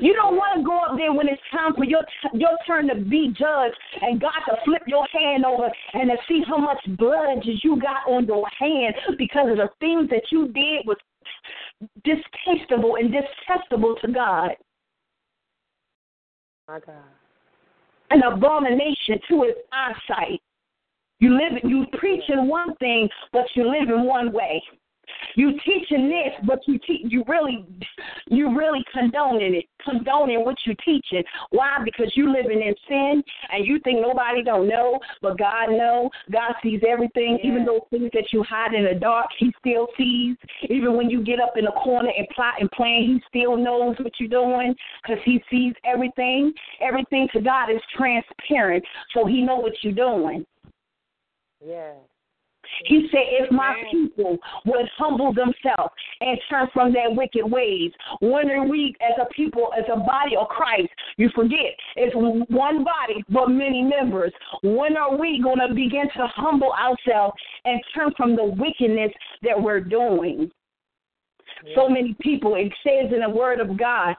You 0.00 0.14
don't 0.14 0.34
want 0.34 0.58
to 0.58 0.64
go 0.64 0.78
up 0.80 0.98
there 0.98 1.12
when 1.12 1.28
it's 1.28 1.42
time 1.52 1.74
for 1.74 1.84
your 1.84 2.02
your 2.32 2.58
turn 2.66 2.88
to 2.88 2.96
be 2.96 3.28
judged 3.38 3.76
and 4.02 4.20
God 4.20 4.40
to 4.48 4.56
flip 4.64 4.82
your 4.88 5.06
hand 5.12 5.44
over 5.44 5.70
and 5.92 6.10
to 6.10 6.16
see 6.26 6.42
how 6.48 6.56
much 6.56 6.82
blood 6.98 7.44
you 7.44 7.80
got 7.80 8.08
on 8.08 8.26
your 8.26 8.48
hand 8.58 8.96
because 9.16 9.48
of 9.50 9.58
the 9.58 9.68
things 9.78 10.10
that 10.10 10.32
you 10.32 10.48
did 10.48 10.84
was 10.86 10.98
distasteful 12.02 12.96
and 12.96 13.14
detestable 13.14 13.94
to 14.02 14.10
God. 14.10 14.56
My 16.68 16.80
God. 16.80 16.94
An 18.10 18.22
abomination 18.22 19.18
to 19.28 19.42
his 19.42 19.54
eyesight. 19.72 20.40
You 21.20 21.34
live 21.34 21.62
you 21.64 21.86
preaching 21.98 22.48
one 22.48 22.74
thing, 22.76 23.08
but 23.32 23.46
you 23.54 23.64
live 23.70 23.88
in 23.88 24.04
one 24.04 24.32
way. 24.32 24.62
You 25.36 25.52
teaching 25.64 26.08
this, 26.08 26.46
but 26.46 26.60
you 26.66 26.78
te- 26.86 27.04
you 27.08 27.24
really 27.26 27.66
you 28.26 28.56
really 28.56 28.84
condoning 28.92 29.54
it, 29.54 29.64
condoning 29.84 30.44
what 30.44 30.56
you 30.66 30.74
teaching. 30.84 31.24
Why? 31.50 31.78
Because 31.84 32.12
you 32.16 32.32
living 32.32 32.62
in 32.62 32.74
sin 32.88 33.22
and 33.50 33.66
you 33.66 33.78
think 33.80 34.00
nobody 34.00 34.42
don't 34.42 34.68
know, 34.68 35.00
but 35.22 35.38
God 35.38 35.70
know. 35.70 36.10
God 36.30 36.54
sees 36.62 36.80
everything, 36.86 37.38
Yeah. 37.38 37.50
even 37.50 37.64
those 37.64 37.82
things 37.90 38.10
that 38.12 38.32
you 38.32 38.42
hide 38.42 38.74
in 38.74 38.84
the 38.84 38.94
dark, 38.94 39.26
He 39.38 39.52
still 39.58 39.88
sees. 39.96 40.36
Even 40.62 40.96
when 40.96 41.10
you 41.10 41.22
get 41.22 41.40
up 41.40 41.56
in 41.56 41.64
the 41.64 41.72
corner 41.72 42.10
and 42.16 42.28
plot 42.30 42.54
and 42.60 42.70
plan, 42.70 43.02
He 43.02 43.22
still 43.28 43.56
knows 43.56 43.98
what 43.98 44.12
you're 44.18 44.28
doing 44.28 44.74
because 45.02 45.22
He 45.24 45.42
sees 45.50 45.74
everything. 45.84 46.52
Everything 46.80 47.28
to 47.32 47.40
God 47.40 47.70
is 47.70 47.80
transparent, 47.96 48.84
so 49.12 49.26
He 49.26 49.42
know 49.42 49.56
what 49.56 49.72
you're 49.82 49.92
doing. 49.92 50.46
Yes. 51.64 51.96
He 52.86 53.08
said, 53.10 53.22
If 53.40 53.50
my 53.50 53.74
people 53.90 54.38
would 54.66 54.88
humble 54.96 55.32
themselves 55.32 55.92
and 56.20 56.38
turn 56.48 56.68
from 56.72 56.92
their 56.92 57.10
wicked 57.10 57.44
ways, 57.44 57.92
when 58.20 58.50
are 58.50 58.66
we 58.66 58.94
as 59.00 59.18
a 59.20 59.32
people, 59.32 59.70
as 59.76 59.84
a 59.92 59.96
body 59.96 60.36
of 60.38 60.48
Christ, 60.48 60.88
you 61.16 61.30
forget, 61.34 61.74
it's 61.96 62.14
one 62.14 62.84
body 62.84 63.24
but 63.28 63.48
many 63.48 63.82
members. 63.82 64.32
When 64.62 64.96
are 64.96 65.16
we 65.16 65.40
going 65.42 65.60
to 65.66 65.74
begin 65.74 66.08
to 66.16 66.26
humble 66.34 66.72
ourselves 66.72 67.34
and 67.64 67.80
turn 67.94 68.12
from 68.16 68.36
the 68.36 68.44
wickedness 68.44 69.12
that 69.42 69.60
we're 69.60 69.80
doing? 69.80 70.50
So 71.74 71.88
many 71.88 72.14
people, 72.20 72.56
it 72.56 72.72
says 72.82 73.12
in 73.12 73.20
the 73.20 73.30
Word 73.30 73.60
of 73.60 73.78
God, 73.78 74.14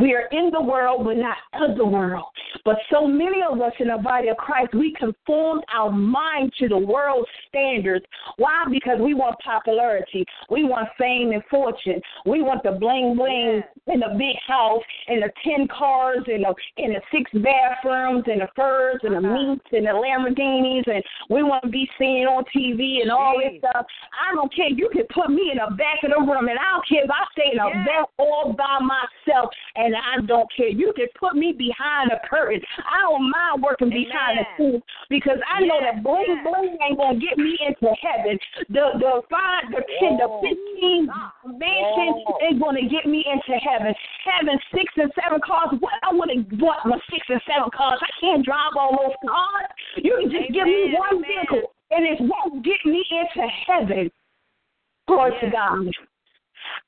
we 0.00 0.14
are 0.14 0.28
in 0.32 0.50
the 0.50 0.60
world, 0.60 1.04
but 1.04 1.16
not 1.16 1.36
of 1.54 1.76
the 1.76 1.84
world. 1.84 2.24
But 2.64 2.76
so 2.92 3.06
many 3.06 3.42
of 3.48 3.60
us 3.60 3.72
in 3.78 3.88
the 3.88 3.98
body 3.98 4.28
of 4.28 4.36
Christ, 4.36 4.74
we 4.74 4.94
conformed 4.98 5.64
our 5.72 5.90
mind 5.90 6.52
to 6.58 6.68
the 6.68 6.78
world's 6.78 7.28
standards. 7.48 8.04
Why? 8.36 8.64
Because 8.70 8.98
we 9.00 9.14
want 9.14 9.36
popularity. 9.44 10.24
We 10.50 10.64
want 10.64 10.88
fame 10.98 11.32
and 11.32 11.42
fortune. 11.50 12.00
We 12.26 12.42
want 12.42 12.62
the 12.62 12.72
bling 12.72 13.16
bling 13.16 13.62
in 13.86 14.00
the 14.00 14.16
big 14.16 14.36
house 14.46 14.82
and 15.08 15.22
the 15.22 15.30
ten 15.44 15.68
cars 15.68 16.24
and 16.26 16.44
the 16.44 16.54
and 16.78 16.94
the 16.94 17.00
six 17.12 17.30
bathrooms 17.34 18.24
and 18.26 18.40
the 18.40 18.48
furs 18.56 19.00
and 19.02 19.12
the 19.14 19.18
uh-huh. 19.18 19.52
meats 19.52 19.68
and 19.72 19.86
the 19.86 19.92
Lamborghinis 19.92 20.88
and 20.88 21.04
we 21.28 21.42
want 21.42 21.64
to 21.64 21.70
be 21.70 21.88
seen 21.98 22.26
on 22.26 22.44
TV 22.54 23.02
and 23.02 23.10
all 23.10 23.36
this 23.38 23.58
stuff. 23.58 23.84
I 24.14 24.34
don't 24.34 24.52
care. 24.54 24.70
You 24.70 24.88
can 24.92 25.04
put 25.12 25.30
me 25.30 25.52
in 25.52 25.58
the 25.58 25.74
back 25.76 26.02
of 26.02 26.10
the 26.10 26.20
room 26.20 26.48
and 26.48 26.58
I 26.58 26.80
don't 26.80 26.88
care 26.88 27.04
if 27.04 27.10
I 27.10 27.24
stay 27.32 27.52
in 27.52 27.58
the 27.58 27.70
back 27.84 28.08
all 28.18 28.54
by 28.56 28.78
myself 28.80 29.50
and 29.84 29.94
I 29.94 30.24
don't 30.24 30.48
care. 30.56 30.68
You 30.68 30.92
can 30.96 31.06
put 31.18 31.36
me 31.36 31.52
behind 31.52 32.10
a 32.10 32.20
curtain. 32.26 32.60
I 32.80 33.04
don't 33.04 33.28
mind 33.28 33.62
working 33.62 33.90
behind 33.90 34.40
the 34.40 34.46
scenes 34.56 34.82
because 35.08 35.36
I 35.44 35.60
know 35.60 35.78
that 35.84 36.02
bling 36.02 36.40
bling 36.40 36.78
ain't 36.80 36.96
gonna 36.96 37.20
get 37.20 37.36
me 37.36 37.58
into 37.60 37.92
heaven. 38.00 38.38
The 38.72 38.96
the 38.96 39.20
five, 39.28 39.68
the 39.68 39.84
ten, 40.00 40.16
the 40.16 40.28
fifteen 40.40 41.12
mansions 41.44 42.24
ain't 42.40 42.60
gonna 42.60 42.88
get 42.88 43.04
me 43.04 43.24
into 43.28 43.60
heaven. 43.60 43.92
Having 44.24 44.58
six 44.72 44.88
and 44.96 45.12
seven 45.20 45.40
cars, 45.44 45.76
what 45.80 45.92
I 46.02 46.12
would 46.12 46.32
have 46.32 46.48
bought 46.58 46.86
my 46.88 46.98
six 47.12 47.26
and 47.28 47.40
seven 47.44 47.68
cars. 47.76 48.00
I 48.00 48.10
can't 48.20 48.44
drive 48.44 48.72
all 48.80 48.96
those 48.96 49.16
cars. 49.20 49.68
You 50.00 50.16
can 50.20 50.30
just 50.32 50.48
give 50.52 50.64
me 50.64 50.96
one 50.96 51.20
vehicle 51.20 51.76
and 51.90 52.06
it 52.06 52.18
won't 52.20 52.64
get 52.64 52.80
me 52.84 53.04
into 53.12 53.46
heaven. 53.68 54.10
Glory 55.06 55.32
to 55.40 55.50
God. 55.50 55.92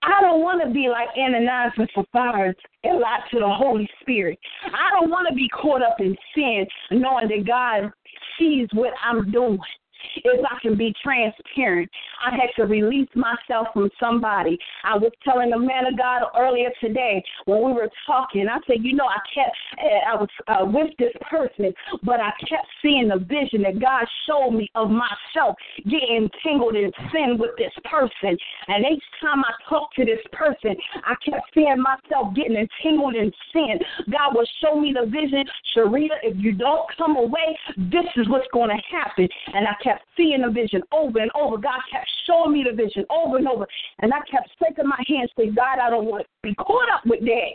I 0.06 0.20
don't 0.20 0.40
want 0.40 0.62
to 0.62 0.72
be 0.72 0.88
like 0.88 1.08
Ananias 1.18 1.72
and 1.76 1.90
Sapphira 1.94 2.54
and 2.84 3.00
lie 3.00 3.18
to 3.32 3.40
the 3.40 3.48
Holy 3.48 3.88
Spirit. 4.00 4.38
I 4.66 4.90
don't 4.92 5.10
want 5.10 5.28
to 5.28 5.34
be 5.34 5.48
caught 5.48 5.82
up 5.82 5.96
in 6.00 6.16
sin 6.34 6.66
knowing 6.92 7.28
that 7.28 7.46
God 7.46 7.90
sees 8.38 8.68
what 8.72 8.92
I'm 9.04 9.30
doing 9.32 9.58
if 10.16 10.44
I 10.44 10.58
can 10.60 10.76
be 10.76 10.94
transparent. 11.02 11.90
I 12.24 12.30
had 12.30 12.50
to 12.56 12.64
release 12.64 13.08
myself 13.14 13.68
from 13.72 13.90
somebody. 14.00 14.58
I 14.84 14.96
was 14.96 15.12
telling 15.24 15.50
the 15.50 15.58
man 15.58 15.86
of 15.86 15.98
God 15.98 16.22
earlier 16.38 16.70
today 16.80 17.22
when 17.44 17.64
we 17.64 17.72
were 17.72 17.90
talking. 18.06 18.46
I 18.48 18.58
said, 18.66 18.78
you 18.80 18.94
know, 18.94 19.06
I 19.06 19.18
kept, 19.34 19.56
I 20.06 20.14
was 20.16 20.28
uh, 20.48 20.64
with 20.64 20.90
this 20.98 21.12
person, 21.28 21.72
but 22.02 22.20
I 22.20 22.30
kept 22.40 22.66
seeing 22.82 23.08
the 23.08 23.18
vision 23.18 23.62
that 23.62 23.80
God 23.80 24.04
showed 24.26 24.50
me 24.50 24.68
of 24.74 24.90
myself 24.90 25.56
getting 25.84 26.28
tangled 26.42 26.76
in 26.76 26.90
sin 27.12 27.36
with 27.38 27.50
this 27.58 27.72
person. 27.84 28.36
And 28.68 28.84
each 28.90 29.04
time 29.20 29.42
I 29.44 29.52
talked 29.68 29.96
to 29.96 30.04
this 30.04 30.20
person, 30.32 30.74
I 31.04 31.14
kept 31.24 31.46
seeing 31.54 31.80
myself 31.80 32.34
getting 32.34 32.56
entangled 32.56 33.14
in 33.14 33.32
sin. 33.52 33.78
God 34.10 34.34
will 34.34 34.46
show 34.62 34.78
me 34.78 34.94
the 34.94 35.06
vision, 35.06 35.44
Shareta, 35.74 36.16
if 36.22 36.36
you 36.38 36.52
don't 36.52 36.86
come 36.96 37.16
away, 37.16 37.58
this 37.76 38.06
is 38.16 38.28
what's 38.28 38.46
going 38.52 38.70
to 38.70 38.82
happen. 38.90 39.28
And 39.54 39.66
I 39.66 39.74
kept 39.82 39.95
seeing 40.16 40.42
the 40.42 40.50
vision 40.50 40.82
over 40.92 41.18
and 41.18 41.30
over. 41.34 41.56
God 41.56 41.80
kept 41.90 42.10
showing 42.26 42.52
me 42.52 42.64
the 42.68 42.74
vision 42.74 43.04
over 43.10 43.38
and 43.38 43.48
over. 43.48 43.66
And 44.00 44.12
I 44.12 44.18
kept 44.30 44.50
shaking 44.62 44.86
my 44.86 45.02
hands, 45.06 45.30
saying, 45.36 45.54
God, 45.54 45.78
I 45.78 45.90
don't 45.90 46.06
want 46.06 46.24
to 46.24 46.28
be 46.42 46.54
caught 46.54 46.88
up 46.92 47.06
with 47.06 47.20
that. 47.20 47.50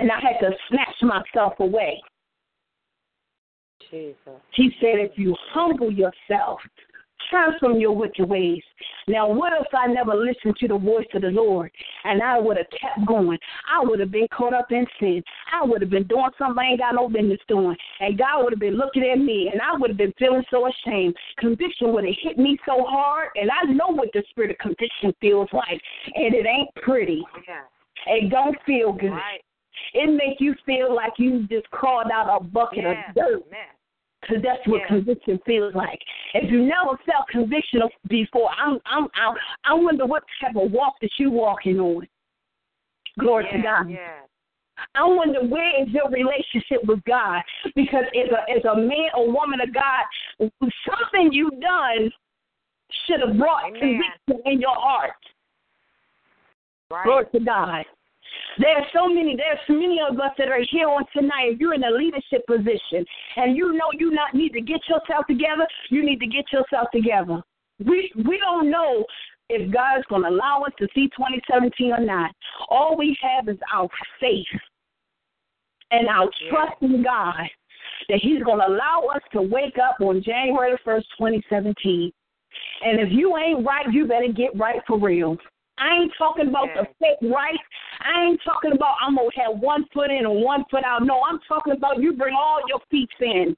And 0.00 0.10
I 0.10 0.20
had 0.20 0.40
to 0.40 0.50
snatch 0.68 0.96
myself 1.02 1.54
away. 1.60 2.02
Jesus. 3.90 4.16
He 4.52 4.70
said, 4.80 4.98
if 4.98 5.12
you 5.16 5.36
humble 5.52 5.92
yourself, 5.92 6.60
turn 7.30 7.52
from 7.58 7.78
your 7.78 7.92
wicked 7.92 8.28
ways. 8.28 8.62
Now, 9.08 9.28
what 9.28 9.52
if 9.60 9.66
I 9.74 9.86
never 9.86 10.14
listened 10.14 10.56
to 10.60 10.68
the 10.68 10.78
voice 10.78 11.06
of 11.14 11.22
the 11.22 11.28
Lord 11.28 11.70
and 12.04 12.22
I 12.22 12.38
would 12.38 12.56
have 12.56 12.70
kept 12.70 13.06
going? 13.06 13.38
I 13.70 13.82
would 13.82 14.00
have 14.00 14.10
been 14.10 14.28
caught 14.32 14.54
up 14.54 14.70
in 14.70 14.86
sin. 14.98 15.22
I 15.52 15.64
would 15.64 15.80
have 15.80 15.90
been 15.90 16.06
doing 16.06 16.30
something 16.38 16.58
I 16.58 16.70
ain't 16.70 16.80
got 16.80 16.94
no 16.94 17.08
business 17.08 17.40
doing. 17.48 17.76
And 18.00 18.18
God 18.18 18.44
would 18.44 18.52
have 18.52 18.60
been 18.60 18.76
looking 18.76 19.04
at 19.04 19.18
me 19.18 19.50
and 19.52 19.60
I 19.60 19.76
would 19.78 19.90
have 19.90 19.98
been 19.98 20.14
feeling 20.18 20.44
so 20.50 20.68
ashamed. 20.68 21.14
Conviction 21.38 21.92
would 21.92 22.04
have 22.04 22.14
hit 22.22 22.38
me 22.38 22.58
so 22.66 22.84
hard, 22.84 23.28
and 23.36 23.50
I 23.50 23.70
know 23.70 23.88
what 23.88 24.08
the 24.12 24.22
spirit 24.30 24.50
of 24.50 24.58
conviction 24.58 25.14
feels 25.20 25.48
like. 25.52 25.80
And 26.14 26.34
it 26.34 26.46
ain't 26.46 26.74
pretty. 26.76 27.22
Yeah. 27.46 27.62
It 28.06 28.30
don't 28.30 28.56
feel 28.66 28.92
good. 28.92 29.10
Right. 29.10 29.40
It 29.94 30.06
make 30.12 30.40
you 30.40 30.54
feel 30.66 30.94
like 30.94 31.12
you 31.18 31.46
just 31.48 31.70
crawled 31.70 32.10
out 32.12 32.28
a 32.34 32.42
bucket 32.42 32.84
Yeah. 32.84 33.08
of 33.08 33.14
dirt 33.14 33.50
Man. 33.50 33.60
Because 34.26 34.42
that's 34.42 34.66
what 34.66 34.80
Yeah. 34.80 34.86
conviction 34.86 35.38
feels 35.40 35.74
like. 35.74 36.00
If 36.34 36.50
you 36.50 36.62
never 36.62 36.96
felt 37.04 37.28
conviction 37.28 37.82
before, 38.08 38.50
I'm, 38.50 38.80
I'm, 38.86 39.08
I'm, 39.14 39.36
I 39.64 39.74
wonder 39.74 40.06
what 40.06 40.24
type 40.40 40.56
of 40.56 40.70
walk 40.72 40.94
that 41.00 41.10
you 41.18 41.30
walking 41.30 41.78
on. 41.78 42.06
Glory 43.18 43.46
to 43.52 43.58
God. 43.58 43.90
Yeah. 43.90 44.20
I 44.94 45.04
wonder 45.04 45.44
where 45.44 45.82
is 45.82 45.88
your 45.90 46.10
relationship 46.10 46.84
with 46.84 47.02
God? 47.04 47.42
Because 47.76 48.04
as 48.16 48.28
a 48.30 48.50
as 48.50 48.64
a 48.64 48.76
man 48.76 49.08
or 49.16 49.30
woman 49.30 49.60
of 49.60 49.72
God, 49.72 50.50
something 50.84 51.32
you 51.32 51.48
done 51.60 52.10
should 53.06 53.20
have 53.20 53.38
brought 53.38 53.66
Amen. 53.66 54.02
conviction 54.26 54.52
in 54.52 54.60
your 54.60 54.74
heart. 54.74 55.12
Right. 56.90 57.04
Glory 57.04 57.26
to 57.32 57.40
God. 57.40 57.84
There 58.58 58.76
are 58.76 58.86
so 58.94 59.08
many, 59.08 59.36
there's 59.36 59.58
so 59.66 59.74
many 59.74 59.98
of 60.08 60.18
us 60.20 60.30
that 60.38 60.48
are 60.48 60.62
here 60.70 60.88
on 60.88 61.04
tonight. 61.12 61.54
If 61.54 61.60
you're 61.60 61.74
in 61.74 61.84
a 61.84 61.90
leadership 61.90 62.46
position 62.46 63.04
and 63.36 63.56
you 63.56 63.72
know 63.72 63.90
you 63.98 64.12
not 64.12 64.34
need 64.34 64.52
to 64.52 64.60
get 64.60 64.80
yourself 64.88 65.26
together, 65.26 65.66
you 65.90 66.04
need 66.04 66.20
to 66.20 66.26
get 66.26 66.44
yourself 66.52 66.88
together. 66.92 67.42
We 67.84 68.12
we 68.16 68.38
don't 68.38 68.70
know 68.70 69.04
if 69.48 69.72
God's 69.72 70.06
going 70.08 70.22
to 70.22 70.28
allow 70.28 70.62
us 70.62 70.72
to 70.78 70.86
see 70.94 71.08
2017 71.08 71.92
or 71.92 72.00
not. 72.00 72.30
All 72.68 72.96
we 72.96 73.16
have 73.22 73.48
is 73.48 73.58
our 73.72 73.88
faith 74.20 74.46
and 75.90 76.08
our 76.08 76.30
Yeah. 76.40 76.50
trust 76.50 76.82
in 76.82 77.02
God 77.02 77.50
that 78.08 78.18
He's 78.20 78.42
going 78.42 78.60
to 78.60 78.68
allow 78.68 79.02
us 79.14 79.22
to 79.32 79.42
wake 79.42 79.78
up 79.78 80.00
on 80.00 80.22
January 80.22 80.72
the 80.72 80.78
1st, 80.78 81.04
2017. 81.18 82.12
And 82.84 83.00
if 83.00 83.12
you 83.12 83.36
ain't 83.36 83.66
right, 83.66 83.90
you 83.92 84.06
better 84.06 84.28
get 84.28 84.56
right 84.56 84.80
for 84.86 84.98
real. 84.98 85.36
I 85.78 85.94
ain't 85.94 86.12
talking 86.16 86.48
about 86.48 86.68
the 86.74 86.86
fake 87.00 87.18
right. 87.22 87.58
I 88.04 88.24
ain't 88.26 88.40
talking 88.44 88.72
about 88.72 88.96
I'm 89.00 89.16
gonna 89.16 89.28
have 89.36 89.58
one 89.58 89.86
foot 89.92 90.10
in 90.10 90.26
and 90.26 90.42
one 90.42 90.64
foot 90.70 90.84
out. 90.84 91.04
No, 91.04 91.22
I'm 91.28 91.40
talking 91.48 91.72
about 91.72 92.00
you 92.00 92.12
bring 92.12 92.34
all 92.34 92.60
your 92.68 92.80
feet 92.90 93.10
in. 93.20 93.56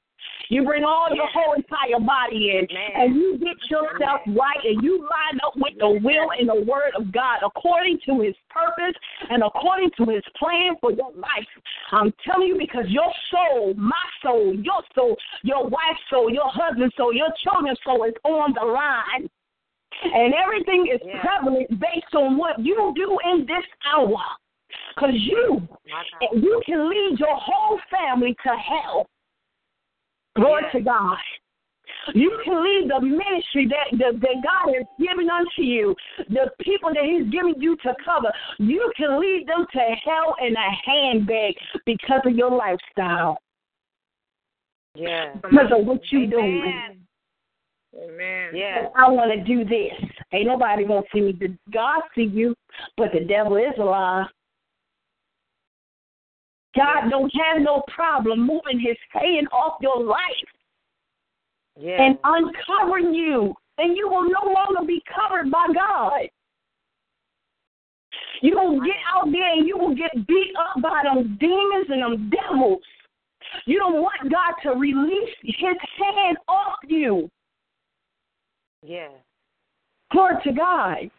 You 0.49 0.65
bring 0.65 0.85
all 0.85 1.09
your 1.13 1.27
whole 1.27 1.55
entire 1.55 1.99
body 1.99 2.59
in, 2.59 2.67
Man. 2.73 2.91
and 2.95 3.17
you 3.17 3.39
get 3.39 3.57
yourself 3.69 4.21
right, 4.27 4.63
and 4.65 4.83
you 4.83 5.01
line 5.03 5.41
up 5.45 5.55
with 5.57 5.75
the 5.79 5.89
will 6.03 6.31
and 6.39 6.49
the 6.49 6.65
word 6.71 6.93
of 6.97 7.13
God 7.13 7.41
according 7.45 7.99
to 8.07 8.21
His 8.23 8.35
purpose 8.49 8.95
and 9.29 9.43
according 9.43 9.91
to 9.99 10.05
His 10.11 10.23
plan 10.39 10.75
for 10.81 10.93
your 10.93 11.13
life. 11.15 11.51
I'm 11.93 12.13
telling 12.25 12.49
you 12.49 12.59
because 12.59 12.87
your 12.89 13.13
soul, 13.31 13.75
my 13.75 13.93
soul, 14.23 14.55
your 14.55 14.83
soul, 14.95 15.17
your 15.43 15.65
wife's 15.65 16.07
soul, 16.11 16.33
your 16.33 16.49
husband's 16.49 16.95
soul, 16.97 17.13
your 17.13 17.31
children's 17.43 17.79
soul 17.85 18.05
is 18.05 18.15
on 18.25 18.55
the 18.55 18.65
line. 18.65 19.29
And 20.03 20.35
everything 20.35 20.87
is 20.89 21.01
Yeah. 21.05 21.21
prevalent 21.21 21.81
based 21.81 22.15
on 22.15 22.37
what 22.37 22.59
you 22.59 22.93
do 22.95 23.19
in 23.25 23.47
this 23.47 23.65
hour. 23.85 24.23
Because 24.95 25.15
you, 25.15 25.67
you 26.33 26.63
can 26.67 26.89
lead 26.89 27.19
your 27.19 27.35
whole 27.35 27.79
family 27.91 28.35
to 28.43 28.57
hell. 28.57 29.07
Glory 30.35 30.63
Yeah. 30.65 30.71
to 30.71 30.81
God. 30.81 31.19
You 32.15 32.41
can 32.45 32.63
lead 32.63 32.91
the 32.91 33.01
ministry 33.01 33.67
that, 33.67 33.99
that, 33.99 34.21
that 34.21 34.43
God 34.43 34.75
has 34.75 34.87
given 34.99 35.31
unto 35.31 35.63
you, 35.63 35.95
the 36.29 36.51
people 36.61 36.93
that 36.93 37.05
He's 37.05 37.29
giving 37.31 37.55
you 37.59 37.77
to 37.77 37.95
cover. 38.05 38.33
You 38.59 38.93
can 38.97 39.21
lead 39.21 39.47
them 39.47 39.67
to 39.73 39.79
hell 39.79 40.35
in 40.41 40.55
a 40.57 40.71
handbag 40.85 41.55
because 41.85 42.21
of 42.25 42.37
your 42.37 42.51
lifestyle, 42.51 43.39
Yeah. 44.95 45.35
because 45.43 45.73
of 45.73 45.87
what 45.87 46.01
you're 46.11 46.27
doing. 46.27 47.06
Amen. 48.03 48.51
Yeah. 48.55 48.89
I 48.95 49.09
want 49.09 49.33
to 49.33 49.45
do 49.45 49.65
this. 49.65 49.93
Ain't 50.33 50.47
nobody 50.47 50.87
gonna 50.87 51.03
see 51.13 51.21
me. 51.21 51.39
God 51.73 52.03
see 52.15 52.25
you, 52.25 52.55
but 52.97 53.13
the 53.13 53.25
devil 53.25 53.57
is 53.57 53.73
a 53.79 53.85
lie. 53.85 54.27
God 56.77 57.09
don't 57.09 57.33
have 57.35 57.63
no 57.63 57.83
problem 57.89 58.41
moving 58.41 58.79
His 58.79 58.97
hand 59.11 59.49
off 59.51 59.79
your 59.81 60.03
life 60.03 60.21
Yeah. 61.79 62.03
and 62.03 62.19
uncovering 62.23 63.15
you, 63.15 63.55
and 63.79 63.97
you 63.97 64.09
will 64.09 64.29
no 64.29 64.53
longer 64.53 64.87
be 64.87 65.03
covered 65.15 65.51
by 65.51 65.67
God. 65.75 66.29
You 68.43 68.59
will 68.59 68.81
get 68.81 68.97
out 69.15 69.31
there 69.33 69.53
and 69.53 69.67
you 69.67 69.79
will 69.79 69.95
get 69.95 70.27
beat 70.27 70.53
up 70.59 70.83
by 70.83 71.03
them 71.05 71.39
demons 71.41 71.87
and 71.89 72.03
them 72.03 72.31
devils. 72.31 72.83
You 73.65 73.79
don't 73.79 74.03
want 74.03 74.31
God 74.31 74.55
to 74.65 74.79
release 74.79 75.35
His 75.43 75.77
hand 75.99 76.37
off 76.49 76.77
you. 76.87 77.31
Yeah. 78.87 79.09
Glory 80.13 80.37
to 80.45 80.53
God. 80.53 81.11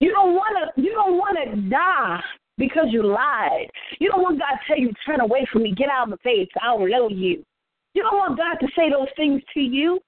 You 0.00 0.10
don't 0.10 0.34
want 0.34 0.74
to. 0.76 0.82
You 0.82 0.92
don't 0.92 1.16
want 1.16 1.38
to 1.42 1.70
die 1.70 2.20
because 2.58 2.86
you 2.90 3.02
lied. 3.02 3.70
You 3.98 4.10
don't 4.10 4.22
want 4.22 4.38
God 4.38 4.56
to 4.56 4.60
tell 4.66 4.78
you, 4.78 4.92
"Turn 5.06 5.20
away 5.20 5.46
from 5.52 5.62
me, 5.62 5.72
get 5.72 5.88
out 5.88 6.04
of 6.04 6.10
my 6.10 6.16
face. 6.22 6.48
I 6.60 6.66
don't 6.66 6.90
know 6.90 7.08
you." 7.08 7.44
You 7.94 8.02
don't 8.02 8.18
want 8.18 8.36
God 8.36 8.56
to 8.60 8.68
say 8.76 8.90
those 8.90 9.08
things 9.16 9.40
to 9.54 9.60
you. 9.60 10.00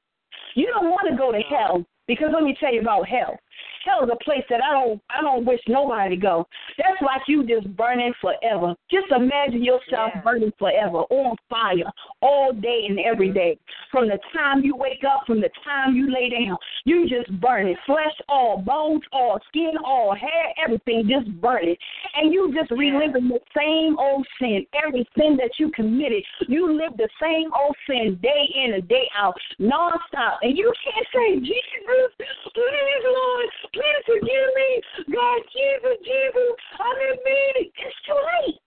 You 0.54 0.66
don't 0.66 0.90
want 0.90 1.08
to 1.08 1.16
go 1.16 1.32
to 1.32 1.40
hell 1.40 1.86
because 2.06 2.28
let 2.34 2.42
me 2.42 2.54
tell 2.60 2.72
you 2.72 2.80
about 2.80 3.08
hell. 3.08 3.38
Hell 3.84 4.04
is 4.04 4.10
a 4.12 4.24
place 4.24 4.44
that 4.50 4.60
I 4.62 4.72
don't. 4.72 5.00
I 5.10 5.22
don't 5.22 5.44
wish 5.44 5.60
nobody 5.68 6.16
to 6.16 6.20
go. 6.20 6.46
That's 6.76 7.00
like 7.02 7.22
you 7.28 7.46
just 7.46 7.74
burning 7.76 8.12
forever. 8.20 8.74
Just 8.90 9.10
imagine 9.10 9.64
yourself 9.64 10.12
Yeah. 10.14 10.20
burning 10.20 10.52
forever, 10.58 10.98
on 11.10 11.36
fire, 11.48 11.90
all 12.20 12.52
day 12.52 12.86
and 12.88 12.98
every 12.98 13.28
mm-hmm. 13.28 13.38
day. 13.38 13.58
From 13.90 14.08
the 14.08 14.18
time 14.32 14.62
you 14.64 14.76
wake 14.76 15.04
up, 15.04 15.26
from 15.26 15.40
the 15.40 15.50
time 15.64 15.94
you 15.94 16.10
lay 16.10 16.28
down, 16.28 16.56
you 16.84 17.08
just 17.08 17.30
burning. 17.40 17.76
Flesh 17.86 18.14
all, 18.28 18.58
bones 18.58 19.02
all, 19.12 19.38
skin 19.48 19.76
all, 19.84 20.14
hair, 20.14 20.52
everything 20.62 21.08
just 21.08 21.30
burning. 21.40 21.76
And 22.14 22.32
you 22.32 22.52
just 22.54 22.70
reliving 22.70 23.28
the 23.28 23.40
same 23.56 23.98
old 23.98 24.26
sin, 24.40 24.66
every 24.84 25.08
sin 25.16 25.36
that 25.36 25.52
you 25.58 25.70
committed. 25.70 26.22
You 26.48 26.72
live 26.72 26.96
the 26.96 27.08
same 27.20 27.50
old 27.54 27.76
sin 27.86 28.18
day 28.22 28.48
in 28.54 28.74
and 28.74 28.88
day 28.88 29.08
out, 29.16 29.34
nonstop. 29.60 30.38
And 30.42 30.56
you 30.56 30.72
can't 30.84 31.06
say, 31.14 31.40
Jesus, 31.40 32.10
please, 32.54 33.04
Lord, 33.04 33.46
please 33.72 34.02
forgive 34.06 34.48
me. 34.54 34.70
God, 35.12 35.40
Jesus, 35.52 35.96
Jesus, 36.04 36.54
I 36.78 36.90
didn't 36.98 37.24
mean 37.24 37.52
it. 37.56 37.72
It's 37.76 37.96
too 38.06 38.18
late. 38.18 38.60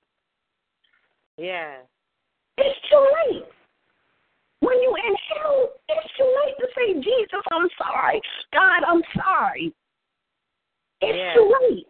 Yeah. 1.38 1.76
It's 2.58 2.80
too 2.90 3.02
late. 3.02 3.46
When 4.62 4.78
you 4.82 4.94
in 4.94 5.16
hell, 5.34 5.70
it's 5.90 6.14
too 6.18 6.30
late 6.46 6.56
to 6.60 6.68
say, 6.76 6.94
Jesus, 7.02 7.44
I'm 7.52 7.68
sorry. 7.78 8.22
God, 8.54 8.84
I'm 8.88 9.02
sorry. 9.16 9.74
It's 11.02 11.18
Yeah. 11.18 11.34
too 11.34 11.56
late. 11.62 11.88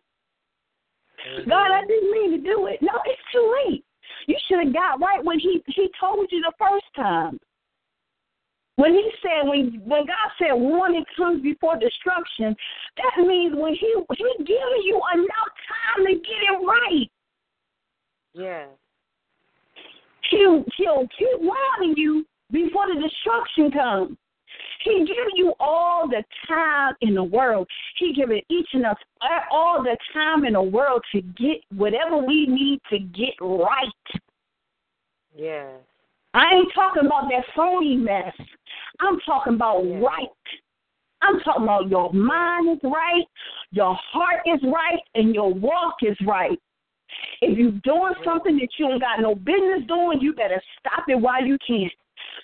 Mm-hmm. 1.27 1.49
God, 1.49 1.71
I 1.71 1.85
didn't 1.85 2.11
mean 2.11 2.31
to 2.31 2.37
do 2.37 2.67
it. 2.67 2.81
No, 2.81 2.93
it's 3.05 3.21
too 3.31 3.53
late. 3.67 3.83
You 4.27 4.35
should 4.47 4.65
have 4.65 4.73
got 4.73 4.99
right 4.99 5.23
when 5.23 5.39
he 5.39 5.63
he 5.67 5.89
told 5.99 6.31
you 6.31 6.41
the 6.41 6.53
first 6.57 6.85
time. 6.95 7.39
When 8.81 8.93
he 8.93 9.11
said 9.21 9.47
when 9.47 9.79
when 9.85 10.07
God 10.07 10.31
said 10.39 10.53
warning 10.53 11.05
comes 11.15 11.43
before 11.43 11.77
destruction, 11.77 12.55
that 12.97 13.23
means 13.23 13.53
when 13.55 13.75
he 13.75 13.93
he 14.17 14.25
giving 14.39 14.81
you 14.83 14.99
enough 15.13 15.51
time 15.69 16.05
to 16.07 16.13
get 16.13 16.41
it 16.49 16.65
right. 16.65 17.11
Yeah. 18.33 18.65
He'll 20.31 20.65
he'll 20.77 21.07
keep 21.15 21.39
warning 21.41 21.93
you 21.95 22.25
before 22.49 22.87
the 22.87 22.99
destruction 22.99 23.69
comes. 23.69 24.17
He 24.83 24.97
gives 25.01 25.33
you 25.35 25.53
all 25.59 26.07
the 26.07 26.23
time 26.47 26.95
in 27.01 27.13
the 27.13 27.23
world. 27.23 27.67
He 27.99 28.13
given 28.13 28.41
each 28.49 28.69
and 28.73 28.87
us 28.87 28.97
all 29.51 29.83
the 29.83 29.95
time 30.11 30.43
in 30.43 30.53
the 30.53 30.61
world 30.61 31.03
to 31.11 31.21
get 31.21 31.57
whatever 31.75 32.17
we 32.17 32.47
need 32.47 32.79
to 32.89 32.97
get 32.97 33.35
right. 33.39 34.23
Yes. 35.35 35.81
I 36.33 36.53
ain't 36.53 36.73
talking 36.73 37.05
about 37.05 37.29
that 37.29 37.43
phony 37.55 37.97
mess. 37.97 38.33
I'm 38.99 39.19
talking 39.25 39.55
about 39.55 39.81
right. 39.81 40.29
I'm 41.21 41.39
talking 41.41 41.63
about 41.63 41.89
your 41.89 42.11
mind 42.13 42.77
is 42.77 42.89
right, 42.89 43.25
your 43.71 43.95
heart 44.11 44.41
is 44.45 44.59
right, 44.63 44.99
and 45.13 45.35
your 45.35 45.53
walk 45.53 45.95
is 46.01 46.17
right. 46.25 46.59
If 47.41 47.57
you're 47.57 47.79
doing 47.83 48.13
something 48.25 48.57
that 48.57 48.69
you 48.77 48.89
ain't 48.89 49.01
got 49.01 49.19
no 49.19 49.35
business 49.35 49.85
doing, 49.87 50.19
you 50.21 50.33
better 50.33 50.61
stop 50.79 51.05
it 51.07 51.15
while 51.15 51.45
you 51.45 51.57
can. 51.65 51.89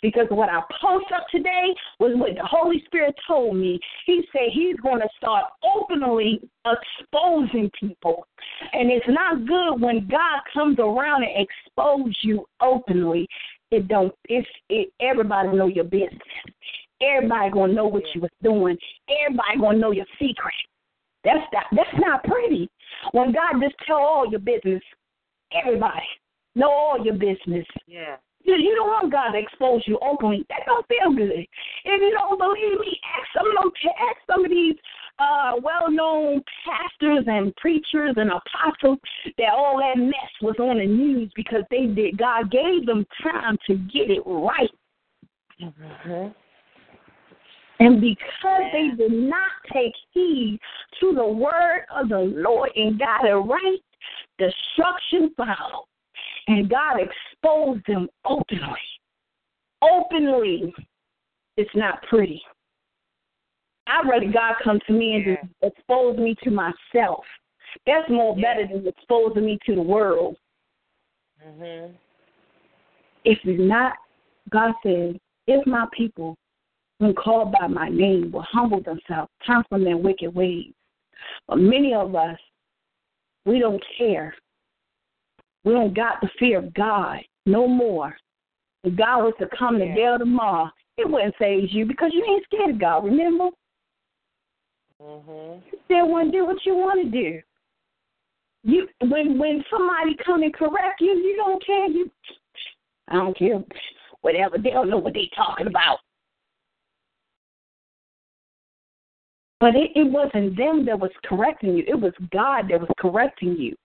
Because 0.02 0.28
what 0.30 0.50
I 0.50 0.62
post 0.82 1.06
up 1.16 1.26
today 1.32 1.74
was 2.00 2.12
what 2.16 2.36
the 2.36 2.46
Holy 2.46 2.84
Spirit 2.86 3.16
told 3.28 3.56
me. 3.56 3.80
He 4.06 4.24
said 4.32 4.50
he's 4.52 4.76
going 4.78 5.00
to 5.00 5.08
start 5.18 5.46
openly 5.64 6.40
exposing 6.66 7.72
people. 7.80 8.28
And 8.74 8.92
it's 8.92 9.08
not 9.08 9.46
good 9.46 9.82
when 9.82 10.08
God 10.08 10.42
comes 10.54 10.78
around 10.80 11.24
and 11.24 11.48
expose 11.48 12.14
you 12.22 12.46
openly. 12.62 13.28
It 13.72 13.88
don't 13.88 14.14
it's 14.30 14.48
it 14.70 14.92
everybody 15.02 15.50
know 15.50 15.68
your 15.68 15.84
business. 15.84 16.22
Everybody 17.02 17.52
gonna 17.52 17.74
know 17.74 17.88
what 17.88 18.04
you 18.16 18.22
was 18.22 18.32
doing. 18.42 18.78
Everybody 19.26 19.60
gonna 19.60 19.78
know 19.78 19.92
your 19.92 20.06
secret. 20.20 20.56
That's 21.24 21.46
not 21.52 21.66
that's 21.72 22.00
not 22.00 22.24
pretty. 22.24 22.70
When 23.12 23.34
God 23.34 23.62
just 23.62 23.76
tell 23.86 23.98
all 23.98 24.30
your 24.30 24.40
business, 24.40 24.82
everybody 25.52 26.08
know 26.56 26.72
all 26.72 27.04
your 27.04 27.16
business. 27.16 27.66
Yeah. 27.88 28.16
You, 28.44 28.56
you 28.56 28.76
don't 28.76 28.88
want 28.88 29.12
God 29.12 29.32
to 29.32 29.40
expose 29.40 29.84
you 29.86 30.00
openly. 30.02 30.46
That 30.48 30.64
don't 30.66 30.88
feel 30.88 31.12
good. 31.12 31.44
If 31.84 32.02
you 32.02 32.12
don't 32.16 32.40
believe 32.40 32.80
me, 32.80 32.98
ask 33.04 33.28
some 33.36 33.50
of 33.50 33.56
them, 33.60 33.72
ask 34.00 34.18
some 34.26 34.46
of 34.46 34.52
these 34.52 34.76
uh, 35.20 35.54
well-known 35.62 36.42
pastors 36.66 37.26
and 37.28 37.56
preachers 37.56 38.14
and 38.18 38.30
apostles 38.32 39.00
that 39.38 39.52
all 39.52 39.80
that 39.80 40.00
mess 40.00 40.14
was 40.42 40.56
on 40.60 40.78
the 40.78 40.86
news 40.86 41.32
because 41.36 41.64
they 41.72 41.86
did. 41.88 42.18
God 42.18 42.52
gave 42.52 42.86
them 42.86 43.06
time 43.24 43.58
to 43.68 43.76
get 43.76 44.10
it 44.10 44.22
right. 44.26 44.70
Mm-hmm. 45.62 46.28
And 47.80 48.02
because 48.02 48.64
they 48.74 48.90
did 48.98 49.12
not 49.12 49.52
take 49.72 49.94
heed 50.12 50.60
to 51.00 51.14
the 51.14 51.28
word 51.28 51.86
of 51.96 52.10
the 52.10 52.20
Lord 52.20 52.72
and 52.76 52.98
got 52.98 53.26
it 53.26 53.34
right, 53.34 53.80
destruction 54.40 55.32
followed. 55.36 55.86
And 56.48 56.70
God 56.70 56.98
exposed 57.00 57.84
them 57.88 58.08
openly. 58.26 58.64
Openly. 59.82 60.74
It's 61.58 61.76
not 61.76 62.02
pretty. 62.10 62.42
I'd 63.88 64.08
rather 64.08 64.32
God 64.32 64.56
come 64.64 64.80
to 64.88 64.94
me 64.94 65.16
and 65.16 65.26
Yeah. 65.26 65.36
just 65.62 65.78
expose 65.78 66.18
me 66.18 66.36
to 66.44 66.52
myself. 66.52 67.26
That's 67.86 68.10
more 68.10 68.38
Yeah. 68.38 68.54
better 68.54 68.68
than 68.68 68.88
exposing 68.88 69.46
me 69.46 69.58
to 69.66 69.76
the 69.76 69.82
world. 69.82 70.38
Mhm. 71.46 71.96
If 73.24 73.44
you're 73.44 73.58
not, 73.58 73.98
God 74.50 74.74
said, 74.84 75.20
if 75.48 75.66
my 75.66 75.88
people, 75.92 76.38
when 77.00 77.14
called 77.14 77.52
by 77.52 77.68
my 77.68 77.90
name, 77.90 78.32
will 78.32 78.42
humble 78.42 78.82
themselves, 78.82 79.32
turn 79.46 79.64
from 79.70 79.84
their 79.84 79.98
wicked 79.98 80.34
ways. 80.34 80.74
But 81.48 81.60
many 81.60 81.94
of 81.94 82.16
us, 82.16 82.40
we 83.46 83.60
don't 83.60 83.84
care. 83.98 84.36
We 85.64 85.74
don't 85.74 85.94
got 85.94 86.22
the 86.22 86.30
fear 86.40 86.60
of 86.60 86.74
God 86.74 87.26
no 87.46 87.68
more. 87.68 88.18
If 88.84 88.96
God 88.96 89.24
was 89.24 89.34
to 89.40 89.48
come 89.48 89.80
Yeah. 89.80 89.88
today 89.88 90.08
or 90.08 90.18
tomorrow, 90.18 90.72
it 90.98 91.10
wouldn't 91.10 91.36
phase 91.36 91.74
you 91.74 91.86
because 91.86 92.14
you 92.14 92.24
ain't 92.26 92.46
scared 92.46 92.72
of 92.72 92.80
God, 92.80 93.06
remember? 93.06 93.50
Mhm. 95.02 95.62
You 95.72 95.80
still 95.86 96.10
want 96.10 96.32
to 96.32 96.38
do 96.38 96.46
what 96.46 96.66
you 96.66 96.76
want 96.76 97.02
to 97.04 97.10
do. 97.10 97.42
You 98.64 98.88
when 99.02 99.38
when 99.38 99.64
somebody 99.70 100.16
come 100.26 100.44
and 100.44 100.54
correct 100.54 101.02
you, 101.02 101.14
you 101.14 101.36
don't 101.36 101.64
care. 101.66 101.88
You 101.88 102.12
I 103.08 103.16
don't 103.16 103.38
care. 103.38 103.64
Whatever 104.22 104.58
they 104.58 104.72
don't 104.72 104.90
know 104.90 104.98
what 104.98 105.14
they 105.14 105.30
talking 105.36 105.68
about. 105.68 106.00
But 109.60 109.76
it, 109.76 109.92
it 109.96 110.12
wasn't 110.12 110.56
them 110.56 110.86
that 110.86 111.00
was 111.00 111.12
correcting 111.24 111.78
you. 111.78 111.84
It 111.88 112.00
was 112.00 112.14
God 112.32 112.66
that 112.70 112.80
was 112.80 112.90
correcting 113.00 113.58
you. 113.58 113.76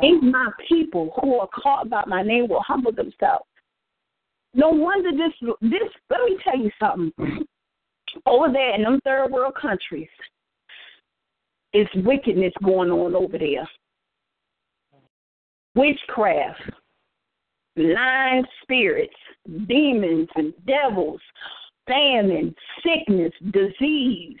If 0.00 0.22
my 0.22 0.50
people 0.68 1.12
who 1.20 1.38
are 1.38 1.48
called 1.48 1.90
by 1.90 2.04
my 2.06 2.22
name 2.22 2.48
will 2.48 2.60
humble 2.60 2.92
themselves. 2.92 3.46
No 4.54 4.68
wonder 4.68 5.10
this 5.12 5.32
this 5.62 5.88
let 6.10 6.20
me 6.24 6.36
tell 6.44 6.58
you 6.58 6.70
something. 6.78 7.46
Over 8.26 8.52
there 8.52 8.74
in 8.74 8.82
them 8.82 9.00
third 9.04 9.30
world 9.30 9.54
countries, 9.60 10.08
it's 11.72 11.90
wickedness 11.96 12.52
going 12.62 12.90
on 12.90 13.14
over 13.14 13.38
there. 13.38 13.68
Witchcraft, 15.74 16.60
lying 17.76 18.44
spirits, 18.62 19.14
demons 19.66 20.28
and 20.36 20.52
devils, 20.66 21.20
famine, 21.86 22.54
sickness, 22.82 23.32
disease, 23.50 24.36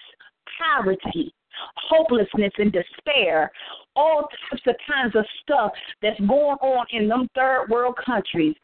poverty, 0.58 1.34
hopelessness 1.76 2.52
and 2.58 2.72
despair, 2.72 3.50
all 3.96 4.28
types 4.50 4.62
of 4.66 4.74
kinds 4.86 5.14
of 5.16 5.24
stuff 5.42 5.72
that's 6.02 6.20
going 6.20 6.58
on 6.60 6.86
in 6.92 7.08
them 7.08 7.28
third 7.34 7.66
world 7.68 7.96
countries. 8.04 8.56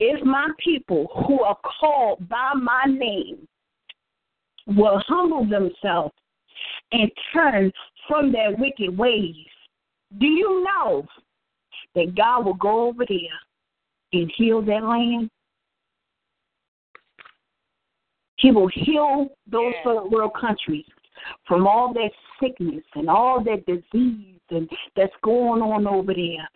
If 0.00 0.24
my 0.24 0.48
people 0.62 1.08
who 1.26 1.42
are 1.42 1.58
called 1.80 2.26
by 2.28 2.52
my 2.54 2.84
name 2.86 3.46
will 4.68 5.02
humble 5.06 5.46
themselves 5.46 6.14
and 6.92 7.10
turn 7.32 7.72
from 8.06 8.32
their 8.32 8.54
wicked 8.56 8.96
ways, 8.96 9.34
do 10.18 10.26
you 10.26 10.64
know 10.64 11.04
that 11.94 12.14
God 12.14 12.44
will 12.44 12.54
go 12.54 12.88
over 12.88 13.04
there 13.06 13.18
and 14.12 14.32
heal 14.36 14.62
that 14.62 14.84
land? 14.84 15.30
He 18.36 18.50
will 18.52 18.68
heal 18.72 19.28
those 19.50 19.74
third 19.84 20.04
world 20.10 20.32
countries 20.40 20.86
from 21.46 21.66
all 21.66 21.92
that 21.94 22.10
sickness 22.40 22.84
and 22.94 23.10
all 23.10 23.42
that 23.42 23.66
disease 23.66 24.40
and 24.50 24.68
that's 24.96 25.12
going 25.22 25.60
on 25.60 25.86
over 25.86 26.14
there. 26.14 26.48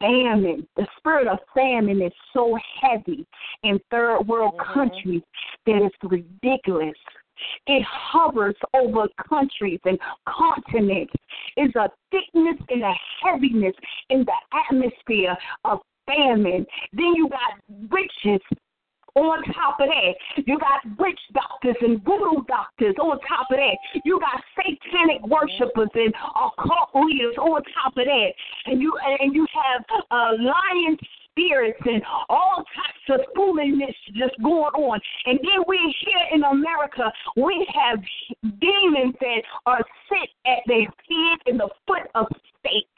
Famine, 0.00 0.66
the 0.76 0.86
spirit 0.98 1.28
of 1.28 1.38
famine 1.54 2.02
is 2.02 2.12
so 2.32 2.58
heavy 2.80 3.26
in 3.62 3.80
third 3.90 4.26
world 4.26 4.54
Mhm. 4.54 4.74
countries 4.74 5.22
that 5.64 5.80
it's 5.82 5.96
ridiculous. 6.02 6.98
It 7.66 7.84
hovers 7.88 8.56
over 8.74 9.06
countries 9.28 9.80
and 9.84 9.98
continents. 10.28 11.12
It's 11.56 11.74
a 11.76 11.88
thickness 12.10 12.56
and 12.68 12.82
a 12.82 12.94
heaviness 13.22 13.74
in 14.10 14.24
the 14.24 14.58
atmosphere 14.68 15.36
of 15.64 15.80
famine. 16.06 16.66
Then 16.92 17.14
you 17.16 17.28
got 17.28 17.60
riches 17.90 18.40
on 19.14 19.42
top 19.52 19.78
of 19.80 19.88
that. 19.88 20.44
You 20.46 20.58
got 20.58 20.80
witch 20.98 21.20
doctors 21.34 21.76
and 21.80 22.02
voodoo 22.04 22.44
doctors 22.48 22.94
on 23.00 23.18
top 23.20 23.46
of 23.50 23.56
that. 23.56 23.76
You 24.04 24.20
got 24.20 24.42
satanic 24.56 25.22
worshipers 25.26 25.90
and 25.94 26.14
occult 26.32 26.90
leaders 26.94 27.36
on 27.38 27.62
top 27.74 27.96
of 27.96 28.04
that. 28.04 28.30
And 28.66 28.80
you 28.80 28.96
and 29.20 29.34
you 29.34 29.46
have 29.52 29.84
uh, 30.10 30.32
lion 30.40 30.96
spirits 31.32 31.80
and 31.84 32.02
all 32.28 32.56
types 32.56 33.20
of 33.20 33.20
foolishness 33.34 33.94
just 34.14 34.34
going 34.42 34.72
on. 34.74 35.00
And 35.26 35.38
then 35.42 35.62
we 35.66 35.78
here 36.04 36.26
in 36.34 36.44
America, 36.44 37.10
we 37.36 37.66
have 37.74 37.98
demons 38.60 39.14
that 39.20 39.42
are 39.66 39.80
sit 40.08 40.28
at 40.46 40.58
their 40.66 40.86
feet 41.08 41.38
in 41.46 41.56
the 41.56 41.68
foot 41.86 42.08
of 42.14 42.26
stakes. 42.58 42.88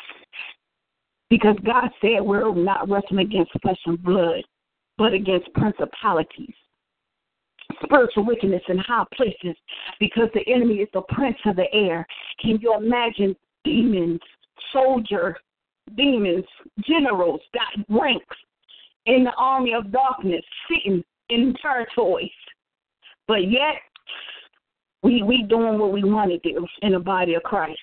Because 1.30 1.56
God 1.64 1.90
said 2.00 2.22
we're 2.22 2.54
not 2.54 2.88
wrestling 2.88 3.26
against 3.26 3.52
flesh 3.62 3.78
and 3.86 4.02
blood, 4.02 4.44
but 4.98 5.12
against 5.14 5.52
principalities, 5.54 6.54
spiritual 7.82 8.26
wickedness 8.26 8.62
in 8.68 8.78
high 8.78 9.04
places, 9.14 9.56
because 9.98 10.28
the 10.34 10.46
enemy 10.52 10.76
is 10.76 10.88
the 10.92 11.02
prince 11.08 11.38
of 11.46 11.56
the 11.56 11.72
air. 11.72 12.06
Can 12.40 12.58
you 12.60 12.74
imagine 12.76 13.34
demons, 13.64 14.20
soldier, 14.72 15.36
demons, 15.96 16.44
generals, 16.86 17.40
got 17.52 17.84
ranks 17.88 18.36
in 19.06 19.24
the 19.24 19.32
army 19.36 19.74
of 19.74 19.92
darkness 19.92 20.42
sitting 20.68 21.02
in 21.28 21.54
territories? 21.60 22.30
But 23.26 23.50
yet, 23.50 23.76
we 25.02 25.22
we 25.22 25.42
doing 25.42 25.78
what 25.78 25.92
we 25.92 26.02
want 26.04 26.30
to 26.30 26.38
do 26.38 26.66
in 26.82 26.92
the 26.92 26.98
body 26.98 27.34
of 27.34 27.42
Christ. 27.42 27.80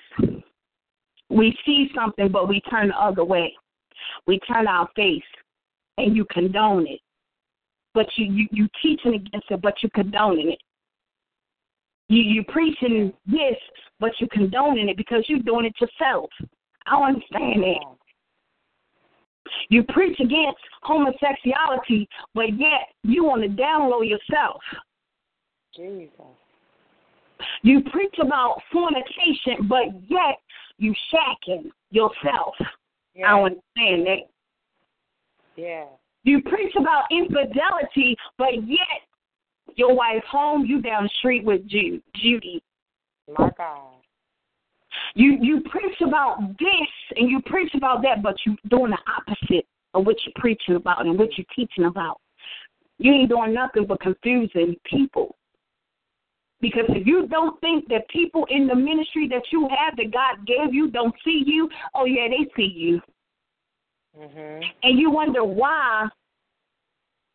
We 1.29 1.57
see 1.65 1.89
something, 1.95 2.29
but 2.31 2.49
we 2.49 2.59
turn 2.61 2.89
the 2.89 2.99
other 2.99 3.23
way. 3.23 3.53
We 4.27 4.39
turn 4.39 4.67
our 4.67 4.89
face 4.95 5.23
and 5.97 6.15
you 6.15 6.25
condone 6.31 6.87
it. 6.87 6.99
But 7.93 8.07
you, 8.15 8.25
you, 8.25 8.47
you 8.51 8.67
teaching 8.81 9.15
against 9.15 9.51
it, 9.51 9.61
but 9.61 9.75
you 9.81 9.89
condoning 9.93 10.51
it. 10.51 10.59
You 12.07 12.21
you 12.21 12.43
preaching 12.43 13.13
this, 13.25 13.55
but 13.99 14.11
you 14.19 14.27
condoning 14.31 14.89
it 14.89 14.97
because 14.97 15.23
you're 15.27 15.39
doing 15.39 15.65
it 15.65 15.73
yourself. 15.79 16.29
I 16.87 16.91
don't 16.91 17.15
understand 17.15 17.63
that. 17.63 17.97
You 19.69 19.83
preach 19.83 20.19
against 20.19 20.59
homosexuality, 20.83 22.07
but 22.33 22.57
yet 22.57 22.89
you 23.03 23.23
want 23.23 23.41
to 23.43 23.49
download 23.49 24.07
yourself. 24.07 24.61
Jesus. 25.75 26.11
You 27.63 27.81
preach 27.91 28.15
about 28.21 28.61
fornication, 28.71 29.67
but 29.67 29.85
yet 30.07 30.37
you 30.77 30.93
shacking 31.13 31.71
yourself. 31.89 32.55
Yeah. 33.15 33.27
I 33.27 33.29
don't 33.31 33.57
understand 33.77 34.07
that. 34.07 34.29
Yeah. 35.55 35.85
You 36.23 36.41
preach 36.41 36.73
about 36.77 37.05
infidelity, 37.11 38.15
but 38.37 38.67
yet 38.67 39.01
your 39.75 39.95
wife's 39.95 40.25
home, 40.29 40.65
you 40.65 40.81
down 40.81 41.03
the 41.03 41.09
street 41.19 41.43
with 41.43 41.67
Ju- 41.67 42.01
Judy. 42.15 42.61
My 43.37 43.49
God. 43.57 44.00
You 45.15 45.37
you 45.41 45.61
preach 45.61 45.99
about 46.01 46.39
this 46.59 46.89
and 47.15 47.29
you 47.29 47.41
preach 47.45 47.73
about 47.75 48.01
that, 48.03 48.21
but 48.21 48.35
you're 48.45 48.55
doing 48.69 48.91
the 48.91 48.97
opposite 49.17 49.65
of 49.93 50.05
what 50.05 50.17
you're 50.25 50.33
preaching 50.35 50.75
about 50.75 51.05
and 51.05 51.17
what 51.17 51.37
you're 51.37 51.45
teaching 51.55 51.85
about. 51.85 52.19
You 52.97 53.13
ain't 53.13 53.29
doing 53.29 53.53
nothing 53.53 53.85
but 53.85 53.99
confusing 53.99 54.75
people. 54.85 55.35
Because 56.61 56.85
if 56.89 57.07
you 57.07 57.27
don't 57.27 57.59
think 57.59 57.87
that 57.89 58.07
people 58.09 58.45
in 58.51 58.67
the 58.67 58.75
ministry 58.75 59.27
that 59.29 59.41
you 59.51 59.67
have 59.69 59.97
that 59.97 60.11
God 60.11 60.45
gave 60.45 60.73
you 60.73 60.91
don't 60.91 61.15
see 61.25 61.43
you, 61.45 61.67
oh 61.95 62.05
yeah, 62.05 62.27
they 62.27 62.49
see 62.55 62.71
you. 62.71 63.01
Mhm. 64.17 64.71
And 64.83 64.99
you 64.99 65.09
wonder 65.09 65.43
why 65.43 66.07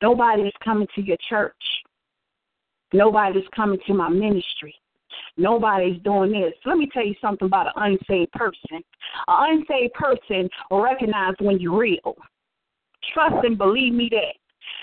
nobody's 0.00 0.52
coming 0.62 0.86
to 0.94 1.02
your 1.02 1.16
church. 1.28 1.84
Nobody's 2.92 3.48
coming 3.48 3.80
to 3.86 3.94
my 3.94 4.08
ministry. 4.08 4.76
Nobody's 5.36 6.00
doing 6.02 6.32
this. 6.32 6.54
Let 6.64 6.78
me 6.78 6.88
tell 6.92 7.04
you 7.04 7.14
something 7.20 7.46
about 7.46 7.68
an 7.76 7.98
unsaved 8.08 8.32
person. 8.32 8.82
An 9.28 9.60
unsaved 9.68 9.94
person 9.94 10.48
will 10.70 10.82
recognize 10.82 11.34
when 11.40 11.58
you're 11.58 11.78
real. 11.78 12.16
Trust 13.12 13.44
and 13.44 13.58
believe 13.58 13.92
me 13.92 14.08
that. 14.10 14.34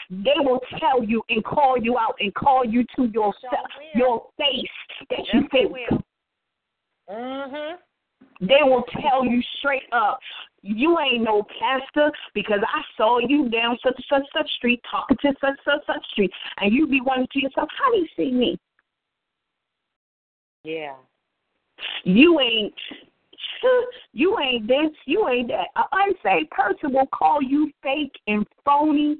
They 0.09 0.37
will 0.37 0.61
tell 0.79 1.03
you 1.03 1.23
and 1.29 1.43
call 1.43 1.77
you 1.77 1.97
out 1.97 2.15
and 2.19 2.33
call 2.33 2.63
you 2.65 2.85
to 2.95 3.05
your 3.07 3.33
will. 3.43 3.95
your 3.95 4.27
face 4.37 4.69
that 5.09 5.19
you 5.33 5.41
Yes, 5.41 5.49
think. 5.51 5.73
will. 5.73 6.03
Mhm. 7.09 7.77
They 8.41 8.63
will 8.63 8.83
tell 8.83 9.25
you 9.25 9.41
straight 9.57 9.87
up, 9.91 10.19
you 10.61 10.99
ain't 10.99 11.23
no 11.23 11.43
pastor 11.43 12.11
because 12.33 12.61
I 12.67 12.83
saw 12.97 13.19
you 13.19 13.49
down 13.49 13.77
such 13.83 13.95
and 13.95 14.05
such 14.09 14.31
such 14.31 14.49
street 14.53 14.81
talking 14.89 15.17
to 15.17 15.35
such 15.39 15.59
such 15.63 15.85
such 15.85 16.05
street, 16.07 16.31
and 16.57 16.73
you 16.73 16.87
be 16.87 17.01
wondering 17.01 17.27
to 17.33 17.41
yourself, 17.41 17.69
how 17.77 17.91
do 17.91 17.97
you 17.97 18.07
see 18.15 18.31
me? 18.31 18.57
Yeah. 20.63 20.95
You 22.03 22.39
ain't. 22.39 22.73
You 24.11 24.37
ain't 24.39 24.67
this. 24.67 24.91
You 25.05 25.27
ain't 25.29 25.47
that. 25.47 25.67
An 25.77 25.85
unsaved 25.93 26.49
person 26.51 26.91
will 26.93 27.07
call 27.13 27.41
you 27.41 27.71
fake 27.81 28.11
and 28.27 28.45
phony, 28.65 29.17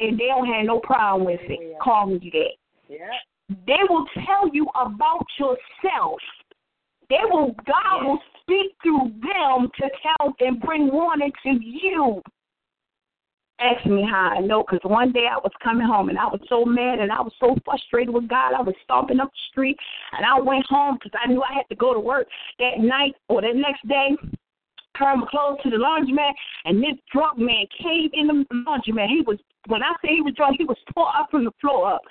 and 0.00 0.18
they 0.18 0.26
don't 0.26 0.46
have 0.46 0.64
no 0.64 0.80
problem 0.80 1.26
with 1.26 1.40
it 1.42 1.58
Yeah. 1.60 1.78
calling 1.82 2.18
you 2.22 2.30
that. 2.30 2.54
Yeah. 2.88 3.18
They 3.66 3.78
will 3.90 4.06
tell 4.24 4.48
you 4.52 4.66
about 4.74 5.26
yourself. 5.38 6.18
They 7.10 7.20
will 7.30 7.54
God 7.66 8.04
will 8.06 8.18
speak 8.40 8.72
through 8.82 9.12
them 9.20 9.68
to 9.78 9.90
tell 10.02 10.34
and 10.40 10.60
bring 10.60 10.90
warning 10.90 11.32
to 11.42 11.50
you. 11.62 12.22
Ask 13.58 13.86
me 13.86 14.02
how 14.02 14.36
I 14.36 14.40
know, 14.40 14.62
because 14.62 14.80
one 14.84 15.12
day 15.12 15.26
I 15.30 15.38
was 15.38 15.52
coming 15.64 15.86
home 15.86 16.10
and 16.10 16.18
I 16.18 16.26
was 16.26 16.40
so 16.48 16.64
mad 16.66 16.98
and 16.98 17.10
I 17.10 17.22
was 17.22 17.32
so 17.40 17.56
frustrated 17.64 18.12
with 18.12 18.28
God. 18.28 18.52
I 18.52 18.60
was 18.60 18.74
stomping 18.84 19.18
up 19.18 19.30
the 19.30 19.38
street 19.50 19.78
and 20.12 20.26
I 20.26 20.38
went 20.38 20.66
home 20.68 20.98
because 21.02 21.18
I 21.22 21.26
knew 21.28 21.42
I 21.42 21.54
had 21.54 21.68
to 21.70 21.74
go 21.74 21.94
to 21.94 22.00
work 22.00 22.26
that 22.58 22.78
night 22.78 23.14
or 23.28 23.40
the 23.40 23.52
next 23.54 23.86
day. 23.88 24.14
Turned 24.98 25.20
my 25.20 25.26
clothes 25.30 25.58
to 25.62 25.70
the 25.70 25.76
laundromat 25.76 26.32
and 26.66 26.82
this 26.82 27.00
drunk 27.12 27.38
man 27.38 27.64
came 27.82 28.10
in 28.12 28.26
the 28.26 28.44
laundromat. 28.52 29.08
He 29.08 29.22
was 29.26 29.38
when 29.68 29.82
I 29.82 29.92
say 30.02 30.14
he 30.14 30.20
was 30.20 30.34
drunk, 30.34 30.56
he 30.58 30.64
was 30.64 30.78
tore 30.94 31.08
up 31.16 31.28
from 31.30 31.44
the 31.44 31.50
floor 31.60 31.94
up. 31.94 32.02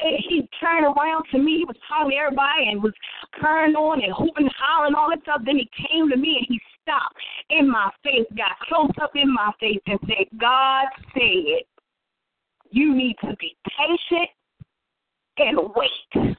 He 0.00 0.48
turned 0.60 0.84
around 0.84 1.24
to 1.32 1.38
me. 1.38 1.58
He 1.58 1.64
was 1.64 1.76
talking 1.86 2.16
everybody 2.16 2.68
and 2.68 2.82
was 2.82 2.94
carrying 3.38 3.76
on 3.76 4.02
and 4.02 4.12
hooping 4.16 4.46
and 4.46 4.54
hollering 4.56 4.94
all 4.94 5.10
that 5.10 5.22
stuff. 5.22 5.42
Then 5.44 5.56
he 5.56 5.68
came 5.76 6.08
to 6.08 6.16
me 6.16 6.38
and 6.38 6.46
he 6.48 6.60
stopped 6.82 7.16
in 7.50 7.70
my 7.70 7.90
face, 8.02 8.26
got 8.36 8.58
close 8.68 8.90
up 9.02 9.12
in 9.14 9.32
my 9.32 9.52
face, 9.60 9.80
and 9.86 9.98
said, 10.06 10.26
God 10.40 10.86
said, 11.12 11.64
you 12.70 12.94
need 12.94 13.16
to 13.22 13.36
be 13.38 13.56
patient 13.76 14.28
and 15.38 15.58
wait. 15.76 16.36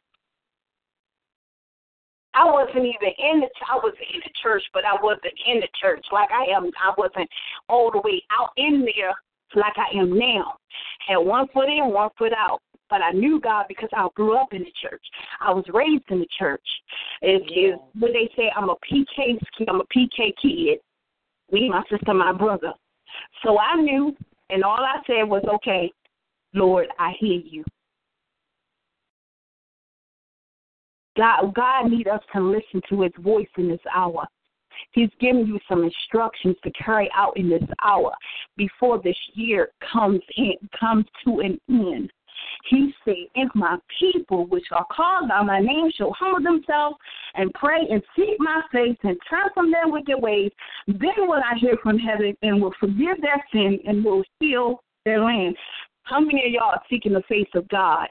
I 2.33 2.45
wasn't 2.45 2.85
even 2.85 3.11
in 3.19 3.41
the 3.41 3.49
I 3.69 3.75
was 3.75 3.93
in 4.13 4.21
the 4.23 4.31
church, 4.41 4.63
but 4.73 4.85
I 4.85 4.95
wasn't 5.01 5.33
in 5.47 5.59
the 5.59 5.67
church 5.81 6.05
like 6.11 6.29
I 6.31 6.45
am. 6.55 6.71
I 6.81 6.93
wasn't 6.97 7.29
all 7.67 7.91
the 7.91 7.99
way 7.99 8.23
out 8.31 8.51
in 8.55 8.85
there 8.85 9.13
like 9.55 9.73
I 9.77 9.97
am 9.99 10.17
now. 10.17 10.55
Had 11.07 11.17
one 11.17 11.47
foot 11.53 11.67
in, 11.67 11.91
one 11.91 12.09
foot 12.17 12.31
out. 12.31 12.61
But 12.91 13.01
I 13.01 13.11
knew 13.11 13.39
God 13.39 13.65
because 13.69 13.89
I 13.93 14.07
grew 14.15 14.37
up 14.37 14.53
in 14.53 14.63
the 14.63 14.73
church. 14.81 15.01
I 15.39 15.51
was 15.51 15.63
raised 15.73 16.03
in 16.09 16.19
the 16.19 16.27
church. 16.37 16.61
Is 17.21 17.41
is 17.55 17.75
what 17.97 18.11
they 18.11 18.29
say? 18.35 18.51
I'm 18.55 18.69
a 18.69 18.75
PK. 18.75 19.39
I'm 19.67 19.79
a 19.79 19.85
PK 19.85 20.33
kid. 20.41 20.79
Me, 21.51 21.69
my 21.69 21.83
sister, 21.89 22.13
my 22.13 22.33
brother. 22.33 22.73
So 23.43 23.57
I 23.57 23.75
knew, 23.77 24.15
and 24.49 24.63
all 24.63 24.83
I 24.83 25.01
said 25.07 25.23
was, 25.23 25.43
"Okay, 25.55 25.91
Lord, 26.53 26.87
I 26.99 27.13
hear 27.17 27.39
you." 27.39 27.63
God, 31.15 31.53
God 31.53 31.89
need 31.89 32.09
us 32.09 32.21
to 32.33 32.41
listen 32.41 32.81
to 32.89 33.01
His 33.03 33.13
voice 33.19 33.49
in 33.57 33.69
this 33.69 33.81
hour. 33.93 34.27
He's 34.91 35.09
giving 35.19 35.47
you 35.47 35.59
some 35.69 35.83
instructions 35.83 36.57
to 36.63 36.71
carry 36.71 37.09
out 37.15 37.37
in 37.37 37.49
this 37.49 37.63
hour 37.83 38.13
before 38.57 39.01
this 39.01 39.17
year 39.33 39.71
comes 39.93 40.21
in, 40.35 40.55
comes 40.77 41.05
to 41.23 41.39
an 41.39 41.59
end. 41.69 42.11
He 42.69 42.93
said, 43.03 43.15
If 43.35 43.49
my 43.55 43.77
people, 43.99 44.45
which 44.47 44.65
are 44.71 44.85
called 44.91 45.29
by 45.29 45.43
my 45.43 45.59
name, 45.59 45.91
shall 45.95 46.13
humble 46.17 46.43
themselves 46.43 46.97
and 47.35 47.53
pray 47.53 47.79
and 47.89 48.01
seek 48.15 48.35
my 48.39 48.61
face 48.71 48.97
and 49.03 49.17
turn 49.29 49.49
from 49.53 49.71
their 49.71 49.87
wicked 49.87 50.17
ways, 50.17 50.51
then 50.87 51.27
will 51.27 51.41
I 51.43 51.57
hear 51.57 51.77
from 51.81 51.97
heaven 51.97 52.35
and 52.41 52.61
will 52.61 52.73
forgive 52.79 53.21
their 53.21 53.43
sin 53.51 53.79
and 53.85 54.03
will 54.03 54.23
heal 54.39 54.81
their 55.05 55.21
land. 55.23 55.55
How 56.03 56.19
many 56.19 56.45
of 56.45 56.51
y'all 56.51 56.71
are 56.71 56.81
seeking 56.89 57.13
the 57.13 57.23
face 57.27 57.49
of 57.55 57.67
God? 57.69 58.07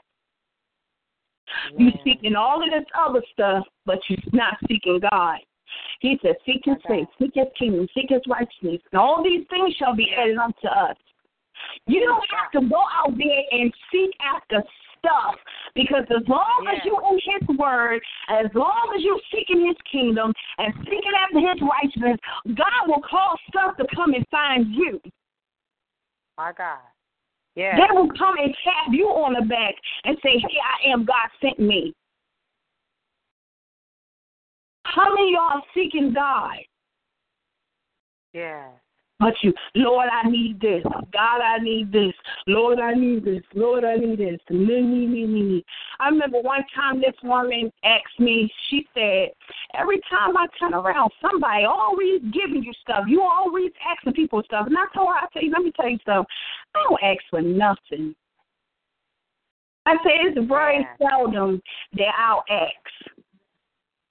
You 1.77 1.91
seeking 2.03 2.35
all 2.35 2.63
of 2.63 2.69
this 2.69 2.87
other 2.97 3.21
stuff, 3.33 3.65
but 3.85 3.99
you're 4.07 4.19
not 4.31 4.57
seeking 4.67 5.01
God. 5.11 5.39
He 5.99 6.17
said, 6.21 6.35
Seek 6.45 6.61
his 6.63 6.77
face, 6.87 7.05
seek 7.19 7.31
his 7.35 7.47
kingdom, 7.57 7.87
seek 7.93 8.09
his 8.09 8.21
righteousness, 8.27 8.81
and 8.91 8.99
all 8.99 9.23
these 9.23 9.45
things 9.49 9.75
shall 9.75 9.95
be 9.95 10.13
added 10.17 10.37
unto 10.37 10.67
us. 10.67 10.97
You 11.87 12.05
don't 12.05 12.23
have 12.29 12.51
to 12.53 12.69
go 12.69 12.81
out 12.91 13.17
there 13.17 13.43
and 13.51 13.73
seek 13.91 14.11
after 14.21 14.63
stuff 14.99 15.35
because 15.73 16.05
as 16.09 16.27
long 16.27 16.67
as 16.71 16.79
you're 16.85 17.01
in 17.09 17.19
his 17.25 17.57
word, 17.57 18.01
as 18.29 18.45
long 18.53 18.93
as 18.95 19.03
you're 19.03 19.19
seeking 19.33 19.65
his 19.65 19.75
kingdom 19.91 20.31
and 20.57 20.73
seeking 20.85 21.11
after 21.17 21.39
his 21.39 21.61
righteousness, 21.61 22.17
God 22.55 22.87
will 22.87 23.01
cause 23.01 23.37
stuff 23.49 23.77
to 23.77 23.85
come 23.95 24.13
and 24.13 24.25
find 24.29 24.67
you. 24.73 25.01
My 26.37 26.53
God. 26.53 26.79
Yeah. 27.55 27.75
They 27.75 27.93
will 27.93 28.09
come 28.17 28.35
and 28.37 28.55
tap 28.63 28.91
you 28.91 29.07
on 29.07 29.33
the 29.33 29.45
back 29.45 29.75
and 30.05 30.17
say, 30.23 30.39
Hey, 30.39 30.57
I 30.87 30.93
am, 30.93 31.05
God 31.05 31.29
sent 31.41 31.59
me. 31.59 31.93
How 34.85 35.13
many 35.13 35.29
of 35.29 35.33
y'all 35.33 35.57
are 35.57 35.63
seeking 35.73 36.13
God? 36.13 36.55
Yeah. 38.33 38.69
But 39.21 39.35
you, 39.43 39.53
Lord, 39.75 40.09
I 40.11 40.27
need 40.27 40.59
this. 40.59 40.83
God, 41.13 41.41
I 41.41 41.59
need 41.59 41.91
this. 41.91 42.13
Lord, 42.47 42.79
I 42.79 42.95
need 42.95 43.23
this. 43.23 43.43
Lord, 43.53 43.83
I 43.83 43.95
need 43.95 44.17
this. 44.17 44.39
Me, 44.49 44.81
me, 44.81 45.05
me, 45.05 45.27
me. 45.27 45.65
I 45.99 46.09
remember 46.09 46.41
one 46.41 46.65
time 46.75 46.99
this 46.99 47.13
woman 47.23 47.71
asked 47.83 48.19
me, 48.19 48.51
she 48.69 48.87
said, 48.95 49.29
every 49.75 50.01
time 50.09 50.35
I 50.35 50.47
turn 50.59 50.73
around, 50.73 51.11
somebody 51.21 51.65
always 51.65 52.19
giving 52.33 52.63
you 52.63 52.73
stuff. 52.81 53.03
You 53.07 53.21
always 53.21 53.71
asking 53.87 54.13
people 54.13 54.41
stuff. 54.43 54.65
And 54.65 54.75
I 54.75 54.85
told 54.95 55.09
her, 55.09 55.13
I 55.13 55.27
tell 55.31 55.43
you, 55.43 55.51
let 55.51 55.61
me 55.61 55.71
tell 55.75 55.87
you 55.87 55.99
something. 56.03 56.25
I 56.75 56.83
don't 56.89 57.03
ask 57.03 57.23
for 57.29 57.41
nothing. 57.43 58.15
I 59.85 59.95
say 60.03 60.17
it's 60.21 60.47
very 60.47 60.87
seldom 60.99 61.61
that 61.93 62.13
I'll 62.17 62.43
ask 62.49 63.20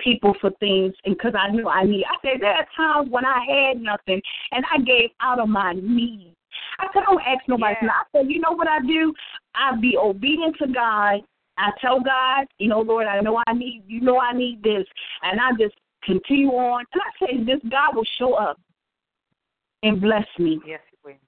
people 0.02 0.34
for 0.40 0.50
things 0.60 0.94
and 1.04 1.16
because 1.16 1.34
I 1.38 1.50
knew 1.50 1.68
I 1.68 1.84
need. 1.84 2.04
I 2.04 2.16
said 2.22 2.40
there 2.40 2.54
are 2.54 2.66
times 2.76 3.10
when 3.10 3.24
I 3.24 3.44
had 3.48 3.80
nothing 3.80 4.20
and 4.52 4.64
I 4.72 4.78
gave 4.78 5.10
out 5.20 5.38
of 5.38 5.48
my 5.48 5.72
need. 5.74 6.34
I 6.78 6.86
said 6.92 7.02
I 7.02 7.12
don't 7.12 7.22
ask 7.26 7.48
nobody. 7.48 7.76
Yeah. 7.82 7.88
I 7.88 8.02
said 8.18 8.30
you 8.30 8.40
know 8.40 8.52
what 8.52 8.68
I 8.68 8.80
do? 8.80 9.14
I 9.54 9.76
be 9.80 9.96
obedient 9.96 10.56
to 10.58 10.66
God. 10.68 11.20
I 11.58 11.70
tell 11.80 12.00
God, 12.00 12.46
you 12.58 12.68
know, 12.68 12.80
Lord, 12.80 13.06
I 13.06 13.20
know 13.20 13.42
I 13.46 13.52
need. 13.52 13.84
You 13.86 14.00
know 14.00 14.18
I 14.18 14.32
need 14.32 14.62
this, 14.62 14.86
and 15.22 15.38
I 15.38 15.50
just 15.58 15.74
continue 16.02 16.48
on. 16.48 16.84
And 16.92 17.02
I 17.02 17.26
say 17.26 17.44
this 17.44 17.60
God 17.70 17.94
will 17.94 18.06
show 18.18 18.34
up 18.34 18.58
and 19.82 20.00
bless 20.00 20.26
me. 20.38 20.60
Yes, 20.66 20.80
He 20.90 20.96
will. 21.04 21.18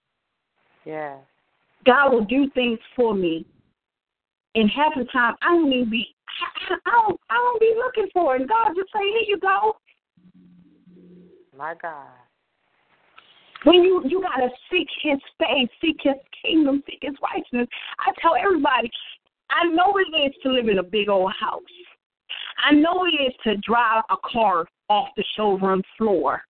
Yeah. 0.84 1.16
God 1.84 2.12
will 2.12 2.24
do 2.24 2.48
things 2.50 2.78
for 2.96 3.14
me. 3.14 3.46
And 4.54 4.70
half 4.70 4.92
the 4.96 5.04
time 5.04 5.34
I 5.42 5.48
don't 5.48 5.72
even 5.72 5.90
be 5.90 6.14
I, 6.40 6.74
I 6.86 6.90
don't 6.90 7.20
I 7.30 7.34
don't 7.34 7.60
be 7.60 7.74
looking 7.76 8.10
for 8.12 8.36
it. 8.36 8.42
And 8.42 8.48
God 8.48 8.68
just 8.76 8.92
say, 8.92 9.02
Here 9.02 9.24
you 9.28 9.38
go. 9.38 9.76
My 11.56 11.74
God. 11.80 12.08
When 13.64 13.82
you 13.82 14.02
you 14.06 14.22
gotta 14.22 14.48
seek 14.70 14.88
His 15.02 15.18
face, 15.38 15.68
seek 15.80 15.96
His 16.02 16.14
kingdom, 16.44 16.82
seek 16.86 16.98
His 17.02 17.14
righteousness. 17.22 17.68
I 17.98 18.12
tell 18.20 18.34
everybody, 18.34 18.90
I 19.50 19.68
know 19.68 19.94
it 19.98 20.16
is 20.26 20.34
to 20.42 20.50
live 20.50 20.68
in 20.68 20.78
a 20.78 20.82
big 20.82 21.08
old 21.08 21.32
house. 21.38 21.62
I 22.64 22.72
know 22.72 23.06
it 23.06 23.22
is 23.22 23.34
to 23.44 23.56
drive 23.58 24.02
a 24.10 24.16
car 24.24 24.66
off 24.88 25.08
the 25.16 25.24
showroom 25.36 25.82
floor. 25.98 26.42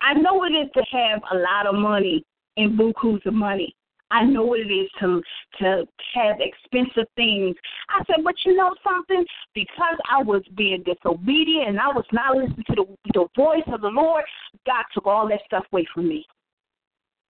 I 0.00 0.14
know 0.14 0.44
it 0.44 0.52
is 0.52 0.70
to 0.74 0.82
have 0.92 1.20
a 1.32 1.36
lot 1.36 1.66
of 1.66 1.74
money 1.74 2.24
and 2.56 2.78
bukus 2.78 3.24
of 3.26 3.34
money. 3.34 3.74
I 4.10 4.24
know 4.24 4.44
what 4.44 4.60
it 4.60 4.72
is 4.72 4.88
to 5.00 5.22
to 5.58 5.86
have 6.14 6.36
expensive 6.40 7.08
things. 7.16 7.56
I 7.88 8.04
said, 8.06 8.22
but 8.22 8.34
you 8.44 8.54
know 8.54 8.74
something? 8.84 9.24
Because 9.54 9.96
I 10.10 10.22
was 10.22 10.42
being 10.56 10.84
disobedient 10.84 11.68
and 11.68 11.80
I 11.80 11.88
was 11.88 12.04
not 12.12 12.36
listening 12.36 12.64
to 12.68 12.74
the 12.74 12.96
the 13.14 13.26
voice 13.36 13.66
of 13.66 13.80
the 13.80 13.88
Lord, 13.88 14.24
God 14.66 14.84
took 14.94 15.06
all 15.06 15.28
that 15.28 15.40
stuff 15.46 15.64
away 15.72 15.86
from 15.92 16.08
me. 16.08 16.24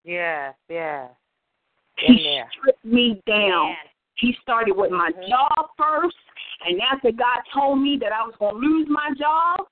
Yeah, 0.05 0.53
yeah. 0.69 1.09
He 1.99 2.43
stripped 2.59 2.85
me 2.85 3.23
down. 3.27 3.69
Yes. 3.69 3.87
He 4.17 4.37
started 4.43 4.73
with 4.77 4.91
my 4.91 5.11
Mhm. 5.13 5.29
job 5.29 5.71
first, 5.77 6.17
and 6.65 6.81
after 6.83 7.11
God 7.11 7.41
told 7.53 7.81
me 7.81 7.97
that 7.99 8.13
I 8.13 8.23
was 8.25 8.35
going 8.37 8.55
to 8.55 8.61
lose 8.61 8.89
my 8.89 9.11
job, 9.15 9.67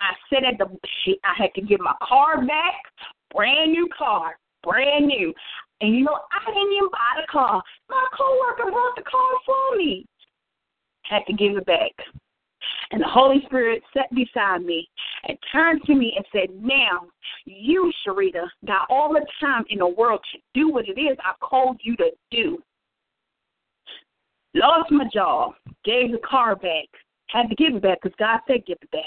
I 0.00 0.16
said 0.30 0.44
at 0.44 0.58
the 0.58 0.78
I 1.24 1.34
had 1.34 1.54
to 1.54 1.60
give 1.60 1.80
my 1.80 1.94
car 2.02 2.42
back, 2.42 2.92
brand 3.30 3.72
new 3.72 3.88
car, 3.88 4.38
brand 4.62 5.06
new. 5.06 5.34
And 5.82 5.96
you 5.96 6.04
know, 6.04 6.16
I 6.30 6.50
didn't 6.50 6.72
even 6.72 6.88
buy 6.90 7.20
the 7.20 7.26
car. 7.30 7.60
My 7.90 8.06
coworker 8.16 8.70
bought 8.70 8.94
the 8.96 9.02
car 9.02 9.32
for 9.44 9.76
me. 9.76 10.06
Had 11.02 11.22
to 11.26 11.32
give 11.32 11.56
it 11.56 11.66
back. 11.66 11.90
And 12.92 13.00
the 13.00 13.08
Holy 13.08 13.42
Spirit 13.46 13.82
sat 13.92 14.06
beside 14.14 14.62
me 14.62 14.88
and 15.26 15.36
turned 15.50 15.82
to 15.86 15.94
me 15.94 16.14
and 16.16 16.24
said, 16.32 16.54
Now, 16.62 17.08
you, 17.46 17.92
Shareta, 18.06 18.46
got 18.64 18.86
all 18.90 19.12
the 19.12 19.26
time 19.40 19.64
in 19.70 19.78
the 19.78 19.88
world 19.88 20.20
to 20.32 20.38
do 20.54 20.70
what 20.70 20.88
it 20.88 21.00
is 21.00 21.16
I 21.20 21.32
called 21.40 21.80
you 21.82 21.96
to 21.96 22.10
do. 22.30 22.62
Lost 24.54 24.90
my 24.92 25.06
job, 25.12 25.54
gave 25.84 26.12
the 26.12 26.18
car 26.18 26.54
back, 26.54 26.86
had 27.26 27.48
to 27.48 27.56
give 27.56 27.74
it 27.74 27.82
back 27.82 27.98
because 28.02 28.14
God 28.18 28.40
said 28.46 28.66
give 28.66 28.78
it 28.82 28.90
back. 28.90 29.02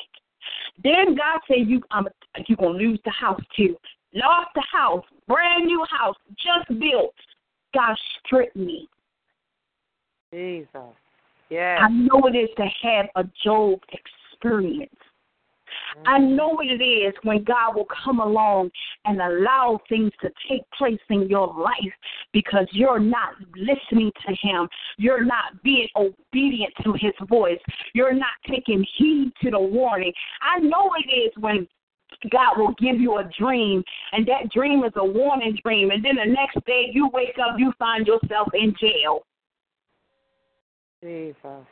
Then 0.84 1.16
God 1.16 1.40
said 1.48 1.68
you 1.68 1.82
um 1.92 2.08
you're 2.48 2.58
gonna 2.58 2.78
lose 2.78 3.00
the 3.06 3.12
house 3.12 3.42
too. 3.56 3.78
Lost 4.16 4.49
the 4.55 4.63
house, 4.72 5.03
brand 5.28 5.66
new 5.66 5.86
house, 5.91 6.16
just 6.32 6.80
built. 6.80 7.13
God 7.74 7.95
stripped 8.26 8.55
me. 8.55 8.88
Jesus. 10.34 10.70
Yes. 11.49 11.80
I 11.82 11.89
know 11.89 12.22
it 12.26 12.36
is 12.36 12.49
to 12.57 12.66
have 12.84 13.07
a 13.16 13.30
Job 13.43 13.80
experience. 13.91 14.95
I 16.05 16.20
mm. 16.20 16.36
know 16.36 16.49
what 16.49 16.68
it 16.68 16.84
is 16.84 17.13
when 17.24 17.43
God 17.43 17.76
will 17.76 17.88
come 18.03 18.20
along 18.20 18.72
and 19.05 19.22
allow 19.22 19.80
things 19.89 20.11
to 20.22 20.30
take 20.49 20.61
place 20.78 20.99
in 21.09 21.28
your 21.30 21.47
life 21.47 21.93
because 22.34 22.68
you're 22.72 22.99
not 22.99 23.34
listening 23.55 24.11
to 24.28 24.36
Him. 24.41 24.68
You're 24.97 25.26
not 25.26 25.61
being 25.63 25.88
obedient 25.95 26.74
to 26.84 26.93
His 26.93 27.13
voice. 27.30 27.59
You're 27.93 28.13
not 28.13 28.36
taking 28.49 28.86
heed 28.97 29.32
to 29.43 29.51
the 29.51 29.59
warning. 29.59 30.13
I 30.41 30.59
know 30.59 30.91
it 30.97 31.11
is 31.11 31.32
when 31.39 31.68
God 32.32 32.57
will 32.57 32.74
give 32.80 32.99
you 32.99 33.18
a 33.18 33.30
dream, 33.38 33.84
and 34.11 34.28
that 34.28 34.51
dream 34.51 34.84
is 34.84 34.93
a 34.95 35.05
warning 35.05 35.57
dream, 35.63 35.91
and 35.91 36.03
then 36.03 36.16
the 36.16 36.32
next 36.32 36.63
day 36.66 36.89
you 36.91 37.09
wake 37.13 37.38
up, 37.39 37.57
you 37.57 37.74
find 37.78 38.07
yourself 38.07 38.49
in 38.53 38.74
jail. 38.80 39.24
Jesus. 41.03 41.66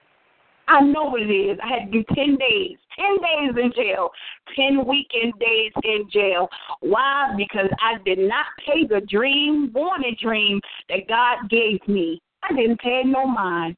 I 0.68 0.82
know 0.82 1.06
what 1.06 1.22
it 1.22 1.34
is. 1.34 1.58
I 1.62 1.68
had 1.68 1.92
to 1.92 2.04
do 2.04 2.16
10 2.16 2.38
days, 2.38 2.78
10 2.98 3.18
days 3.18 3.64
in 3.64 3.72
jail, 3.76 4.10
10 4.56 4.86
weekend 4.88 5.34
days 5.40 5.72
in 5.84 6.10
jail. 6.12 6.48
Why? 6.80 7.34
Because 7.36 7.70
I 7.82 8.02
did 8.06 8.20
not 8.20 8.46
pay 8.66 8.86
the 8.88 9.02
dream, 9.08 9.72
warning 9.74 10.16
dream 10.22 10.62
that 10.90 11.08
God 11.08 11.50
gave 11.50 11.86
me. 11.88 12.22
I 12.44 12.56
didn't 12.56 12.80
pay 12.80 13.04
no 13.06 13.26
mind. 13.26 13.76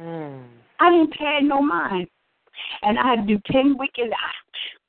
Mm. 0.00 0.44
I 0.78 0.90
didn't 0.90 1.12
pay 1.14 1.38
no 1.42 1.60
mind. 1.60 2.08
And 2.82 2.98
I 2.98 3.10
had 3.10 3.26
to 3.26 3.36
do 3.36 3.40
10 3.50 3.76
weekends. 3.78 4.14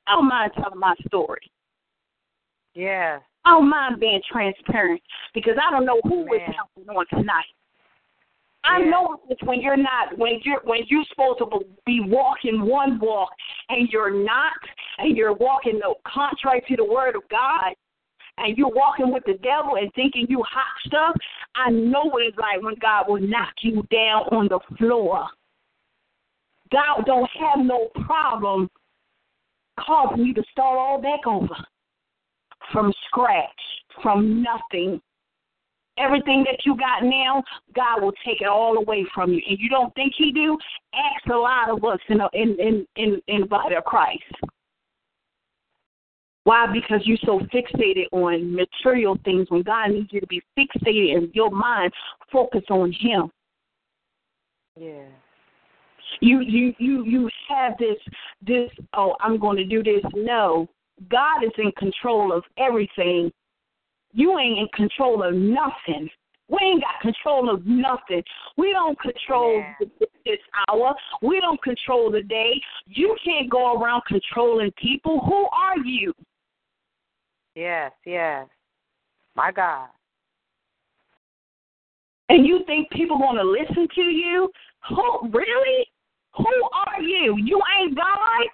I, 0.08 0.16
don't 0.16 0.28
mind 0.28 0.52
telling 0.56 0.80
my 0.80 0.96
story. 1.08 1.52
Yes. 2.74 3.22
I 3.46 3.52
don't 3.52 3.70
mind 3.70 4.00
being 4.00 4.22
transparent 4.32 5.02
because 5.34 5.56
I 5.62 5.72
don't 5.72 5.86
know 5.86 6.00
who 6.04 6.24
is 6.34 6.42
Man. 6.46 6.54
helping 6.54 6.96
on 6.96 7.06
tonight. 7.10 7.46
I 8.64 8.80
Yeah. 8.80 8.90
know 8.90 9.22
it's 9.30 9.42
when 9.44 9.62
you're 9.62 9.78
not 9.78 10.18
when 10.18 10.42
you're 10.44 10.60
when 10.64 10.82
you're 10.88 11.06
supposed 11.06 11.40
to 11.40 11.66
be 11.86 12.02
walking 12.02 12.66
one 12.66 13.00
walk 13.00 13.30
and 13.70 13.88
you're 13.90 14.12
not, 14.12 14.60
and 14.98 15.16
you're 15.16 15.34
walking 15.34 15.80
the 15.80 15.96
contrary 16.06 16.62
to 16.68 16.76
the 16.76 16.84
word 16.84 17.16
of 17.16 17.28
God, 17.30 17.74
and 18.38 18.58
you're 18.58 18.70
walking 18.70 19.12
with 19.12 19.24
the 19.26 19.36
devil 19.36 19.76
and 19.78 19.92
thinking 19.94 20.26
you 20.30 20.44
hot 20.44 20.66
stuff. 20.86 21.16
I 21.56 21.70
know 21.70 22.04
what 22.06 22.24
it's 22.24 22.38
like 22.38 22.62
when 22.62 22.76
God 22.82 23.08
will 23.08 23.22
knock 23.22 23.54
you 23.62 23.84
down 23.90 24.24
on 24.32 24.48
the 24.50 24.60
floor. 24.78 25.28
God 26.72 27.06
don't 27.06 27.30
have 27.40 27.66
no 27.66 27.88
problem 28.06 28.70
causing 29.80 30.26
you 30.26 30.34
to 30.34 30.44
start 30.52 30.78
all 30.78 31.02
back 31.02 31.26
over 31.26 31.56
from 32.72 32.94
scratch, 33.08 33.50
from 34.02 34.44
nothing. 34.44 35.02
Everything 35.98 36.44
that 36.46 36.60
you 36.64 36.78
got 36.78 37.04
now, 37.04 37.44
God 37.76 38.04
will 38.04 38.14
take 38.24 38.42
it 38.42 38.48
all 38.48 38.78
away 38.78 39.06
from 39.16 39.32
you. 39.32 39.42
And 39.50 39.58
you 39.60 39.70
don't 39.70 39.94
think 39.96 40.14
He 40.16 40.32
do? 40.32 40.58
Ask 40.94 41.26
a 41.32 41.36
lot 41.36 41.70
of 41.70 41.84
us 41.84 42.00
in 42.10 42.20
in 42.34 42.56
in 42.60 42.88
in, 42.96 43.22
in 43.28 43.42
the 43.42 43.48
body 43.48 43.76
of 43.76 43.84
Christ. 43.84 44.24
Why? 46.44 46.68
Because 46.72 47.02
you're 47.06 47.18
so 47.26 47.40
fixated 47.54 48.06
on 48.12 48.56
material 48.56 49.18
things 49.26 49.50
when 49.50 49.64
God 49.64 49.90
needs 49.90 50.14
you 50.14 50.22
to 50.22 50.28
be 50.28 50.42
fixated 50.58 51.18
in 51.18 51.32
your 51.34 51.50
mind, 51.50 51.92
focus 52.32 52.64
on 52.70 52.92
Him. 52.92 53.32
Yeah. 54.80 55.08
You 56.22 56.42
you 56.42 56.74
you 56.80 57.06
you 57.06 57.30
have 57.50 57.74
this 57.78 57.98
this 58.46 58.70
oh 58.94 59.16
I'm 59.22 59.40
going 59.40 59.58
to 59.58 59.66
do 59.66 59.84
this. 59.84 60.04
No, 60.14 60.68
God 61.10 61.44
is 61.44 61.52
in 61.58 61.72
control 61.78 62.32
of 62.34 62.44
everything. 62.58 63.32
You 64.14 64.38
ain't 64.40 64.60
in 64.60 64.68
control 64.74 65.24
of 65.24 65.34
nothing. 65.36 66.10
We 66.50 66.58
ain't 66.62 66.82
got 66.82 67.02
control 67.02 67.50
of 67.54 67.66
nothing. 67.66 68.24
We 68.56 68.72
don't 68.72 68.98
control 69.00 69.60
Yeah. 69.80 69.88
this 70.26 70.40
hour. 70.70 70.96
We 71.22 71.42
don't 71.42 71.62
control 71.62 72.10
the 72.10 72.24
day. 72.24 72.62
You 72.86 73.18
can't 73.24 73.50
go 73.50 73.80
around 73.80 74.04
controlling 74.08 74.72
people. 74.72 75.20
Who 75.20 75.48
are 75.52 75.78
you? 75.80 76.14
Yes, 77.54 77.92
yes. 78.06 78.48
My 79.36 79.52
God. 79.52 79.90
And 82.30 82.46
you 82.46 82.64
think 82.66 82.90
people 82.92 83.18
going 83.18 83.38
to 83.38 83.44
listen 83.44 83.88
to 83.96 84.02
you? 84.02 84.50
Who 84.90 85.30
really? 85.30 85.86
Who 86.38 86.70
are 86.74 87.02
you? 87.02 87.38
You 87.38 87.62
ain't 87.80 87.96
God. 87.96 88.48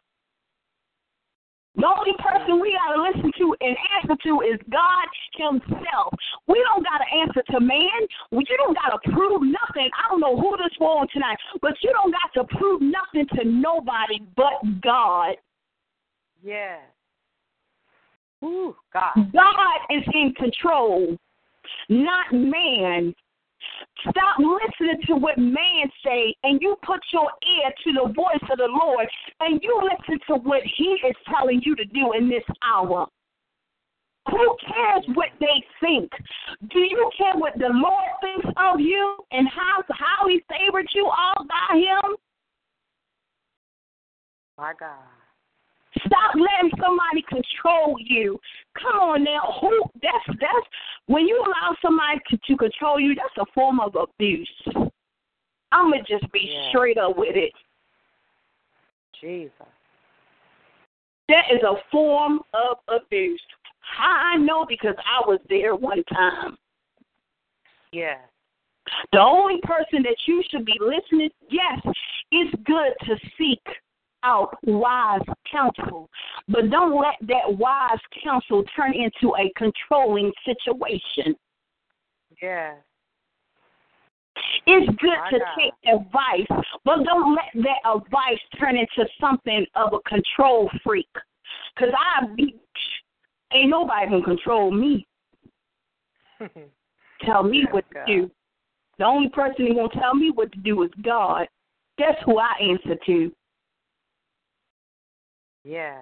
The 1.75 1.87
only 1.87 2.13
person 2.19 2.61
we 2.61 2.77
gotta 2.77 3.01
listen 3.01 3.31
to 3.39 3.55
and 3.61 3.75
answer 3.97 4.15
to 4.23 4.41
is 4.41 4.59
God 4.69 5.07
Himself. 5.33 6.13
We 6.47 6.63
don't 6.69 6.83
gotta 6.83 7.05
answer 7.11 7.41
to 7.49 7.59
man. 7.59 8.07
We- 8.31 8.45
You 8.47 8.57
don't 8.57 8.77
gotta 8.77 8.99
prove 9.11 9.41
nothing. 9.41 9.89
I 9.97 10.09
don't 10.09 10.19
know 10.19 10.37
who 10.37 10.55
this 10.57 10.75
for 10.77 11.07
tonight, 11.07 11.37
but 11.61 11.81
you 11.81 11.91
don't 11.93 12.11
got 12.11 12.31
to 12.33 12.57
prove 12.57 12.81
nothing 12.81 13.25
to 13.37 13.43
nobody 13.45 14.19
but 14.35 14.81
God. 14.81 15.37
Yeah. 16.43 16.77
Ooh, 18.43 18.75
God. 18.91 19.31
God 19.31 19.79
is 19.89 20.03
in 20.13 20.33
control, 20.35 21.17
not 21.89 22.31
man. 22.31 23.15
Stop 24.09 24.39
listening 24.39 25.01
to 25.07 25.15
what 25.15 25.37
man 25.37 25.89
say 26.03 26.35
and 26.43 26.61
you 26.61 26.75
put 26.85 26.99
your 27.11 27.29
ear 27.43 27.71
to 27.83 27.93
the 27.93 28.13
voice 28.13 28.49
of 28.51 28.57
the 28.57 28.67
Lord 28.67 29.07
and 29.39 29.61
you 29.63 29.81
listen 29.81 30.19
to 30.27 30.35
what 30.35 30.61
he 30.77 30.97
is 31.07 31.15
telling 31.33 31.61
you 31.63 31.75
to 31.75 31.85
do 31.85 32.13
in 32.17 32.29
this 32.29 32.43
hour. 32.63 33.07
Who 34.29 34.57
cares 34.67 35.03
what 35.15 35.29
they 35.39 35.63
think? 35.81 36.09
Do 36.71 36.79
you 36.79 37.11
care 37.17 37.35
what 37.35 37.57
the 37.57 37.69
Lord 37.69 38.09
thinks 38.21 38.47
of 38.57 38.79
you 38.79 39.17
and 39.31 39.47
how 39.47 39.83
how 39.91 40.27
he 40.27 40.41
favored 40.49 40.87
you 40.93 41.05
all 41.05 41.45
by 41.45 41.77
him? 41.77 42.15
My 44.57 44.73
God. 44.79 45.22
Stop 45.99 46.35
letting 46.35 46.71
somebody 46.81 47.23
control 47.27 47.95
you. 47.99 48.39
Come 48.81 48.99
on 48.99 49.23
now, 49.23 49.57
who? 49.61 49.83
That's 50.01 50.39
that's 50.39 50.67
when 51.05 51.27
you 51.27 51.37
allow 51.37 51.75
somebody 51.81 52.19
to, 52.29 52.37
to 52.37 52.57
control 52.57 52.99
you. 52.99 53.15
That's 53.15 53.37
a 53.37 53.51
form 53.53 53.79
of 53.79 53.95
abuse. 53.95 54.49
I'm 55.71 55.91
gonna 55.91 56.03
just 56.07 56.31
be 56.31 56.51
Yeah. 56.51 56.69
straight 56.69 56.97
up 56.97 57.17
with 57.17 57.35
it. 57.35 57.53
Jesus. 59.19 59.51
That 61.29 61.45
is 61.51 61.61
a 61.63 61.75
form 61.91 62.41
of 62.53 62.77
abuse. 62.87 63.41
How 63.79 64.33
I 64.33 64.37
know 64.37 64.65
because 64.65 64.95
I 64.97 65.27
was 65.27 65.39
there 65.49 65.75
one 65.75 66.03
time. 66.05 66.57
Yeah. 67.91 68.17
The 69.11 69.19
only 69.19 69.61
person 69.63 70.03
that 70.03 70.17
you 70.25 70.43
should 70.49 70.65
be 70.65 70.77
listening, 70.79 71.29
yes, 71.49 71.79
it's 72.31 72.53
good 72.63 72.93
to 73.07 73.15
seek 73.37 73.61
out 74.23 74.57
wise 74.63 75.21
counsel. 75.51 76.09
But 76.47 76.69
don't 76.69 76.99
let 76.99 77.15
that 77.27 77.57
wise 77.57 77.99
counsel 78.23 78.63
turn 78.75 78.93
into 78.93 79.35
a 79.35 79.51
controlling 79.57 80.31
situation. 80.45 81.35
Yeah. 82.41 82.75
It's 84.65 84.87
good 84.99 85.09
My 85.09 85.29
to 85.31 85.39
God. 85.39 85.47
take 85.57 85.73
advice, 85.93 86.65
but 86.85 87.03
don't 87.03 87.35
let 87.35 87.63
that 87.63 87.89
advice 87.89 88.39
turn 88.59 88.77
into 88.77 89.07
something 89.19 89.65
of 89.75 89.93
a 89.93 90.09
control 90.09 90.69
freak. 90.83 91.07
Because 91.75 91.93
I 91.97 92.25
be, 92.35 92.55
ain't 93.53 93.69
nobody 93.69 94.07
can 94.07 94.23
control 94.23 94.71
me, 94.71 95.05
tell 97.25 97.43
me 97.43 97.65
what 97.71 97.85
God. 97.93 98.05
to 98.05 98.21
do. 98.21 98.31
The 98.97 99.05
only 99.05 99.29
person 99.29 99.67
who 99.67 99.75
gonna 99.75 99.89
tell 99.99 100.15
me 100.15 100.31
what 100.31 100.51
to 100.51 100.59
do 100.59 100.83
is 100.83 100.89
God. 101.03 101.47
That's 101.97 102.17
who 102.25 102.39
I 102.39 102.53
answer 102.59 102.99
to. 103.05 103.31
Yeah. 105.63 105.99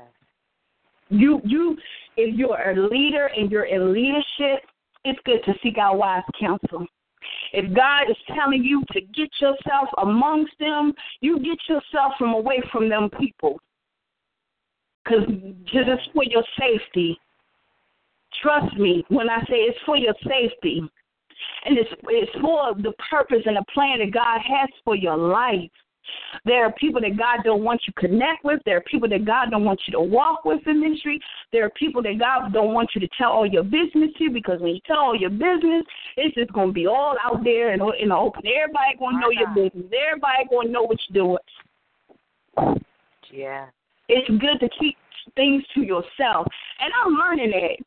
You 1.09 1.41
you 1.43 1.77
if 2.17 2.35
you're 2.35 2.69
a 2.69 2.87
leader 2.89 3.29
and 3.35 3.51
you're 3.51 3.65
in 3.65 3.93
leadership, 3.93 4.63
it's 5.03 5.19
good 5.25 5.43
to 5.45 5.53
seek 5.61 5.77
out 5.77 5.97
wise 5.97 6.23
counsel. 6.39 6.85
If 7.53 7.73
God 7.75 8.09
is 8.09 8.17
telling 8.35 8.63
you 8.63 8.83
to 8.93 9.01
get 9.01 9.29
yourself 9.39 9.89
amongst 9.97 10.53
them, 10.59 10.93
you 11.19 11.39
get 11.39 11.57
yourself 11.67 12.13
from 12.17 12.33
away 12.33 12.61
from 12.71 12.89
them 12.89 13.09
people. 13.19 13.59
Because 15.03 15.23
it's 15.27 16.09
for 16.13 16.23
your 16.23 16.43
safety. 16.57 17.19
Trust 18.41 18.75
me 18.77 19.03
when 19.09 19.29
I 19.29 19.39
say 19.41 19.55
it's 19.55 19.79
for 19.85 19.97
your 19.97 20.13
safety. 20.25 20.81
And 21.65 21.77
it's 21.77 21.89
it's 22.03 22.31
for 22.39 22.73
the 22.75 22.93
purpose 23.09 23.41
and 23.45 23.57
the 23.57 23.65
plan 23.73 23.99
that 23.99 24.13
God 24.13 24.39
has 24.41 24.69
for 24.83 24.95
your 24.95 25.17
life. 25.17 25.69
There 26.45 26.65
are 26.65 26.71
people 26.73 27.01
that 27.01 27.17
God 27.17 27.39
don't 27.43 27.63
want 27.63 27.81
you 27.87 27.93
to 27.93 27.99
connect 28.07 28.43
with. 28.43 28.61
There 28.65 28.77
are 28.77 28.81
people 28.81 29.09
that 29.09 29.25
God 29.25 29.51
don't 29.51 29.65
want 29.65 29.81
you 29.87 29.91
to 29.93 30.01
walk 30.01 30.45
with 30.45 30.65
in 30.65 30.79
ministry. 30.79 31.19
There 31.51 31.65
are 31.65 31.69
people 31.71 32.01
that 32.03 32.19
God 32.19 32.53
don't 32.53 32.73
want 32.73 32.91
you 32.95 33.01
to 33.01 33.09
tell 33.17 33.31
all 33.31 33.45
your 33.45 33.63
business 33.63 34.11
to 34.17 34.29
because 34.29 34.59
when 34.61 34.75
you 34.75 34.81
tell 34.85 34.97
all 34.97 35.15
your 35.15 35.29
business, 35.29 35.83
it's 36.17 36.35
just 36.35 36.51
going 36.53 36.69
to 36.69 36.73
be 36.73 36.87
all 36.87 37.15
out 37.23 37.43
there 37.43 37.71
and 37.71 37.81
in 37.99 38.09
the 38.09 38.15
open. 38.15 38.43
Everybody 38.45 38.97
going 38.97 39.15
to 39.15 39.21
know 39.21 39.29
your 39.29 39.49
business. 39.49 39.91
Everybody 40.07 40.45
going 40.49 40.67
to 40.67 40.73
know 40.73 40.83
what 40.83 40.97
you're 41.09 41.23
doing. 42.57 42.77
Yeah. 43.31 43.67
It's 44.09 44.27
good 44.27 44.59
to 44.59 44.69
keep 44.79 44.97
things 45.35 45.63
to 45.75 45.81
yourself. 45.81 46.47
And 46.79 46.91
I'm 47.03 47.13
learning 47.13 47.51
that. 47.51 47.77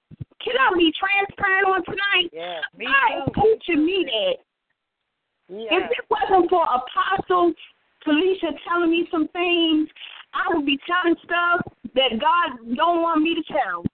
Can 0.44 0.54
I 0.60 0.76
be 0.76 0.92
transparent 0.92 1.66
on 1.66 1.84
tonight? 1.84 2.30
Yeah. 2.32 2.60
Me 2.76 2.86
God 2.86 3.28
is 3.28 3.34
too. 3.34 3.56
teaching 3.66 3.84
me 3.84 4.04
that. 4.04 4.36
Yeah. 5.48 5.78
If 5.78 5.90
it 5.90 6.04
wasn't 6.08 6.50
for 6.50 6.64
Apostle 6.64 7.52
Felicia 8.04 8.52
telling 8.68 8.90
me 8.90 9.08
some 9.10 9.28
things, 9.28 9.88
I 10.34 10.54
would 10.54 10.66
be 10.66 10.78
telling 10.86 11.16
stuff 11.24 11.60
that 11.94 12.20
God 12.20 12.76
don't 12.76 13.02
want 13.02 13.22
me 13.22 13.34
to 13.34 13.42
tell. 13.52 13.84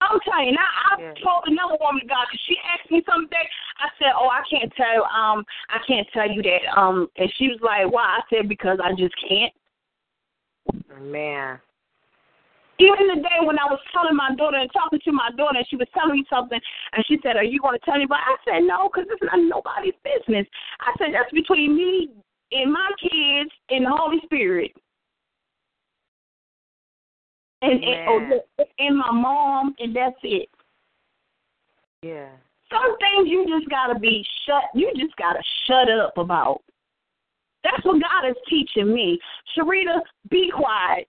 I'm 0.00 0.20
telling 0.20 0.48
you, 0.48 0.52
now 0.52 0.66
I 0.66 1.00
Yeah. 1.00 1.14
told 1.22 1.44
another 1.46 1.76
woman 1.80 2.02
of 2.02 2.08
God 2.08 2.26
because 2.30 2.44
she 2.46 2.58
asked 2.60 2.90
me 2.90 3.02
something. 3.04 3.48
I 3.78 3.88
said, 3.98 4.12
"Oh, 4.14 4.28
I 4.28 4.42
can't 4.48 4.72
tell. 4.74 5.04
Um, 5.04 5.44
I 5.68 5.78
can't 5.86 6.08
tell 6.12 6.30
you 6.30 6.42
that." 6.42 6.78
Um, 6.78 7.10
and 7.16 7.32
she 7.34 7.48
was 7.48 7.60
like, 7.62 7.90
"Why?" 7.90 8.04
I 8.04 8.22
said, 8.28 8.48
"Because 8.48 8.78
I 8.82 8.92
just 8.94 9.14
can't." 9.16 9.52
Man. 11.00 11.60
Even 12.78 13.08
the 13.08 13.22
day 13.22 13.40
when 13.40 13.58
I 13.58 13.64
was 13.64 13.80
telling 13.92 14.16
my 14.16 14.34
daughter 14.36 14.58
and 14.58 14.70
talking 14.72 15.00
to 15.04 15.12
my 15.12 15.30
daughter, 15.36 15.58
and 15.58 15.66
she 15.68 15.76
was 15.76 15.88
telling 15.94 16.16
me 16.16 16.24
something, 16.28 16.60
and 16.92 17.04
she 17.06 17.18
said, 17.22 17.36
"Are 17.36 17.44
you 17.44 17.60
going 17.60 17.78
to 17.78 17.84
tell 17.84 17.94
anybody?" 17.94 18.20
I 18.24 18.36
said, 18.44 18.64
"No, 18.64 18.88
because 18.88 19.08
it's 19.10 19.22
not 19.22 19.40
nobody's 19.40 19.96
business." 20.04 20.46
I 20.80 20.92
said, 20.98 21.14
"That's 21.14 21.32
between 21.32 21.74
me 21.74 22.10
and 22.52 22.72
my 22.72 22.90
kids 23.00 23.50
and 23.70 23.86
the 23.86 23.90
Holy 23.90 24.20
Spirit." 24.24 24.72
And, 27.62 27.82
and, 27.82 27.96
oh, 28.08 28.40
and 28.78 28.98
my 28.98 29.10
mom, 29.10 29.74
and 29.78 29.96
that's 29.96 30.16
it. 30.22 30.50
Yeah. 32.02 32.28
Some 32.70 32.96
things 32.98 33.28
you 33.28 33.46
just 33.48 33.70
gotta 33.70 33.98
be 33.98 34.24
shut. 34.44 34.64
You 34.74 34.92
just 34.96 35.16
gotta 35.16 35.42
shut 35.66 35.88
up 35.88 36.18
about. 36.18 36.62
That's 37.64 37.84
what 37.84 38.02
God 38.02 38.28
is 38.28 38.36
teaching 38.48 38.92
me. 38.92 39.18
Shareta, 39.56 40.00
be 40.28 40.52
quiet. 40.54 41.08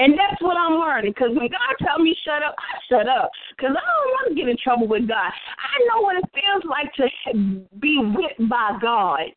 And 0.00 0.14
that's 0.16 0.40
what 0.40 0.56
I'm 0.56 0.80
learning. 0.80 1.12
Because 1.12 1.36
when 1.36 1.52
God 1.52 1.76
tells 1.84 2.00
me 2.00 2.16
shut 2.24 2.42
up, 2.42 2.56
I 2.56 2.80
shut 2.88 3.06
up. 3.06 3.30
Because 3.52 3.76
I 3.76 3.84
don't 3.84 4.12
want 4.16 4.28
to 4.28 4.34
get 4.34 4.48
in 4.48 4.56
trouble 4.56 4.88
with 4.88 5.06
God. 5.06 5.28
I 5.28 5.74
know 5.88 6.00
what 6.00 6.16
it 6.16 6.24
feels 6.32 6.64
like 6.64 6.88
to 6.96 7.06
be 7.78 8.00
whipped 8.00 8.48
by 8.48 8.78
God. 8.80 9.28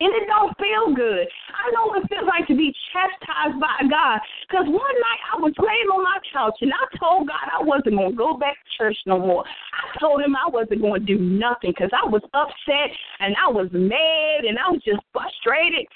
And 0.00 0.10
it 0.16 0.26
don't 0.26 0.50
feel 0.58 0.96
good. 0.96 1.28
I 1.54 1.70
know 1.70 1.92
what 1.92 2.02
it 2.02 2.08
feels 2.08 2.26
like 2.26 2.48
to 2.48 2.56
be 2.56 2.74
chastised 2.90 3.60
by 3.60 3.86
God. 3.86 4.18
Because 4.48 4.64
one 4.66 4.96
night 4.98 5.22
I 5.30 5.38
was 5.38 5.52
laying 5.60 5.92
on 5.92 6.02
my 6.02 6.16
couch 6.32 6.56
and 6.62 6.72
I 6.72 6.96
told 6.98 7.28
God 7.28 7.46
I 7.52 7.62
wasn't 7.62 8.00
going 8.00 8.10
to 8.10 8.16
go 8.16 8.34
back 8.34 8.56
to 8.56 8.68
church 8.80 8.96
no 9.06 9.20
more. 9.20 9.44
I 9.46 9.98
told 10.00 10.22
him 10.22 10.34
I 10.34 10.48
wasn't 10.48 10.80
going 10.80 11.04
to 11.04 11.06
do 11.06 11.22
nothing 11.22 11.70
because 11.76 11.92
I 11.92 12.08
was 12.08 12.22
upset 12.34 12.90
and 13.20 13.36
I 13.36 13.46
was 13.46 13.68
mad 13.70 14.48
and 14.48 14.58
I 14.58 14.72
was 14.72 14.80
just 14.82 15.04
frustrated. 15.12 15.86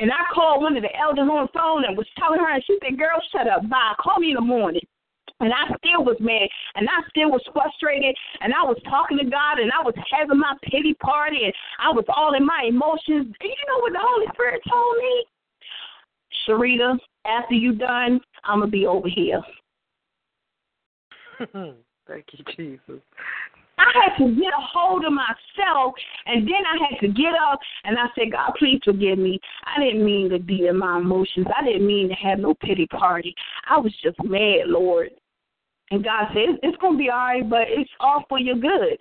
And 0.00 0.10
I 0.10 0.24
called 0.32 0.62
one 0.62 0.76
of 0.76 0.82
the 0.82 0.96
elders 0.96 1.28
on 1.30 1.44
the 1.44 1.52
phone 1.52 1.84
and 1.84 1.96
was 1.96 2.06
telling 2.18 2.40
her, 2.40 2.48
and 2.48 2.64
she 2.66 2.78
said, 2.82 2.98
Girl, 2.98 3.20
shut 3.30 3.46
up. 3.46 3.68
Bye. 3.68 3.92
Call 4.00 4.18
me 4.18 4.30
in 4.30 4.36
the 4.36 4.40
morning. 4.40 4.80
And 5.40 5.52
I 5.52 5.68
still 5.76 6.04
was 6.04 6.16
mad, 6.20 6.48
and 6.74 6.88
I 6.88 7.06
still 7.08 7.30
was 7.30 7.42
frustrated, 7.52 8.14
and 8.40 8.52
I 8.52 8.62
was 8.62 8.76
talking 8.84 9.16
to 9.18 9.24
God, 9.24 9.58
and 9.58 9.70
I 9.72 9.82
was 9.82 9.94
having 10.10 10.38
my 10.38 10.54
pity 10.64 10.94
party, 10.94 11.44
and 11.44 11.54
I 11.78 11.90
was 11.92 12.04
all 12.14 12.34
in 12.34 12.44
my 12.44 12.64
emotions. 12.68 13.34
And 13.40 13.48
you 13.48 13.64
know 13.68 13.80
what 13.80 13.92
the 13.92 14.00
Holy 14.00 14.26
Spirit 14.34 14.60
told 14.68 14.96
me? 14.98 15.24
Shareta, 16.46 16.98
after 17.26 17.54
you're 17.54 17.74
done, 17.74 18.20
I'm 18.44 18.60
to 18.60 18.66
be 18.66 18.86
over 18.86 19.08
here. 19.08 19.42
Thank 22.06 22.26
you, 22.32 22.44
Jesus. 22.56 23.02
I 23.80 23.90
had 23.94 24.16
to 24.18 24.34
get 24.34 24.52
a 24.52 24.60
hold 24.60 25.04
of 25.04 25.12
myself, 25.12 25.94
and 26.26 26.46
then 26.46 26.62
I 26.66 26.76
had 26.90 27.00
to 27.00 27.08
get 27.08 27.32
up, 27.50 27.58
and 27.84 27.98
I 27.98 28.06
said, 28.14 28.32
God, 28.32 28.52
please 28.58 28.80
forgive 28.84 29.18
me. 29.18 29.40
I 29.64 29.82
didn't 29.82 30.04
mean 30.04 30.28
to 30.30 30.38
be 30.38 30.66
in 30.66 30.76
my 30.76 30.98
emotions. 30.98 31.46
I 31.56 31.64
didn't 31.64 31.86
mean 31.86 32.08
to 32.08 32.14
have 32.14 32.38
no 32.38 32.54
pity 32.54 32.86
party. 32.86 33.34
I 33.68 33.78
was 33.78 33.94
just 34.02 34.22
mad, 34.22 34.66
Lord. 34.66 35.10
And 35.90 36.04
God 36.04 36.26
said, 36.34 36.58
it's, 36.62 36.76
going 36.76 36.94
to 36.94 36.98
be 36.98 37.08
all 37.08 37.16
right, 37.16 37.48
but 37.48 37.62
it's 37.68 37.90
all 38.00 38.24
for 38.28 38.38
your 38.38 38.56
good. 38.56 38.98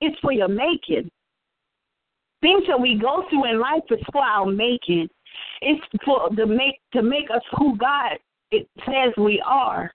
It's 0.00 0.18
for 0.20 0.32
your 0.32 0.48
making. 0.48 1.10
Things 2.40 2.64
that 2.68 2.80
we 2.80 2.98
go 3.00 3.24
through 3.28 3.50
in 3.50 3.60
life 3.60 3.82
is 3.90 4.00
for 4.10 4.22
our 4.22 4.46
making. 4.46 5.08
It's 5.60 5.80
for 6.04 6.28
to 6.30 6.46
make 6.46 6.80
to 6.92 7.02
make 7.02 7.30
us 7.30 7.42
who 7.56 7.76
God 7.78 8.18
it 8.50 8.68
says 8.84 9.12
we 9.16 9.42
are 9.44 9.92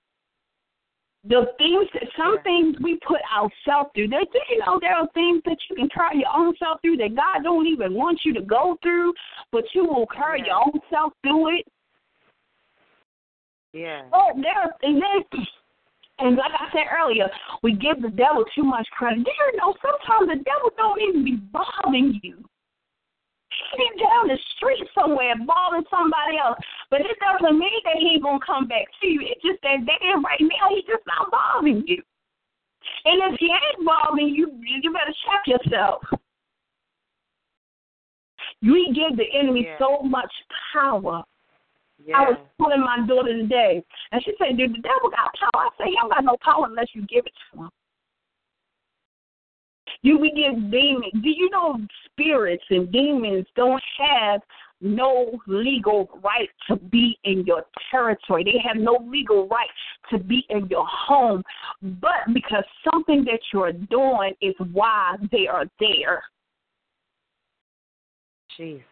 the 1.29 1.45
things 1.57 1.87
that 1.93 2.07
some 2.17 2.41
things 2.43 2.75
we 2.81 2.99
put 3.05 3.19
ourselves 3.35 3.89
through. 3.93 4.07
There, 4.07 4.21
you 4.49 4.59
know, 4.65 4.79
there 4.79 4.95
are 4.95 5.07
things 5.13 5.41
that 5.45 5.57
you 5.69 5.75
can 5.75 5.89
carry 5.89 6.19
your 6.19 6.31
own 6.33 6.53
self 6.57 6.79
through 6.81 6.97
that 6.97 7.15
God 7.15 7.43
don't 7.43 7.67
even 7.67 7.93
want 7.93 8.21
you 8.23 8.33
to 8.33 8.41
go 8.41 8.77
through, 8.81 9.13
but 9.51 9.63
you 9.73 9.85
will 9.85 10.07
carry 10.07 10.43
your 10.45 10.55
own 10.55 10.79
self 10.89 11.13
through 11.23 11.59
it. 11.59 11.65
Yeah. 13.73 14.03
Oh, 14.13 14.31
there 14.35 14.73
and 14.81 15.01
then, 15.01 15.45
and 16.19 16.37
like 16.37 16.51
I 16.57 16.71
said 16.71 16.87
earlier, 16.97 17.27
we 17.61 17.73
give 17.73 18.01
the 18.01 18.09
devil 18.09 18.45
too 18.55 18.63
much 18.63 18.87
credit. 18.97 19.23
Do 19.23 19.31
you 19.31 19.57
know 19.57 19.75
sometimes 19.81 20.29
the 20.29 20.43
devil 20.43 20.71
don't 20.77 21.01
even 21.01 21.25
be 21.25 21.35
bothering 21.51 22.19
you. 22.23 22.43
He's 23.49 24.01
down 24.01 24.27
the 24.27 24.37
street 24.55 24.83
somewhere 24.93 25.33
bothering 25.45 25.85
somebody 25.89 26.37
else. 26.37 26.57
But 26.89 27.01
it 27.01 27.17
doesn't 27.19 27.57
mean 27.57 27.81
that 27.85 27.97
he 27.97 28.19
gonna 28.21 28.39
come 28.45 28.67
back 28.67 28.85
to 29.01 29.07
you. 29.07 29.21
It's 29.23 29.41
just 29.41 29.61
that 29.63 29.85
there 29.85 30.19
right 30.19 30.41
now 30.41 30.69
he's 30.69 30.85
just 30.85 31.05
not 31.07 31.31
bothering 31.31 31.83
you. 31.87 32.01
And 33.05 33.33
if 33.33 33.39
he 33.39 33.47
ain't 33.47 33.85
bothering 33.85 34.29
you, 34.29 34.51
you 34.63 34.93
better 34.93 35.13
check 35.25 35.47
yourself. 35.47 36.03
We 38.61 38.91
give 38.93 39.17
the 39.17 39.29
enemy 39.33 39.65
Yeah. 39.65 39.77
so 39.77 40.01
much 40.01 40.31
power. 40.73 41.23
Yeah. 42.05 42.17
I 42.17 42.29
was 42.29 42.37
telling 42.57 42.81
my 42.81 43.05
daughter 43.07 43.33
today, 43.33 43.83
and 44.11 44.23
she 44.23 44.35
said, 44.37 44.57
"Dude, 44.57 44.73
the 44.73 44.79
devil 44.79 45.09
got 45.09 45.33
power." 45.33 45.65
I 45.65 45.69
said, 45.77 45.87
"He 45.87 45.95
don't 45.95 46.09
got 46.09 46.23
no 46.23 46.37
power 46.37 46.65
unless 46.65 46.93
you 46.93 47.01
give 47.03 47.25
it 47.25 47.33
to 47.51 47.63
him." 47.63 47.71
You 50.01 50.17
we 50.19 50.31
give 50.31 50.71
demons. 50.71 51.11
Do 51.13 51.29
you 51.29 51.49
know 51.49 51.77
spirits 52.11 52.63
and 52.69 52.91
demons 52.91 53.45
don't 53.55 53.81
have 53.99 54.41
no 54.81 55.39
legal 55.47 56.09
right 56.23 56.49
to 56.69 56.75
be 56.75 57.17
in 57.23 57.43
your 57.45 57.63
territory. 57.89 58.43
They 58.43 58.61
have 58.67 58.77
no 58.77 58.99
legal 59.09 59.47
right 59.47 59.69
to 60.11 60.19
be 60.19 60.45
in 60.49 60.67
your 60.67 60.85
home. 60.87 61.43
But 61.81 62.33
because 62.33 62.63
something 62.91 63.25
that 63.25 63.39
you're 63.51 63.73
doing 63.73 64.33
is 64.41 64.53
why 64.71 65.15
they 65.31 65.47
are 65.47 65.65
there. 65.79 66.23
Jesus. 68.55 68.83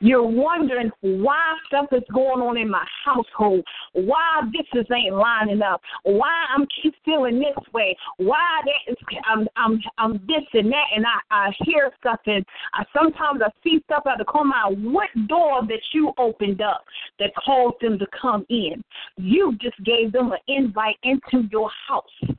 You're 0.00 0.26
wondering 0.26 0.90
why 1.00 1.56
stuff 1.66 1.86
is 1.92 2.02
going 2.12 2.40
on 2.40 2.56
in 2.56 2.70
my 2.70 2.86
household, 3.04 3.64
why 3.92 4.42
this 4.52 4.66
is 4.80 4.86
ain't 4.94 5.14
lining 5.14 5.62
up, 5.62 5.80
why 6.04 6.46
I'm 6.54 6.66
keep 6.82 6.94
feeling 7.04 7.38
this 7.38 7.64
way, 7.72 7.96
why 8.18 8.60
that 8.64 8.92
is, 8.92 8.96
I'm 9.28 9.48
I'm 9.56 9.80
I'm 9.98 10.12
this 10.26 10.44
and 10.52 10.70
that, 10.70 10.84
and 10.94 11.04
I 11.04 11.18
I 11.30 11.50
hear 11.64 11.90
stuff 12.00 12.20
and 12.26 12.44
I 12.74 12.84
sometimes 12.96 13.40
I 13.44 13.50
see 13.62 13.80
stuff 13.84 14.04
out 14.06 14.18
the 14.18 14.24
corner. 14.24 14.52
What 14.68 15.08
door 15.26 15.62
that 15.66 15.80
you 15.92 16.12
opened 16.18 16.60
up 16.60 16.84
that 17.18 17.30
caused 17.44 17.76
them 17.80 17.98
to 17.98 18.06
come 18.20 18.46
in? 18.48 18.82
You 19.16 19.56
just 19.60 19.82
gave 19.84 20.12
them 20.12 20.32
an 20.32 20.38
invite 20.46 20.96
into 21.02 21.48
your 21.50 21.70
house. 21.88 22.36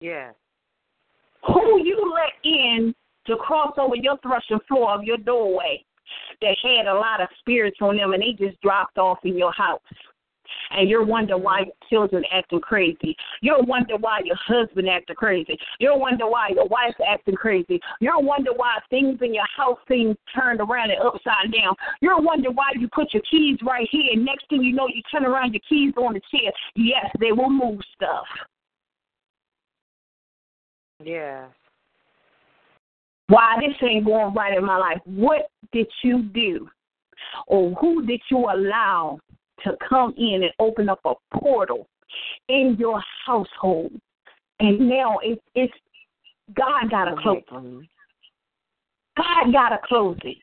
Yeah. 0.00 0.30
Who 1.46 1.82
you 1.82 2.12
let 2.14 2.32
in 2.44 2.94
to 3.26 3.36
cross 3.36 3.74
over 3.78 3.96
your 3.96 4.18
threshing 4.22 4.60
floor 4.68 4.94
of 4.94 5.04
your 5.04 5.18
doorway 5.18 5.84
that 6.40 6.56
had 6.62 6.86
a 6.86 6.94
lot 6.94 7.20
of 7.20 7.28
spirits 7.38 7.78
on 7.80 7.96
them 7.96 8.12
and 8.12 8.22
they 8.22 8.32
just 8.32 8.60
dropped 8.60 8.98
off 8.98 9.18
in 9.24 9.36
your 9.36 9.52
house. 9.52 9.80
And 10.72 10.88
you're 10.88 11.04
wondering 11.04 11.42
why 11.42 11.60
your 11.60 11.74
children 11.88 12.24
acting 12.32 12.60
crazy. 12.60 13.16
You're 13.40 13.62
wondering 13.62 14.00
why 14.00 14.20
your 14.24 14.36
husband 14.36 14.88
acting 14.88 15.16
crazy. 15.16 15.56
You're 15.78 15.96
wondering 15.96 16.30
why 16.30 16.48
your 16.48 16.66
wife's 16.66 16.98
acting 17.06 17.34
crazy. 17.34 17.80
You're 18.00 18.20
wondering 18.20 18.56
why 18.56 18.78
things 18.88 19.18
in 19.20 19.34
your 19.34 19.46
house 19.56 19.78
seem 19.88 20.16
turned 20.34 20.60
around 20.60 20.90
and 20.90 21.00
upside 21.00 21.52
down. 21.52 21.74
You're 22.00 22.20
wondering 22.20 22.54
why 22.54 22.72
you 22.76 22.88
put 22.92 23.14
your 23.14 23.22
keys 23.30 23.58
right 23.64 23.88
here 23.90 24.12
and 24.12 24.24
next 24.24 24.48
thing 24.48 24.62
you 24.62 24.74
know 24.74 24.88
you 24.88 25.02
turn 25.10 25.24
around 25.24 25.52
your 25.52 25.62
keys 25.68 25.94
on 25.96 26.14
the 26.14 26.20
chair. 26.30 26.52
Yes, 26.74 27.06
they 27.20 27.32
will 27.32 27.50
move 27.50 27.80
stuff. 27.94 28.26
Yeah. 31.02 31.46
Why 33.30 33.58
this 33.60 33.76
ain't 33.88 34.06
going 34.06 34.34
right 34.34 34.58
in 34.58 34.64
my 34.64 34.76
life? 34.76 34.98
What 35.04 35.50
did 35.72 35.86
you 36.02 36.24
do? 36.34 36.68
Or 37.46 37.72
who 37.74 38.04
did 38.04 38.20
you 38.28 38.38
allow 38.38 39.20
to 39.62 39.76
come 39.88 40.14
in 40.18 40.42
and 40.42 40.52
open 40.58 40.88
up 40.88 40.98
a 41.04 41.14
portal 41.38 41.86
in 42.48 42.76
your 42.76 43.00
household? 43.24 43.92
And 44.58 44.88
now 44.88 45.18
it's, 45.22 45.40
it's 45.54 45.72
God 46.56 46.90
got 46.90 47.04
to 47.04 47.14
close 47.22 47.42
it. 47.48 47.88
God 49.16 49.52
got 49.52 49.68
to 49.68 49.78
close 49.86 50.18
it. 50.24 50.38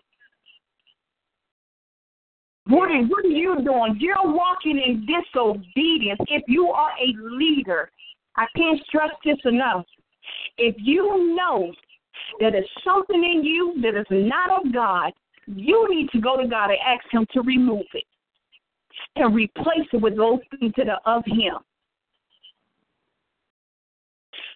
What 2.67 2.89
are, 2.89 3.03
what 3.03 3.25
are 3.25 3.29
you 3.29 3.57
doing? 3.65 3.97
You're 3.99 4.15
walking 4.23 4.77
in 4.77 5.05
disobedience. 5.05 6.21
If 6.29 6.43
you 6.47 6.67
are 6.69 6.91
a 6.91 7.35
leader, 7.35 7.91
I 8.37 8.45
can't 8.55 8.79
stress 8.87 9.09
this 9.25 9.37
enough. 9.43 9.83
If 10.57 10.75
you 10.79 11.35
know 11.35 11.73
that 12.39 12.55
is 12.55 12.65
something 12.83 13.23
in 13.23 13.43
you 13.43 13.75
that 13.81 13.99
is 13.99 14.05
not 14.09 14.65
of 14.65 14.73
God, 14.73 15.11
you 15.47 15.87
need 15.89 16.09
to 16.11 16.19
go 16.19 16.41
to 16.41 16.47
God 16.47 16.69
and 16.69 16.79
ask 16.85 17.03
Him 17.11 17.25
to 17.33 17.41
remove 17.41 17.85
it 17.93 18.03
and 19.15 19.33
replace 19.33 19.87
it 19.93 20.01
with 20.01 20.17
those 20.17 20.39
things 20.59 20.73
that 20.77 20.89
are 20.89 21.01
of 21.05 21.23
Him. 21.25 21.57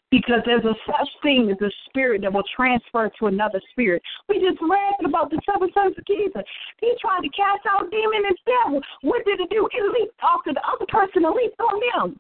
Because 0.10 0.42
there's 0.46 0.66
a 0.66 0.76
such 0.86 1.08
thing 1.24 1.50
as 1.50 1.62
a 1.62 1.72
spirit 1.88 2.22
that 2.24 2.34
will 2.34 2.44
transfer 2.54 3.10
to 3.18 3.28
another 3.28 3.62
spirit. 3.72 4.02
We 4.28 4.40
just 4.40 4.60
read 4.62 5.08
about 5.08 5.30
the 5.30 5.40
seven 5.50 5.70
sons 5.74 5.96
of 5.98 6.06
Jesus. 6.06 6.44
He 6.82 6.94
tried 7.00 7.22
to 7.22 7.30
cast 7.30 7.64
out 7.70 7.90
demon 7.90 8.24
and 8.28 8.38
devil. 8.46 8.82
What 9.04 9.24
did 9.24 9.40
it 9.40 9.50
do? 9.50 9.70
It 9.72 9.94
leaped 9.94 10.20
off 10.22 10.44
to 10.44 10.54
the 10.54 10.62
other 10.68 10.86
person 10.90 11.24
and 11.24 11.34
leaped 11.34 11.60
on 11.62 11.80
them. 11.96 12.20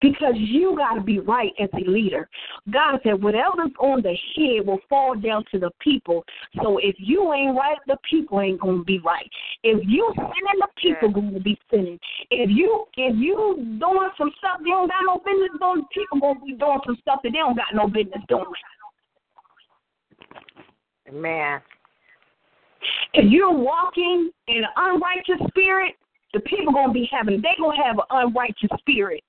Because 0.00 0.34
you 0.36 0.76
got 0.76 0.94
to 0.94 1.00
be 1.00 1.18
right 1.18 1.52
as 1.60 1.68
a 1.74 1.90
leader. 1.90 2.28
God 2.70 3.00
said, 3.02 3.22
whatever's 3.22 3.72
on 3.80 4.02
the 4.02 4.16
head 4.36 4.66
will 4.66 4.80
fall 4.88 5.14
down 5.14 5.44
to 5.50 5.58
the 5.58 5.70
people. 5.80 6.24
So 6.62 6.78
if 6.78 6.94
you 6.98 7.32
ain't 7.32 7.56
right, 7.56 7.78
the 7.86 7.96
people 8.08 8.40
ain't 8.40 8.60
gonna 8.60 8.84
be 8.84 9.00
right. 9.00 9.28
If 9.62 9.82
you 9.86 10.12
sinning, 10.16 10.60
the 10.60 10.68
people 10.76 11.08
yeah. 11.08 11.14
gonna 11.14 11.40
be 11.40 11.58
sinning. 11.70 11.98
If 12.30 12.50
you 12.50 12.84
if 12.96 13.16
you 13.16 13.78
doing 13.80 14.10
some 14.16 14.30
stuff 14.38 14.58
they 14.62 14.70
don't 14.70 14.88
got 14.88 15.04
no 15.04 15.18
business 15.18 15.50
doing, 15.58 15.84
people 15.92 16.20
gonna 16.20 16.40
be 16.44 16.52
doing 16.54 16.78
some 16.86 16.96
stuff 17.00 17.20
that 17.22 17.30
they 17.32 17.38
don't 17.38 17.56
got 17.56 17.74
no 17.74 17.88
business 17.88 18.22
doing. 18.28 18.44
Man. 21.12 21.60
If 23.14 23.30
you're 23.30 23.52
walking 23.52 24.30
in 24.46 24.56
an 24.58 24.64
unrighteous 24.76 25.48
spirit, 25.48 25.94
the 26.34 26.40
people 26.40 26.72
gonna 26.72 26.92
be 26.92 27.08
having 27.10 27.40
they 27.40 27.56
gonna 27.58 27.82
have 27.82 27.98
an 27.98 28.04
unrighteous 28.10 28.70
spirit. 28.78 29.24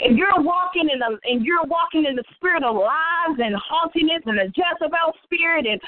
If 0.00 0.16
you're 0.16 0.40
walking 0.40 0.88
in 0.92 0.98
the 0.98 1.18
and 1.24 1.44
you're 1.44 1.64
walking 1.64 2.04
in 2.06 2.16
the 2.16 2.24
spirit 2.36 2.62
of 2.64 2.76
lies 2.76 3.38
and 3.38 3.54
haughtiness 3.56 4.22
and 4.26 4.38
a 4.38 4.44
Jezebel 4.44 5.12
spirit 5.24 5.66
and 5.66 5.80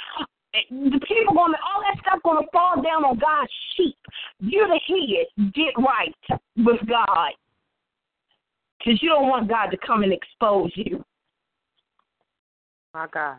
the 0.70 1.00
people 1.06 1.34
going 1.34 1.52
to 1.52 1.58
all 1.62 1.80
that 1.86 2.00
stuff 2.02 2.20
going 2.24 2.44
to 2.44 2.50
fall 2.50 2.82
down 2.82 3.04
on 3.04 3.18
God's 3.18 3.52
sheep. 3.76 3.96
You're 4.40 4.66
the 4.66 4.80
head. 4.86 5.52
Get 5.54 5.74
right 5.78 6.40
with 6.56 6.80
God, 6.88 7.32
because 8.78 9.00
you 9.00 9.08
don't 9.08 9.28
want 9.28 9.48
God 9.48 9.66
to 9.66 9.76
come 9.86 10.02
and 10.02 10.12
expose 10.12 10.72
you. 10.74 11.04
My 12.92 13.06
God. 13.12 13.36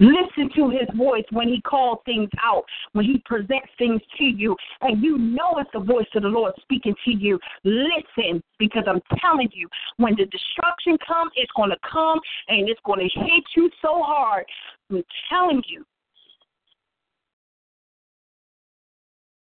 Listen 0.00 0.50
to 0.56 0.70
his 0.70 0.88
voice 0.96 1.24
when 1.30 1.48
he 1.48 1.60
calls 1.60 1.98
things 2.04 2.28
out, 2.42 2.64
when 2.92 3.04
he 3.04 3.22
presents 3.24 3.68
things 3.78 4.00
to 4.18 4.24
you, 4.24 4.56
and 4.80 5.02
you 5.02 5.18
know 5.18 5.54
it's 5.58 5.70
the 5.72 5.78
voice 5.78 6.06
of 6.16 6.22
the 6.22 6.28
Lord 6.28 6.52
speaking 6.62 6.94
to 7.04 7.12
you. 7.12 7.38
Listen, 7.62 8.42
because 8.58 8.82
I'm 8.88 9.00
telling 9.20 9.48
you, 9.52 9.68
when 9.98 10.16
the 10.16 10.26
destruction 10.26 10.98
comes, 11.06 11.30
it's 11.36 11.52
going 11.56 11.70
to 11.70 11.76
come 11.88 12.18
and 12.48 12.68
it's 12.68 12.80
going 12.84 13.08
to 13.08 13.20
hit 13.20 13.44
you 13.56 13.70
so 13.80 14.02
hard. 14.02 14.44
I'm 14.90 15.04
telling 15.28 15.62
you. 15.68 15.84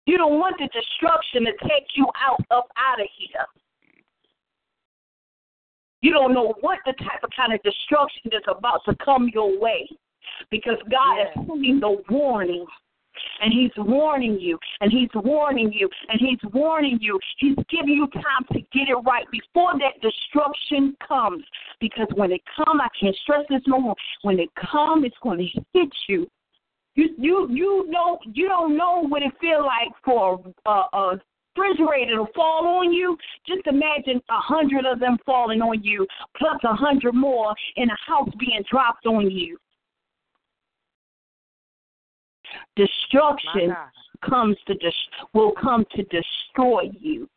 You 0.05 0.19
don't 0.19 0.39
want 0.39 0.57
the 0.59 0.69
destruction 0.69 1.47
to 1.47 1.53
take 1.63 1.89
you 1.97 2.07
out 2.23 2.41
up 2.51 2.69
out 2.77 3.01
of 3.01 3.09
here. 3.17 3.45
You 6.03 6.13
don't 6.13 6.35
know 6.35 6.55
what 6.61 6.79
the 6.85 6.93
type 6.93 7.25
of 7.25 7.31
kind 7.35 7.55
of 7.55 7.63
destruction 7.63 8.31
is 8.33 8.45
about 8.47 8.83
to 8.85 8.95
come 9.03 9.31
your 9.33 9.59
way 9.59 9.89
because 10.51 10.79
God 10.91 11.17
yes. 11.19 11.29
is 11.37 11.47
sending 11.47 11.81
the 11.81 11.97
warning. 12.11 12.67
And 13.41 13.51
he's 13.51 13.71
warning 13.79 14.39
you, 14.39 14.59
and 14.81 14.93
he's 14.93 15.09
warning 15.15 15.73
you, 15.73 15.89
and 16.11 16.21
he's 16.21 16.39
warning 16.53 16.99
you. 17.01 17.19
He's 17.39 17.57
giving 17.71 17.95
you 17.95 18.07
time 18.09 18.45
to 18.53 18.61
get 18.61 18.91
it 18.91 18.95
right 19.07 19.25
before 19.31 19.73
that 19.79 20.01
destruction 20.03 20.95
comes. 21.07 21.43
Because 21.81 22.09
when 22.15 22.31
it 22.31 22.43
comes, 22.55 22.79
I 22.83 22.89
can't 23.01 23.17
stress 23.23 23.47
this 23.49 23.63
no 23.67 23.81
more. 23.81 23.95
When 24.21 24.39
it 24.39 24.51
comes, 24.71 25.07
it's 25.07 25.17
going 25.23 25.39
to 25.39 25.61
hit 25.73 25.89
you. 26.09 26.27
You 26.95 27.15
you 27.19 27.49
you 27.51 27.91
know 27.91 28.19
you 28.33 28.49
don't 28.49 28.77
know 28.77 29.07
what 29.07 29.23
it 29.23 29.33
feel 29.41 29.65
like 29.65 29.93
for 30.05 30.43
a, 30.67 30.71
a 30.71 31.21
refrigerator 31.57 32.17
to 32.17 32.27
fall 32.35 32.67
on 32.67 32.93
you. 32.93 33.17
Just 33.47 33.67
imagine 33.67 34.21
a 34.31 34.41
hundred 34.41 34.85
of 34.87 34.99
them 34.99 35.19
falling 35.25 35.61
on 35.61 35.83
you, 35.83 36.07
plus 36.37 36.59
a 36.65 36.75
hundred 36.75 37.15
more 37.15 37.55
in 37.77 37.89
a 37.91 37.97
house 38.07 38.29
being 38.39 38.63
dropped 38.71 39.07
on 39.07 39.31
you. 39.31 39.59
Destruction 42.77 43.75
comes 44.29 44.57
to 44.67 44.75
dis- 44.75 44.93
will 45.33 45.53
come 45.53 45.85
to 45.95 46.03
destroy 46.05 46.91
you. 46.99 47.29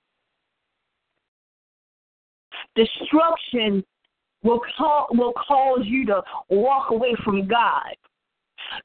Destruction 2.76 3.84
will 4.44 4.62
call, 4.78 5.08
will 5.12 5.34
cause 5.34 5.82
you 5.84 6.06
to 6.06 6.22
walk 6.50 6.92
away 6.92 7.16
from 7.24 7.48
God. 7.48 7.96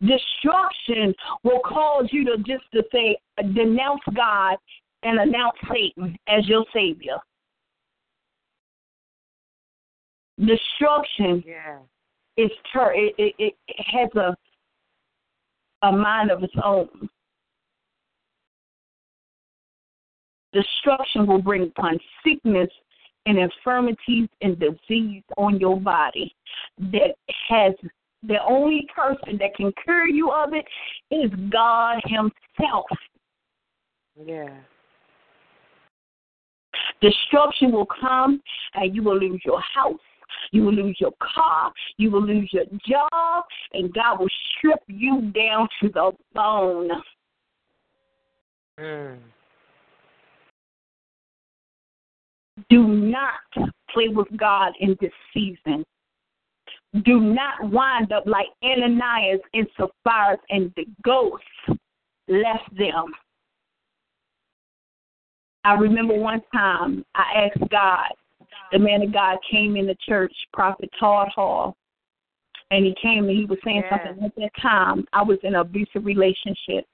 Destruction 0.01 1.15
will 1.43 1.61
cause 1.61 2.09
you 2.11 2.25
to 2.25 2.39
just 2.39 2.65
to 2.73 2.83
say 2.93 3.17
denounce 3.55 4.01
God 4.15 4.57
and 5.03 5.21
announce 5.21 5.57
Satan 5.71 6.17
as 6.29 6.47
your 6.49 6.65
savior. 6.73 7.19
Destruction 10.39 11.45
yeah. 11.47 11.79
is 12.37 12.51
ter- 12.73 12.95
it, 12.95 13.15
it, 13.19 13.35
it 13.39 13.55
has 13.79 14.09
a 14.17 14.37
a 15.85 15.93
mind 15.93 16.31
of 16.31 16.43
its 16.43 16.55
own. 16.65 16.89
Destruction 20.53 21.27
will 21.27 21.43
bring 21.43 21.65
upon 21.65 21.99
sickness 22.25 22.71
and 23.27 23.39
infirmities 23.39 24.29
and 24.41 24.59
disease 24.59 25.23
on 25.37 25.59
your 25.59 25.81
body 25.81 26.35
that 26.79 27.15
has 27.49 27.73
the 28.23 28.39
only 28.49 28.87
person 28.95 29.39
that 29.39 29.55
can 29.57 29.73
cure 29.83 30.07
you 30.07 30.31
of 30.31 30.51
it 30.55 30.65
is 31.11 31.31
God 31.51 32.01
Himself. 32.05 32.87
Yeah. 34.25 34.57
Destruction 37.01 37.73
will 37.73 37.87
come 38.01 38.41
and 38.75 38.95
you 38.95 39.03
will 39.03 39.19
lose 39.19 39.41
your 39.45 39.61
house. 39.61 40.01
You 40.51 40.63
will 40.65 40.75
lose 40.75 40.97
your 41.01 41.13
car. 41.21 41.73
You 41.97 42.11
will 42.11 42.25
lose 42.25 42.51
your 42.53 42.65
job. 42.87 43.45
And 43.73 43.93
God 43.93 44.21
will 44.21 44.29
strip 44.57 44.81
you 44.87 45.33
down 45.33 45.69
to 45.83 45.89
the 45.89 46.13
bone. 46.35 46.91
Mm. 48.79 49.19
Do 52.71 52.87
not 52.87 53.41
play 53.91 54.09
with 54.09 54.29
God 54.37 54.73
in 54.81 54.97
this 55.01 55.13
season. 55.33 55.85
Do 57.05 57.21
not 57.21 57.71
wind 57.71 58.13
up 58.13 58.25
like 58.27 58.47
Ananias 58.63 59.41
and 59.53 59.67
Sapphira 59.77 60.39
and 60.51 60.73
the 60.77 60.87
ghosts 61.05 61.45
left 62.29 62.77
them. 62.77 63.13
I 65.65 65.75
remember 65.75 66.15
one 66.15 66.43
time 66.53 67.05
I 67.15 67.47
asked 67.47 67.71
God, 67.71 68.13
the 68.73 68.79
man 68.79 69.03
of 69.03 69.13
God 69.13 69.39
came 69.51 69.77
in 69.77 69.87
the 69.87 69.97
church, 70.07 70.33
Prophet 70.53 70.91
Todd 70.99 71.29
Hall, 71.35 71.77
and 72.71 72.85
he 72.85 72.95
came 73.01 73.29
and 73.29 73.37
he 73.37 73.45
was 73.45 73.59
saying 73.65 73.83
Yeah. 73.83 73.91
something 73.91 74.25
at 74.25 74.35
that 74.37 74.55
time. 74.57 75.07
I 75.13 75.23
was 75.23 75.39
in 75.43 75.55
an 75.55 75.61
abusive 75.61 76.05
relationship. 76.05 76.87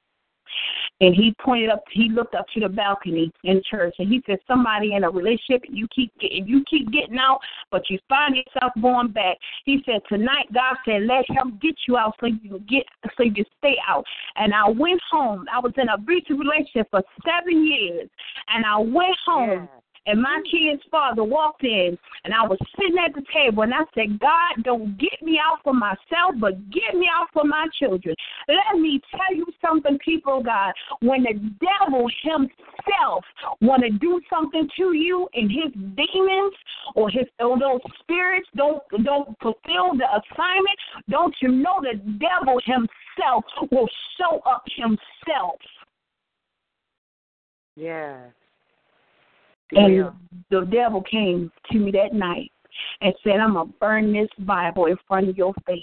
And 1.01 1.15
he 1.15 1.35
pointed 1.41 1.71
up 1.71 1.85
he 1.91 2.09
looked 2.09 2.35
up 2.35 2.47
to 2.49 2.61
the 2.61 2.69
balcony 2.69 3.33
in 3.45 3.63
church 3.71 3.95
and 3.99 4.09
he 4.09 4.23
said, 4.27 4.39
Somebody 4.47 4.95
in 4.95 5.05
a 5.05 5.11
relationship 5.11 5.63
you 5.69 5.87
keep 5.95 6.13
getting 6.19 6.47
you 6.47 6.65
keep 6.69 6.91
getting 6.91 7.19
out, 7.19 7.41
but 7.71 7.89
you 7.89 7.99
find 8.09 8.37
yourself 8.37 8.73
going 8.83 9.09
back. 9.09 9.39
He 9.65 9.83
said, 9.87 10.01
Tonight 10.09 10.53
God 10.53 10.77
said, 10.85 11.03
Let 11.05 11.25
him 11.31 11.59
get 11.63 11.77
you 11.89 11.97
out 11.97 12.17
so 12.21 12.27
you 12.27 12.39
can 12.39 12.67
get 12.69 12.85
so 13.17 13.23
you 13.23 13.33
can 13.33 13.45
stay 13.59 13.77
out. 13.87 14.05
And 14.37 14.53
I 14.53 14.69
went 14.69 15.01
home. 15.11 15.47
I 15.53 15.61
was 15.61 15.73
in 15.79 15.89
a 15.89 15.95
abusive 15.95 16.39
relationship 16.39 16.89
for 16.91 17.03
seven 17.25 17.65
years 17.65 18.09
and 18.49 18.67
I 18.67 18.79
went 18.79 19.17
home 19.25 19.69
and 20.07 20.21
my 20.21 20.41
kid's 20.51 20.83
father 20.91 21.25
walked 21.25 21.65
in, 21.65 21.97
and 22.25 22.35
I 22.35 22.47
was 22.47 22.59
sitting 22.79 22.99
at 22.99 23.15
the 23.15 23.23
table, 23.33 23.63
and 23.63 23.75
I 23.75 23.85
said, 23.95 24.19
God, 24.19 24.65
don't 24.65 24.99
get 24.99 25.23
me 25.23 25.39
out 25.39 25.59
for 25.63 25.75
myself, 25.75 26.35
but 26.41 26.71
get 26.71 26.95
me 26.95 27.09
out 27.13 27.29
for 27.33 27.45
my 27.45 27.67
children. 27.79 28.15
Let 28.49 28.81
me 28.81 29.01
tell 29.11 29.37
you 29.37 29.47
something, 29.65 29.99
people 30.05 30.43
God. 30.43 30.73
When 31.01 31.23
the 31.23 31.35
devil 31.61 32.09
himself 32.23 33.25
want 33.61 33.83
to 33.83 33.91
do 33.91 34.21
something 34.31 34.69
to 34.79 34.93
you, 34.93 35.29
and 35.35 35.51
his 35.51 35.73
demons 35.73 36.55
or 36.95 37.11
his 37.11 37.27
or 37.39 37.59
those 37.59 37.81
spirits 38.01 38.49
don't 38.57 38.83
don't 39.05 39.37
fulfill 39.41 39.97
the 39.97 40.07
assignment, 40.09 40.79
don't 41.09 41.35
you 41.41 41.49
know 41.49 41.81
the 41.81 41.99
devil 42.19 42.61
himself 42.65 43.45
will 43.71 43.89
show 44.19 44.41
up 44.47 44.65
himself? 44.77 45.61
Yeah. 47.77 48.27
And 49.73 49.95
Yeah. 49.95 50.11
the 50.51 50.67
devil 50.67 51.03
came 51.03 51.53
to 51.71 51.79
me 51.79 51.91
that 51.93 52.13
night 52.13 52.53
and 53.01 53.15
said, 53.23 53.41
I'm 53.41 53.55
going 53.55 53.69
to 53.69 53.79
burn 53.79 54.13
this 54.13 54.29
Bible 54.41 54.87
in 54.87 54.97
front 55.09 55.29
of 55.29 55.37
your 55.37 55.55
face. 55.67 55.83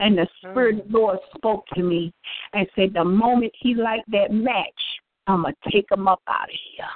And 0.00 0.18
the 0.18 0.22
mm. 0.22 0.28
Spirit 0.38 0.80
of 0.80 0.92
the 0.92 0.98
Lord 0.98 1.18
spoke 1.34 1.66
to 1.74 1.82
me 1.82 2.12
and 2.52 2.66
said, 2.74 2.92
The 2.92 3.04
moment 3.04 3.52
he 3.58 3.74
light 3.74 4.02
that 4.08 4.30
match, 4.30 5.00
I'm 5.26 5.42
going 5.42 5.54
to 5.64 5.70
take 5.70 5.90
him 5.90 6.08
up 6.08 6.20
out 6.28 6.48
of 6.48 6.56
here. 6.74 6.86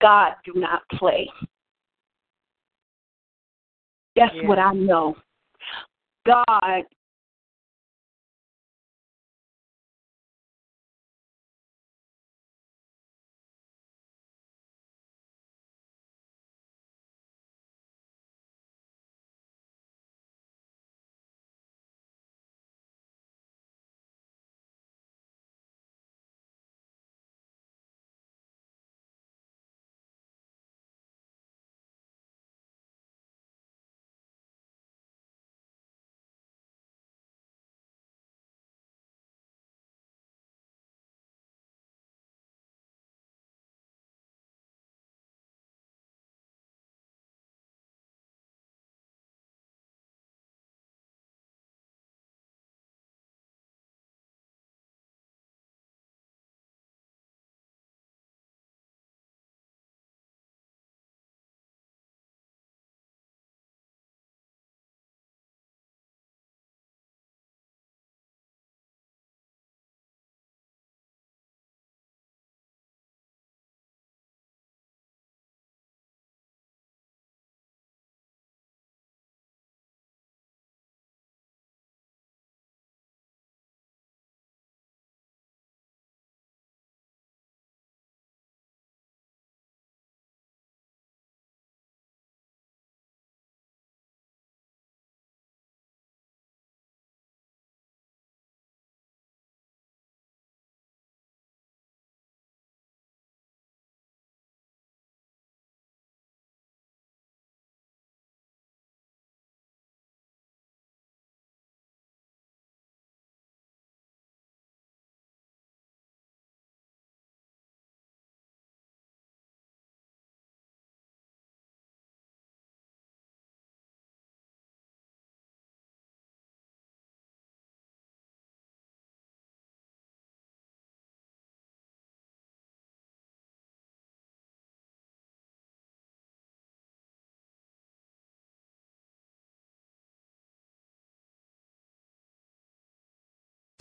God 0.00 0.34
do 0.44 0.52
not 0.54 0.82
play. 0.90 1.30
That's 4.16 4.34
Yeah. 4.34 4.48
what 4.48 4.58
I 4.58 4.72
know. 4.72 5.16
God 6.26 6.84